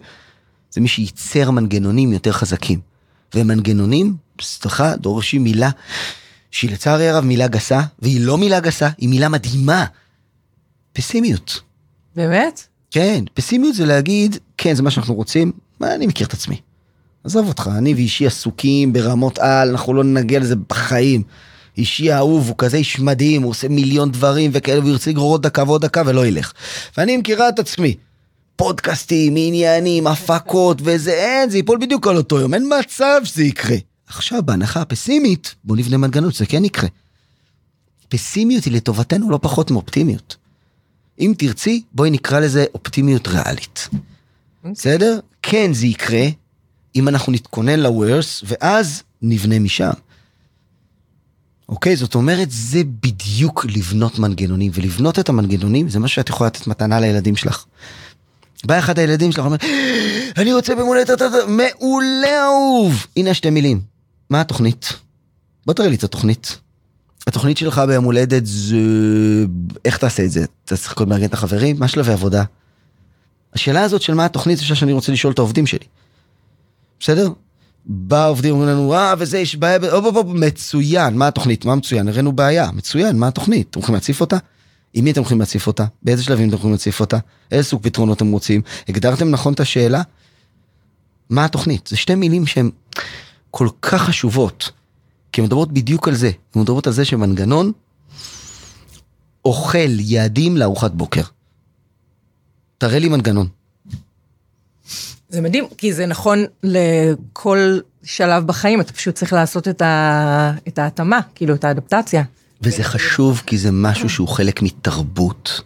זה 0.74 0.82
מי 0.82 0.88
שייצר 0.88 1.52
מנגנונים 1.52 2.14
יותר 2.14 2.32
חזקים. 2.32 2.80
ומנגנונים, 3.36 4.16
סליחה, 4.42 4.96
דורשים 4.96 5.44
מילה 5.44 5.70
שהיא 6.52 6.72
לצערי 6.72 7.10
הרב 7.10 7.26
מילה 7.26 7.48
גסה, 7.48 7.82
והיא 8.00 8.22
לא 8.22 8.38
מילה 8.38 8.60
גסה, 8.60 8.90
היא 8.98 9.10
מילה 9.10 9.30
מדהימה. 9.30 9.86
פסימיות. 10.94 11.62
באמת? 12.16 12.68
כן, 12.92 13.24
פסימיות 13.34 13.76
זה 13.76 13.86
להגיד, 13.86 14.38
כן, 14.58 14.76
זה 14.76 14.84
מה 14.84 14.92
שאנחנו 14.92 15.14
רוצים, 15.14 15.52
מה, 15.80 15.96
אני 15.96 16.08
מכיר 16.08 16.28
את 16.28 16.34
עצמי. 16.34 16.62
עזוב 17.24 17.48
אותך, 17.48 17.70
אני 17.78 17.94
ואישי 17.94 18.28
עסוקים 18.28 18.94
ברמות 18.94 19.40
על, 19.40 19.70
אנחנו 19.70 19.94
לא 19.94 20.04
נגיע 20.04 20.40
לזה 20.40 20.56
בחיים. 20.56 21.24
אישי 21.78 22.12
האהוב 22.12 22.48
הוא 22.48 22.56
כזה 22.58 22.78
איש 22.78 23.00
מדהים, 23.00 23.42
הוא 23.42 23.50
עושה 23.50 23.68
מיליון 23.68 24.12
דברים 24.12 24.52
וכאלה, 24.54 24.80
והוא 24.80 24.92
ירצה 24.92 25.10
לגרור 25.12 25.32
עוד 25.32 25.44
דקה 25.44 25.64
ועוד 25.64 25.82
דקה 25.82 26.02
ולא 26.06 26.26
ילך. 26.26 26.54
ואני 26.98 27.18
מכירה 27.18 27.50
את 27.50 27.60
עצמי. 27.60 27.96
פודקאסטים, 28.56 29.34
עניינים, 29.38 30.08
הפקות 30.08 30.78
וזה, 30.84 31.12
אין, 31.12 31.50
זה 31.50 31.58
ייפול 31.58 31.78
בדיוק 31.82 32.08
על 32.08 32.18
אותו 32.18 32.40
יום, 32.40 32.54
אין 32.54 32.72
מצב 32.80 33.22
שזה 33.24 33.44
יקרה. 33.44 33.78
עכשיו, 34.08 34.44
בהנחה 34.44 34.82
הפסימית, 34.82 35.56
בוא 35.64 35.78
נבנה 35.78 35.98
מנגנון 35.98 36.32
שזה 36.32 36.46
כן 36.46 36.66
יקרה. 36.66 36.90
פסימיות 38.10 38.64
היא 38.64 38.74
לטובתנו 38.74 39.30
לא 39.30 39.40
פחות 39.42 39.72
מאופטימיות. 39.72 40.36
אם 41.20 41.34
תרצי, 41.38 41.84
בואי 41.92 42.10
נקרא 42.10 42.40
לזה 42.40 42.66
אופטימיות 42.74 43.28
ריאלית. 43.28 43.90
בסדר? 44.72 45.20
כן, 45.42 45.74
זה 45.74 45.88
יקרה, 45.88 46.26
אם 46.96 47.08
אנחנו 47.08 47.32
נתכונן 47.32 47.80
ל-worst, 47.80 48.44
ואז 48.44 49.04
נבנה 49.22 49.60
משם. 49.60 49.92
אוקיי? 51.70 51.96
זאת 51.96 52.16
אומרת, 52.16 52.48
זה 52.52 52.82
בדיוק 52.84 53.66
לבנות 53.66 54.20
מנגנונים, 54.20 54.72
ולבנות 54.76 55.20
את 55.20 55.30
המנגנונים 55.30 55.90
זה 55.90 56.00
מה 56.00 56.08
שאת 56.08 56.30
יכולה 56.30 56.48
לתת 56.48 56.68
מתנה 56.68 57.00
לילדים 57.00 57.36
שלך. 57.36 57.66
בא 58.66 58.80
אחד 58.80 59.00
הילדים 59.00 59.32
שלך 59.32 59.44
ואומר, 59.44 59.58
אני 60.38 60.54
רוצה 60.54 60.76
במולדת, 60.76 61.22
מעולה 61.48 62.44
אהוב. 62.44 63.08
הנה 63.18 63.34
שתי 63.34 63.50
מילים. 63.50 63.82
מה 64.30 64.42
התוכנית? 64.42 64.94
בוא 65.66 65.74
תראה 65.74 65.88
לי 65.88 65.96
את 65.96 66.04
התוכנית. 66.04 66.58
התוכנית 67.28 67.58
שלך 67.58 67.82
ביום 67.88 68.06
הולדת 68.06 68.46
זה... 68.46 68.76
איך 69.86 69.98
תעשה 69.98 70.24
את 70.24 70.32
זה? 70.32 70.46
אתה 70.66 70.78
צריך 70.78 70.94
קודם 70.94 71.10
לארגן 71.10 71.26
את 71.26 71.34
החברים? 71.34 71.80
מה 71.80 71.88
שלבי 71.88 72.12
עבודה? 72.12 72.44
השאלה 73.54 73.82
הזאת 73.82 74.02
של 74.02 74.14
מה 74.14 74.26
התוכנית 74.26 74.58
זה 74.58 74.66
שאני 74.66 74.94
רוצה 74.94 75.12
לשאול 75.12 75.34
את 75.34 75.40
העובדים 75.40 75.68
שלי. 75.68 75.86
בסדר? 77.00 77.30
בא 77.86 78.24
העובדים 78.24 78.54
אומרים 78.54 78.70
לנו, 78.70 78.94
אה, 78.94 79.14
וזה, 79.18 79.38
יש 79.38 79.56
בעיה, 79.56 79.80
מצוין, 80.26 81.18
מה 81.18 81.28
התוכנית? 81.28 81.66
מה 81.66 81.76
מצוין? 81.76 82.08
הראינו 82.08 82.32
בעיה, 82.32 82.70
מצוין, 82.74 83.18
מה 83.18 83.28
התוכנית? 83.28 83.68
אתם 83.70 83.80
הולכים 83.80 83.96
להציף 83.96 84.22
אותה? 84.22 84.38
עם 84.94 85.04
מי 85.04 85.12
אתם 85.12 85.20
הולכים 85.20 85.40
להציף 85.40 85.68
אותה? 85.68 85.86
באיזה 86.04 86.24
שלבים 86.24 86.48
אתם 86.48 86.54
הולכים 86.54 86.72
להציף 86.72 87.00
אותה? 87.00 87.18
איזה 87.52 87.70
סוג 87.70 87.84
פתרונות 87.84 88.18
אתם 88.18 88.32
רוצים? 88.32 88.62
הגדרתם 88.88 89.30
נכון 89.30 89.54
את 89.54 89.60
השאלה? 89.60 90.02
מה 91.30 91.46
התוכנית? 91.46 91.88
זה 91.88 91.98
שתי 91.98 92.16
מילים 92.16 92.46
שהן 92.46 92.70
כל 93.52 93.68
כך 93.82 94.02
חשובות, 94.02 94.72
כי 95.32 95.42
הן 95.42 95.46
מדברות 95.46 95.72
בדיוק 95.72 96.08
על 96.08 96.16
זה. 96.16 96.32
הן 96.56 96.62
מדברות 96.62 96.88
על 96.88 96.94
זה 96.94 97.06
שמנגנון 97.06 97.72
אוכל 99.46 100.00
יעדים 100.00 100.58
לארוחת 100.58 100.92
בוקר. 100.92 101.22
תראה 102.78 103.00
לי 103.00 103.10
מנגנון. 103.10 103.48
זה 105.30 105.42
מדהים, 105.42 105.66
כי 105.78 105.94
זה 105.94 106.06
נכון 106.06 106.46
לכל 106.64 107.80
שלב 108.04 108.48
בחיים, 108.48 108.82
אתה 108.82 108.94
פשוט 108.94 109.16
צריך 109.16 109.34
לעשות 109.34 109.68
את, 109.68 109.82
ה... 109.82 110.54
את 110.68 110.80
ההתאמה, 110.80 111.20
כאילו 111.36 111.56
את 111.56 111.64
האדפטציה. 111.64 112.24
וזה 112.64 112.84
חשוב 112.84 113.42
כי 113.46 113.58
זה 113.58 113.70
משהו 113.72 114.10
שהוא 114.10 114.28
חלק 114.28 114.62
מתרבות. 114.62 115.62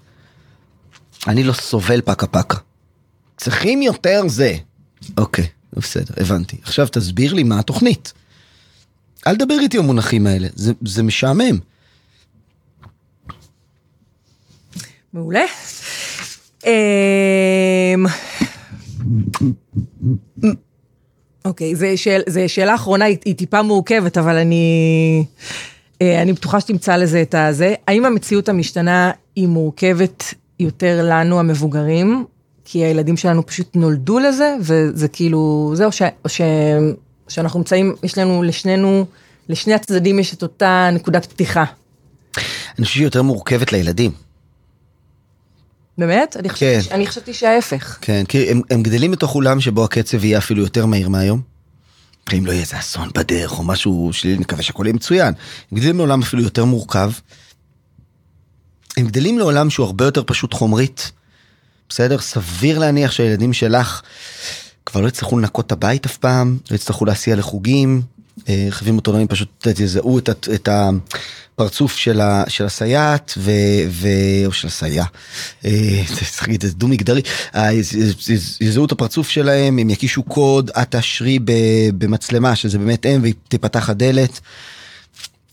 אני 1.27 1.43
לא 1.43 1.53
סובל 1.53 2.01
פקה 2.01 2.27
פקה. 2.27 2.57
צריכים 3.37 3.81
יותר 3.81 4.21
זה. 4.27 4.55
אוקיי, 5.17 5.47
בסדר, 5.73 6.13
הבנתי. 6.17 6.57
עכשיו 6.63 6.87
תסביר 6.87 7.33
לי 7.33 7.43
מה 7.43 7.59
התוכנית. 7.59 8.13
אל 9.27 9.35
תדבר 9.35 9.59
איתי 9.59 9.77
במונחים 9.77 10.27
האלה, 10.27 10.47
זה, 10.55 10.73
זה 10.85 11.03
משעמם. 11.03 11.59
מעולה. 15.13 15.45
אמ, 16.65 18.05
אוקיי, 21.45 21.75
זו 21.75 21.85
שאל, 21.95 22.21
שאלה 22.47 22.75
אחרונה, 22.75 23.05
היא, 23.05 23.17
היא 23.25 23.35
טיפה 23.35 23.61
מורכבת, 23.61 24.17
אבל 24.17 24.35
אני, 24.37 25.25
אני 26.01 26.33
בטוחה 26.33 26.61
שתמצא 26.61 26.95
לזה 26.95 27.21
את 27.21 27.35
הזה. 27.35 27.73
האם 27.87 28.05
המציאות 28.05 28.49
המשתנה 28.49 29.11
היא 29.35 29.47
מורכבת 29.47 30.33
יותר 30.59 31.01
לנו, 31.03 31.39
המבוגרים, 31.39 32.25
כי 32.65 32.79
הילדים 32.79 33.17
שלנו 33.17 33.45
פשוט 33.45 33.75
נולדו 33.75 34.19
לזה, 34.19 34.55
וזה 34.61 35.07
כאילו, 35.07 35.71
זה, 35.75 35.85
או, 35.85 35.91
ש, 35.91 36.01
או 36.23 36.29
ש, 36.29 36.41
שאנחנו 37.27 37.59
נמצאים, 37.59 37.95
יש 38.03 38.17
לנו 38.17 38.43
לשנינו, 38.43 39.05
לשני 39.49 39.73
הצדדים 39.73 40.19
יש 40.19 40.33
את 40.33 40.43
אותה 40.43 40.89
נקודת 40.93 41.25
פתיחה. 41.25 41.63
אני 42.77 42.85
חושב 42.85 42.93
שהיא 42.95 43.03
יותר 43.03 43.21
מורכבת 43.21 43.71
לילדים. 43.71 44.11
באמת? 45.97 46.37
אני 46.39 46.49
חשבתי, 46.49 46.89
כן. 46.89 46.95
אני 46.95 47.07
חשבתי 47.07 47.33
שההפך. 47.33 47.97
כן, 48.01 48.23
כי 48.27 48.51
הם, 48.51 48.61
הם 48.69 48.83
גדלים 48.83 49.11
בתוך 49.11 49.35
אולם 49.35 49.59
שבו 49.59 49.83
הקצב 49.83 50.25
יהיה 50.25 50.37
אפילו 50.37 50.61
יותר 50.61 50.85
מהיר 50.85 51.09
מהיום. 51.09 51.56
אם 52.33 52.45
לא 52.45 52.51
יהיה 52.51 52.61
איזה 52.61 52.79
אסון 52.79 53.09
בדרך 53.15 53.59
או 53.59 53.63
משהו 53.63 54.09
שלי, 54.13 54.37
נקווה 54.37 54.63
שהכל 54.63 54.83
יהיה 54.85 54.93
מצוין. 54.93 55.33
הם 55.71 55.77
גדלים 55.77 55.97
לעולם 55.97 56.21
אפילו 56.21 56.43
יותר 56.43 56.65
מורכב. 56.65 57.11
הם 58.97 59.07
גדלים 59.07 59.39
לעולם 59.39 59.69
שהוא 59.69 59.85
הרבה 59.85 60.05
יותר 60.05 60.23
פשוט 60.25 60.53
חומרית. 60.53 61.11
בסדר? 61.89 62.19
סביר 62.19 62.79
להניח 62.79 63.11
שהילדים 63.11 63.53
שלך 63.53 64.01
כבר 64.85 65.01
לא 65.01 65.07
יצטרכו 65.07 65.39
לנקות 65.39 65.65
את 65.67 65.71
הבית 65.71 66.05
אף 66.05 66.17
פעם, 66.17 66.57
לא 66.71 66.75
יצטרכו 66.75 67.05
להסיע 67.05 67.35
לחוגים, 67.35 68.01
רכבים 68.49 68.95
אוטונומיים 68.95 69.27
פשוט 69.27 69.67
יזהו 69.79 70.19
את, 70.19 70.29
את 70.29 70.69
הפרצוף 70.71 71.97
של, 71.97 72.21
ה, 72.21 72.43
של 72.47 72.65
הסייעת 72.65 73.33
ו, 73.37 73.51
ו... 73.89 74.07
או 74.45 74.51
של 74.51 74.67
הסייע, 74.67 75.03
אה, 75.65 76.03
צריך 76.15 76.41
להגיד 76.41 76.63
את 76.63 76.69
זה 76.69 76.75
דו 76.75 76.87
מגדרי, 76.87 77.21
אה, 77.55 77.69
יזהו 78.61 78.85
את 78.85 78.91
הפרצוף 78.91 79.29
שלהם, 79.29 79.79
הם 79.79 79.89
יקישו 79.89 80.23
קוד, 80.23 80.71
את 80.81 80.91
תאשרי 80.91 81.39
במצלמה 81.97 82.55
שזה 82.55 82.77
באמת 82.77 83.05
הם 83.05 83.21
ותפתח 83.23 83.89
הדלת. 83.89 84.39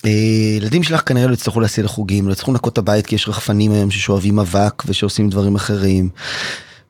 אה, 0.07 0.11
ילדים 0.57 0.83
שלך 0.83 1.03
כנראה 1.07 1.27
לא 1.27 1.33
יצטרכו 1.33 1.61
להסיע 1.61 1.85
לחוגים, 1.85 2.29
לא 2.29 2.33
יצטרכו 2.33 2.53
לנקות 2.53 2.73
את 2.73 2.79
הבית 2.79 3.07
כי 3.07 3.15
יש 3.15 3.29
רחפנים 3.29 3.73
היום 3.73 3.91
ששואבים 3.91 4.39
אבק 4.39 4.83
ושעושים 4.87 5.31
דברים 5.31 5.55
אחרים. 5.55 6.09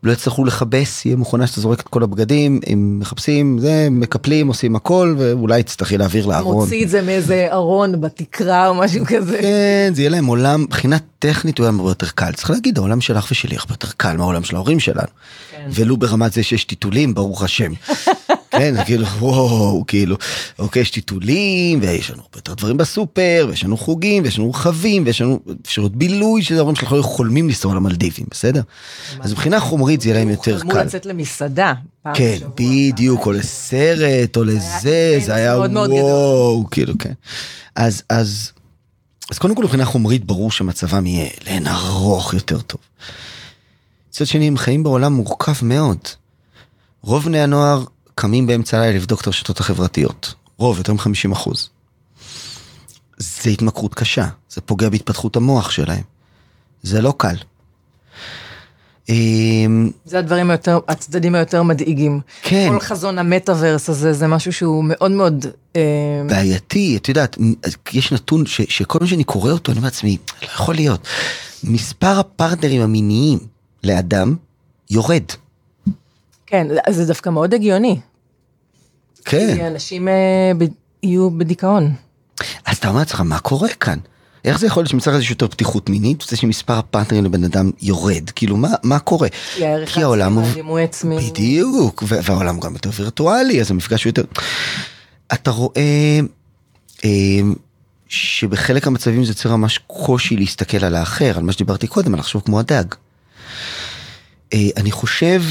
לא 0.04 0.12
יצטרכו 0.12 0.44
לכבס, 0.44 1.06
יהיה 1.06 1.16
מכונה 1.16 1.46
שאתה 1.46 1.60
זורק 1.60 1.80
את 1.80 1.88
כל 1.88 2.02
הבגדים, 2.02 2.60
הם 2.66 2.98
מחפשים, 3.00 3.58
זה, 3.58 3.88
מקפלים, 3.90 4.48
עושים 4.48 4.76
הכל, 4.76 5.14
ואולי 5.18 5.62
תצטרכי 5.62 5.98
להעביר 5.98 6.26
לארון. 6.26 6.64
מוציא 6.64 6.84
את 6.84 6.88
זה 6.88 7.02
מאיזה 7.02 7.46
ארון 7.52 8.00
בתקרה 8.00 8.68
או 8.68 8.74
משהו 8.74 9.04
כזה. 9.06 9.38
כן, 9.42 9.92
זה 9.94 10.02
יהיה 10.02 10.10
להם 10.10 10.26
עולם, 10.26 10.62
מבחינה 10.62 10.96
טכנית 11.18 11.58
הוא 11.58 11.66
היה 11.66 11.74
הרבה 11.76 11.90
יותר 11.90 12.08
קל. 12.14 12.32
צריך 12.32 12.50
להגיד, 12.50 12.78
העולם 12.78 13.00
שלך 13.00 13.28
ושלי 13.30 13.56
הרבה 13.56 13.72
יותר 13.72 13.88
קל 13.96 14.16
מהעולם 14.16 14.44
של 14.44 14.56
ההורים 14.56 14.80
שלנו. 14.80 15.08
כן. 15.50 15.68
ולו 15.70 15.96
ברמת 15.96 16.32
זה 16.32 16.42
שיש 16.42 16.64
טיטולים, 16.64 17.14
ברוך 17.14 17.42
השם. 17.42 17.72
כן, 18.58 18.84
כאילו, 18.84 19.06
וואו, 19.06 19.84
כאילו, 19.86 20.16
אוקיי, 20.58 20.82
יש 20.82 20.90
טיטולים, 20.90 21.78
ויש 21.82 22.10
לנו 22.10 22.22
הרבה 22.22 22.38
יותר 22.38 22.54
דברים 22.54 22.76
בסופר, 22.76 23.46
ויש 23.48 23.64
לנו 23.64 23.76
חוגים, 23.76 24.22
ויש 24.22 24.38
לנו 24.38 24.50
רכבים, 24.50 25.02
ויש 25.06 25.20
לנו 25.20 25.40
אפשרות 25.62 25.96
בילוי, 25.96 26.42
שזה 26.42 26.58
ההורים 26.58 26.76
שלך 26.76 26.92
לא 26.92 27.02
חולמים 27.02 27.48
לנסוע 27.48 27.74
למלדיבים, 27.74 28.26
בסדר? 28.30 28.62
אז 29.20 29.32
מבחינה 29.32 29.60
חומרית 29.60 30.00
זה 30.00 30.08
יהיה 30.08 30.18
להם 30.18 30.28
יותר 30.28 30.60
קל. 30.60 30.68
חלמו 30.68 30.84
לצאת 30.84 31.06
למסעדה. 31.06 31.72
כן, 32.14 32.38
בדיוק, 32.56 33.26
או 33.26 33.32
לסרט, 33.32 34.36
או 34.36 34.44
לזה, 34.44 35.18
זה 35.24 35.34
היה 35.34 35.58
וואו, 35.58 36.64
כאילו, 36.70 36.94
כן. 36.98 37.12
אז, 37.76 38.02
אז, 38.08 38.52
אז 39.30 39.38
קודם 39.38 39.54
כל 39.54 39.62
מבחינה 39.62 39.84
חומרית 39.84 40.24
ברור 40.24 40.50
שמצבם 40.50 41.06
יהיה 41.06 41.28
לאין 41.46 41.66
ארוך 41.66 42.34
יותר 42.34 42.60
טוב. 42.60 42.80
מצד 44.10 44.26
שני, 44.26 44.48
הם 44.48 44.56
חיים 44.56 44.82
בעולם 44.82 45.12
מורכב 45.12 45.64
מאוד. 45.64 45.98
רוב 47.02 47.24
בני 47.24 47.40
הנוער 47.40 47.84
קמים 48.14 48.46
באמצע 48.46 48.78
הלילה 48.78 48.96
לבדוק 48.96 49.20
את 49.20 49.26
הרשתות 49.26 49.60
החברתיות. 49.60 50.34
רוב, 50.58 50.78
יותר 50.78 50.92
מ-50 50.92 51.32
אחוז. 51.32 51.68
זה 53.16 53.50
התמכרות 53.50 53.94
קשה, 53.94 54.28
זה 54.50 54.60
פוגע 54.60 54.88
בהתפתחות 54.88 55.36
המוח 55.36 55.70
שלהם. 55.70 56.02
זה 56.82 57.02
לא 57.02 57.14
קל. 57.16 57.36
אמ, 59.08 59.90
זה 60.04 60.18
הדברים 60.18 60.50
היותר, 60.50 60.78
הצדדים 60.88 61.34
היותר 61.34 61.62
מדאיגים. 61.62 62.20
כן. 62.42 62.68
כל 62.70 62.80
חזון 62.80 63.18
המטאוורס 63.18 63.90
הזה, 63.90 64.12
זה 64.12 64.26
משהו 64.26 64.52
שהוא 64.52 64.84
מאוד 64.84 65.10
מאוד... 65.10 65.46
אמ, 65.76 65.80
בעייתי, 66.28 66.96
את 66.96 67.08
יודעת, 67.08 67.38
יש 67.92 68.12
נתון 68.12 68.46
ש, 68.46 68.60
שכל 68.68 68.98
פעם 68.98 69.08
שאני 69.08 69.24
קורא 69.24 69.50
אותו, 69.50 69.72
אני 69.72 69.78
אומר 69.78 69.86
לעצמי, 69.86 70.16
לא 70.42 70.46
יכול 70.46 70.74
להיות. 70.74 71.08
מספר 71.64 72.18
הפרטנרים 72.18 72.80
המיניים 72.80 73.38
לאדם 73.84 74.36
יורד. 74.90 75.24
כן, 76.54 76.66
זה 76.90 77.06
דווקא 77.06 77.30
מאוד 77.30 77.54
הגיוני. 77.54 78.00
כן. 79.24 79.54
כי 79.56 79.66
אנשים 79.66 80.08
אה, 80.08 80.52
ב, 80.58 80.64
יהיו 81.02 81.30
בדיכאון. 81.30 81.92
אז 82.66 82.76
אתה 82.76 82.88
אומר 82.88 82.98
לעצמך, 82.98 83.20
מה 83.20 83.38
קורה 83.38 83.68
כאן? 83.68 83.98
איך 84.44 84.58
זה 84.58 84.66
יכול 84.66 84.80
להיות 84.80 84.90
שמצד 84.90 85.10
אחד 85.10 85.20
יש 85.20 85.30
יותר 85.30 85.48
פתיחות 85.48 85.88
מינית, 85.88 86.24
זה 86.28 86.36
שמספר 86.36 86.72
הפרטנרים 86.72 87.24
לבן 87.24 87.44
אדם 87.44 87.70
יורד, 87.82 88.30
כאילו 88.30 88.56
מה, 88.56 88.68
מה 88.82 88.98
קורה? 88.98 89.28
כי 89.86 90.02
העולם 90.02 90.34
הוא... 90.34 90.44
בדיוק, 91.30 92.02
והעולם 92.06 92.60
גם 92.60 92.72
יותר 92.72 92.90
וירטואלי, 92.94 93.60
אז 93.60 93.70
המפגש 93.70 94.04
הוא 94.04 94.08
יותר... 94.08 94.24
אתה 95.32 95.50
רואה 95.50 96.20
אה, 97.04 97.10
שבחלק 98.08 98.86
המצבים 98.86 99.24
זה 99.24 99.30
יוצר 99.30 99.56
ממש 99.56 99.78
קושי 99.86 100.36
להסתכל 100.36 100.84
על 100.84 100.94
האחר, 100.94 101.32
על 101.36 101.42
מה 101.42 101.52
שדיברתי 101.52 101.86
קודם, 101.86 102.14
על 102.14 102.20
לחשוב 102.20 102.42
כמו 102.44 102.60
הדג. 102.60 102.84
אה, 104.52 104.68
אני 104.76 104.90
חושב 104.90 105.42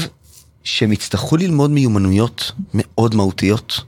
שהם 0.64 0.92
יצטרכו 0.92 1.36
ללמוד 1.36 1.70
מיומנויות 1.70 2.52
מאוד 2.74 3.14
מהותיות 3.14 3.80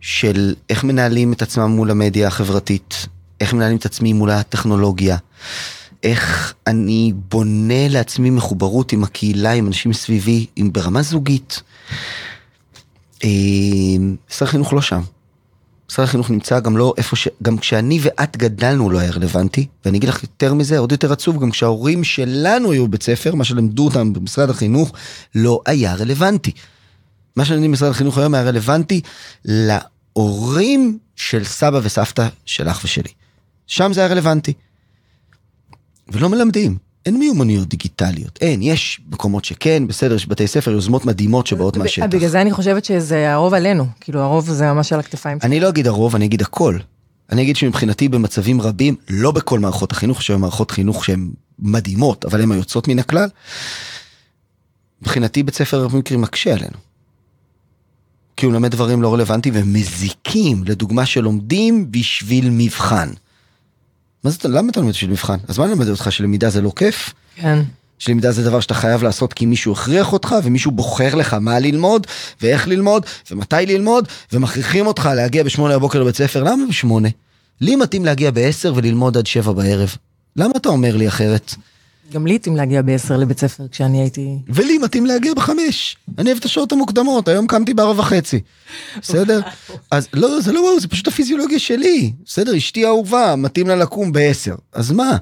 של 0.00 0.54
איך 0.70 0.84
מנהלים 0.84 1.32
את 1.32 1.42
עצמם 1.42 1.70
מול 1.70 1.90
המדיה 1.90 2.28
החברתית, 2.28 3.06
איך 3.40 3.54
מנהלים 3.54 3.76
את 3.76 3.86
עצמי 3.86 4.12
מול 4.12 4.30
הטכנולוגיה, 4.30 5.16
איך 6.02 6.54
אני 6.66 7.12
בונה 7.28 7.88
לעצמי 7.88 8.30
מחוברות 8.30 8.92
עם 8.92 9.04
הקהילה, 9.04 9.52
עם 9.52 9.66
אנשים 9.66 9.92
סביבי, 9.92 10.46
עם 10.56 10.72
ברמה 10.72 11.02
זוגית. 11.02 11.62
אה, 13.24 13.28
שר 14.30 14.44
החינוך 14.44 14.72
לא 14.72 14.82
שם. 14.82 15.00
שר 15.94 16.02
החינוך 16.02 16.30
נמצא 16.30 16.60
גם 16.60 16.76
לא 16.76 16.94
איפה 16.96 17.16
ש... 17.16 17.28
גם 17.42 17.58
כשאני 17.58 17.98
ואת 18.02 18.36
גדלנו 18.36 18.90
לא 18.90 18.98
היה 18.98 19.10
רלוונטי, 19.10 19.66
ואני 19.84 19.98
אגיד 19.98 20.08
לך 20.08 20.22
יותר 20.22 20.54
מזה, 20.54 20.78
עוד 20.78 20.92
יותר 20.92 21.12
עצוב, 21.12 21.42
גם 21.42 21.50
כשההורים 21.50 22.04
שלנו 22.04 22.72
היו 22.72 22.88
בבית 22.88 23.02
ספר, 23.02 23.34
מה 23.34 23.44
שלמדו 23.44 23.84
אותם 23.84 24.12
במשרד 24.12 24.50
החינוך, 24.50 24.92
לא 25.34 25.60
היה 25.66 25.94
רלוונטי. 25.94 26.52
מה 27.36 27.44
שלמדים 27.44 27.70
במשרד 27.70 27.90
החינוך 27.90 28.18
היום 28.18 28.34
היה 28.34 28.44
רלוונטי 28.44 29.00
ההורים 30.16 30.98
של 31.16 31.44
סבא 31.44 31.80
וסבתא 31.82 32.28
שלך 32.44 32.80
ושלי. 32.84 33.10
שם 33.66 33.92
זה 33.92 34.00
היה 34.00 34.10
רלוונטי. 34.10 34.52
ולא 36.08 36.28
מלמדים. 36.28 36.91
אין 37.06 37.18
מיומנויות 37.18 37.68
דיגיטליות, 37.68 38.38
אין, 38.40 38.62
יש 38.62 39.00
מקומות 39.10 39.44
שכן, 39.44 39.86
בסדר, 39.86 40.14
יש 40.14 40.28
בתי 40.28 40.46
ספר, 40.46 40.70
יוזמות 40.70 41.04
מדהימות 41.04 41.46
שבאות 41.46 41.76
מהשטח. 41.76 42.06
בגלל 42.06 42.28
זה 42.28 42.40
אני 42.40 42.52
חושבת 42.52 42.84
שזה 42.84 43.32
הרוב 43.32 43.54
עלינו, 43.54 43.86
כאילו 44.00 44.20
הרוב 44.20 44.50
זה 44.50 44.72
ממש 44.72 44.92
על 44.92 45.00
הכתפיים 45.00 45.38
אני 45.42 45.60
לא 45.60 45.68
אגיד 45.68 45.86
הרוב, 45.86 46.14
אני 46.14 46.24
אגיד 46.24 46.42
הכל. 46.42 46.78
אני 47.32 47.42
אגיד 47.42 47.56
שמבחינתי 47.56 48.08
במצבים 48.08 48.60
רבים, 48.60 48.96
לא 49.10 49.30
בכל 49.30 49.58
מערכות 49.58 49.92
החינוך, 49.92 50.22
שהן 50.22 50.40
מערכות 50.40 50.70
חינוך 50.70 51.04
שהן 51.04 51.30
מדהימות, 51.58 52.24
אבל 52.24 52.40
הן 52.40 52.52
היוצאות 52.52 52.88
מן 52.88 52.98
הכלל, 52.98 53.28
מבחינתי 55.02 55.42
בית 55.42 55.54
ספר 55.54 55.88
במקרים 55.88 56.20
מקשה 56.20 56.54
עלינו. 56.54 56.76
כי 58.36 58.46
הוא 58.46 58.52
מלמד 58.52 58.70
דברים 58.70 59.02
לא 59.02 59.14
רלוונטיים 59.14 59.54
ומזיקים, 59.58 60.64
לדוגמה 60.66 61.06
שלומדים 61.06 61.92
בשביל 61.92 62.48
מבחן. 62.50 63.08
מה 64.24 64.30
זה, 64.30 64.38
למה 64.48 64.70
אתה 64.70 64.80
לומד 64.80 64.92
בשביל 64.92 65.10
מבחן? 65.10 65.36
אז 65.48 65.58
מה 65.58 65.66
ללמד 65.66 65.88
אותך 65.88 66.12
שלמידה 66.12 66.50
זה 66.50 66.60
לא 66.60 66.72
כיף? 66.76 67.14
כן. 67.36 67.58
שלמידה 67.98 68.32
זה 68.32 68.44
דבר 68.44 68.60
שאתה 68.60 68.74
חייב 68.74 69.02
לעשות 69.02 69.32
כי 69.32 69.46
מישהו 69.46 69.72
הכריח 69.72 70.12
אותך 70.12 70.34
ומישהו 70.44 70.70
בוחר 70.70 71.14
לך 71.14 71.34
מה 71.34 71.58
ללמוד 71.58 72.06
ואיך 72.42 72.68
ללמוד 72.68 73.06
ומתי 73.30 73.56
ללמוד 73.66 74.08
ומכריחים 74.32 74.86
אותך 74.86 75.08
להגיע 75.16 75.42
בשמונה 75.42 75.78
בבוקר 75.78 76.00
לבית 76.00 76.16
ספר 76.16 76.42
למה 76.42 76.64
בשמונה? 76.68 77.08
לי 77.60 77.76
מתאים 77.76 78.04
להגיע 78.04 78.30
בעשר 78.30 78.72
וללמוד 78.76 79.16
עד 79.16 79.26
שבע 79.26 79.52
בערב. 79.52 79.96
למה 80.36 80.52
אתה 80.56 80.68
אומר 80.68 80.96
לי 80.96 81.08
אחרת? 81.08 81.54
גם 82.12 82.26
לי 82.26 82.34
התאים 82.34 82.56
להגיע 82.56 82.82
בעשר 82.82 83.16
לבית 83.16 83.38
ספר 83.38 83.68
כשאני 83.68 84.00
הייתי... 84.00 84.38
ולי 84.48 84.78
מתאים 84.78 85.06
להגיע 85.06 85.34
בחמש. 85.34 85.96
אני 86.18 86.30
אוהב 86.30 86.38
את 86.38 86.44
השעות 86.44 86.72
המוקדמות, 86.72 87.28
היום 87.28 87.46
קמתי 87.46 87.74
בארבע 87.74 88.00
וחצי. 88.00 88.40
בסדר? 89.00 89.40
אז 89.90 90.08
לא, 90.12 90.40
זה 90.40 90.52
לא 90.52 90.60
וואו, 90.60 90.80
זה 90.80 90.88
פשוט 90.88 91.08
הפיזיולוגיה 91.08 91.58
שלי. 91.58 92.12
בסדר, 92.26 92.56
אשתי 92.56 92.86
אהובה, 92.86 93.36
מתאים 93.36 93.68
לה 93.68 93.76
לקום 93.76 94.12
בעשר. 94.12 94.54
אז 94.72 94.92
מה? 94.92 95.16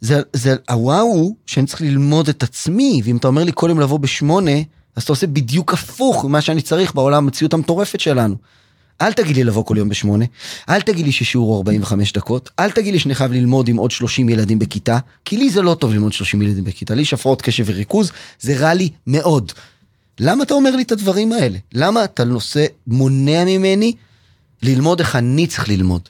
זה, 0.00 0.20
זה, 0.32 0.56
הוואו 0.70 1.06
הוא 1.06 1.36
שאני 1.46 1.66
צריך 1.66 1.80
ללמוד 1.80 2.28
את 2.28 2.42
עצמי, 2.42 3.00
ואם 3.04 3.16
אתה 3.16 3.28
אומר 3.28 3.44
לי 3.44 3.52
כל 3.54 3.66
יום 3.68 3.80
לבוא 3.80 3.98
בשמונה, 3.98 4.56
אז 4.96 5.02
אתה 5.02 5.12
עושה 5.12 5.26
בדיוק 5.26 5.72
הפוך 5.72 6.24
ממה 6.24 6.40
שאני 6.40 6.62
צריך 6.62 6.94
בעולם 6.94 7.24
המציאות 7.24 7.54
המטורפת 7.54 8.00
שלנו. 8.00 8.36
אל 9.00 9.12
תגיד 9.12 9.36
לי 9.36 9.44
לבוא 9.44 9.64
כל 9.64 9.74
יום 9.78 9.88
בשמונה, 9.88 10.24
אל 10.68 10.80
תגיד 10.80 11.06
לי 11.06 11.12
ששיעור 11.12 11.48
הוא 11.48 11.56
45 11.56 12.12
דקות, 12.12 12.50
אל 12.58 12.70
תגיד 12.70 12.92
לי 12.92 12.98
שאני 12.98 13.14
חייב 13.14 13.32
ללמוד 13.32 13.68
עם 13.68 13.76
עוד 13.76 13.90
30 13.90 14.28
ילדים 14.28 14.58
בכיתה, 14.58 14.98
כי 15.24 15.36
לי 15.36 15.50
זה 15.50 15.62
לא 15.62 15.74
טוב 15.74 15.92
ללמוד 15.92 16.12
30 16.12 16.42
ילדים 16.42 16.64
בכיתה, 16.64 16.94
לי 16.94 17.02
יש 17.02 17.12
הפרעות 17.12 17.42
קשב 17.42 17.64
וריכוז, 17.66 18.12
זה 18.40 18.56
רע 18.56 18.74
לי 18.74 18.90
מאוד. 19.06 19.52
למה 20.20 20.42
אתה 20.44 20.54
אומר 20.54 20.76
לי 20.76 20.82
את 20.82 20.92
הדברים 20.92 21.32
האלה? 21.32 21.58
למה 21.72 22.04
אתה 22.04 22.24
נושא, 22.24 22.66
מונע 22.86 23.44
ממני 23.44 23.92
ללמוד 24.62 25.00
איך 25.00 25.16
אני 25.16 25.46
צריך 25.46 25.68
ללמוד? 25.68 26.08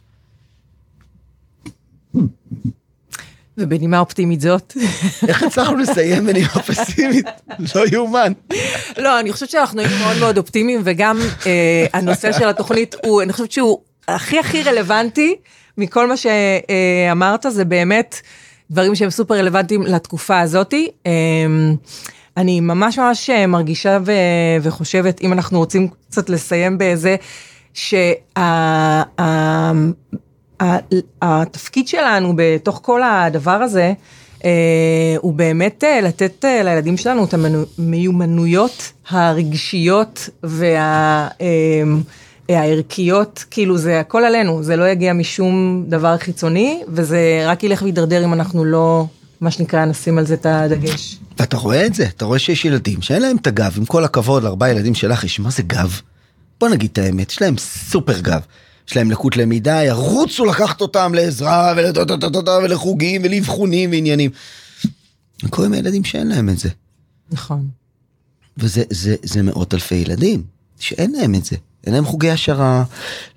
ובנימה 3.58 3.98
אופטימית 3.98 4.40
זאת. 4.40 4.72
איך 5.28 5.42
הצלחנו 5.42 5.76
לסיים 5.76 6.26
בנימה 6.26 6.48
פסימית? 6.48 7.26
לא 7.74 7.82
יאומן. 7.92 8.32
לא, 8.98 9.20
אני 9.20 9.32
חושבת 9.32 9.50
שאנחנו 9.50 9.80
היינו 9.80 9.96
מאוד 9.96 10.16
מאוד 10.18 10.38
אופטימיים, 10.38 10.80
וגם 10.84 11.18
אה, 11.46 11.86
הנושא 11.92 12.32
של 12.32 12.48
התוכנית 12.48 12.94
הוא, 13.04 13.22
אני 13.22 13.32
חושבת 13.32 13.52
שהוא 13.52 13.78
הכי 14.08 14.38
הכי 14.38 14.62
רלוונטי 14.62 15.36
מכל 15.78 16.08
מה 16.08 16.14
שאמרת, 16.16 17.46
זה 17.48 17.64
באמת 17.64 18.20
דברים 18.70 18.94
שהם 18.94 19.10
סופר 19.10 19.34
רלוונטיים 19.34 19.82
לתקופה 19.82 20.40
הזאתי. 20.40 20.88
אה, 21.06 21.12
אני 22.36 22.60
ממש 22.60 22.98
ממש 22.98 23.30
מרגישה 23.30 23.98
ו, 24.04 24.12
וחושבת, 24.62 25.20
אם 25.20 25.32
אנחנו 25.32 25.58
רוצים 25.58 25.88
קצת 26.08 26.30
לסיים 26.30 26.76
בזה, 26.78 27.16
שה... 27.74 28.12
התפקיד 31.22 31.88
שלנו 31.88 32.32
בתוך 32.36 32.80
כל 32.82 33.02
הדבר 33.02 33.50
הזה, 33.50 33.92
אה, 34.44 35.16
הוא 35.20 35.34
באמת 35.34 35.84
אה, 35.84 36.00
לתת 36.00 36.44
אה, 36.44 36.62
לילדים 36.62 36.96
שלנו 36.96 37.24
את 37.24 37.34
המיומנויות 37.78 38.92
הרגשיות 39.08 40.28
והערכיות, 42.48 43.44
כאילו 43.50 43.78
זה 43.78 44.00
הכל 44.00 44.24
עלינו, 44.24 44.62
זה 44.62 44.76
לא 44.76 44.88
יגיע 44.88 45.12
משום 45.12 45.84
דבר 45.88 46.18
חיצוני, 46.18 46.82
וזה 46.88 47.42
רק 47.46 47.64
ילך 47.64 47.82
וידרדר 47.82 48.24
אם 48.24 48.32
אנחנו 48.32 48.64
לא, 48.64 49.06
מה 49.40 49.50
שנקרא, 49.50 49.84
נשים 49.84 50.18
על 50.18 50.26
זה 50.26 50.34
את 50.34 50.46
הדגש. 50.46 51.18
ואתה 51.38 51.56
רואה 51.56 51.86
את 51.86 51.94
זה, 51.94 52.04
אתה 52.04 52.24
רואה 52.24 52.38
שיש 52.38 52.64
ילדים 52.64 53.02
שאין 53.02 53.22
להם 53.22 53.36
את 53.36 53.46
הגב, 53.46 53.74
עם 53.78 53.84
כל 53.84 54.04
הכבוד 54.04 54.42
לארבעה 54.42 54.70
ילדים 54.70 54.94
שלך, 54.94 55.24
יש 55.24 55.40
מה 55.40 55.50
זה 55.50 55.62
גב? 55.62 56.00
בוא 56.60 56.68
נגיד 56.68 56.90
את 56.92 56.98
האמת, 56.98 57.30
יש 57.30 57.42
להם 57.42 57.58
סופר 57.58 58.20
גב. 58.20 58.40
יש 58.88 58.96
להם 58.96 59.10
לקות 59.10 59.36
למידה, 59.36 59.84
ירוצו 59.84 60.44
לקחת 60.44 60.80
אותם 60.80 61.14
לעזרה 61.14 61.74
ולחוגים 62.62 63.22
ולאבחונים 63.24 63.90
ועניינים. 63.90 64.30
עם 65.64 65.72
הילדים 65.72 66.04
שאין 66.04 66.28
להם 66.28 66.48
את 66.48 66.58
זה? 66.58 66.68
נכון. 67.30 67.68
וזה 68.58 68.82
זה, 68.90 69.16
זה 69.22 69.42
מאות 69.42 69.74
אלפי 69.74 69.94
ילדים 69.94 70.42
שאין 70.78 71.12
להם 71.12 71.34
את 71.34 71.44
זה. 71.44 71.56
אין 71.86 71.94
להם 71.94 72.04
חוגי 72.04 72.30
השערה, 72.30 72.84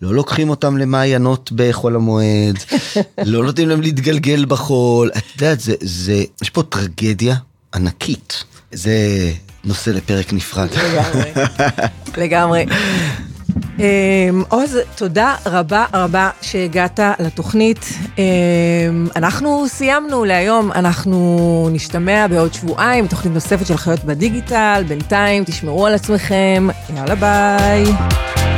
לא 0.01 0.13
לוקחים 0.15 0.49
אותם 0.49 0.77
למעיינות 0.77 1.51
בחול 1.51 1.95
המועד, 1.95 2.57
לא 3.25 3.43
נותנים 3.43 3.69
להם 3.69 3.81
להתגלגל 3.81 4.45
בחול. 4.45 5.11
את 5.17 5.23
יודעת, 5.35 5.59
זה, 5.59 5.73
זה, 5.81 6.23
יש 6.41 6.49
פה 6.49 6.63
טרגדיה 6.63 7.35
ענקית. 7.73 8.43
זה 8.71 8.93
נושא 9.63 9.89
לפרק 9.89 10.33
נפרד. 10.33 10.69
לגמרי. 10.71 11.31
לגמרי. 12.17 12.65
אמ, 13.79 14.43
עוז, 14.49 14.77
תודה 14.95 15.35
רבה 15.45 15.85
רבה 15.93 16.29
שהגעת 16.41 16.99
לתוכנית. 17.19 17.89
אמ, 18.17 18.23
אנחנו 19.15 19.65
סיימנו 19.67 20.25
להיום, 20.25 20.71
אנחנו 20.71 21.69
נשתמע 21.71 22.27
בעוד 22.27 22.53
שבועיים, 22.53 23.07
תוכנית 23.07 23.33
נוספת 23.33 23.67
של 23.67 23.77
חיות 23.77 24.03
בדיגיטל. 24.03 24.83
בינתיים, 24.87 25.43
תשמרו 25.43 25.85
על 25.85 25.93
עצמכם, 25.93 26.67
יאללה 26.95 27.15
ביי. 27.15 28.54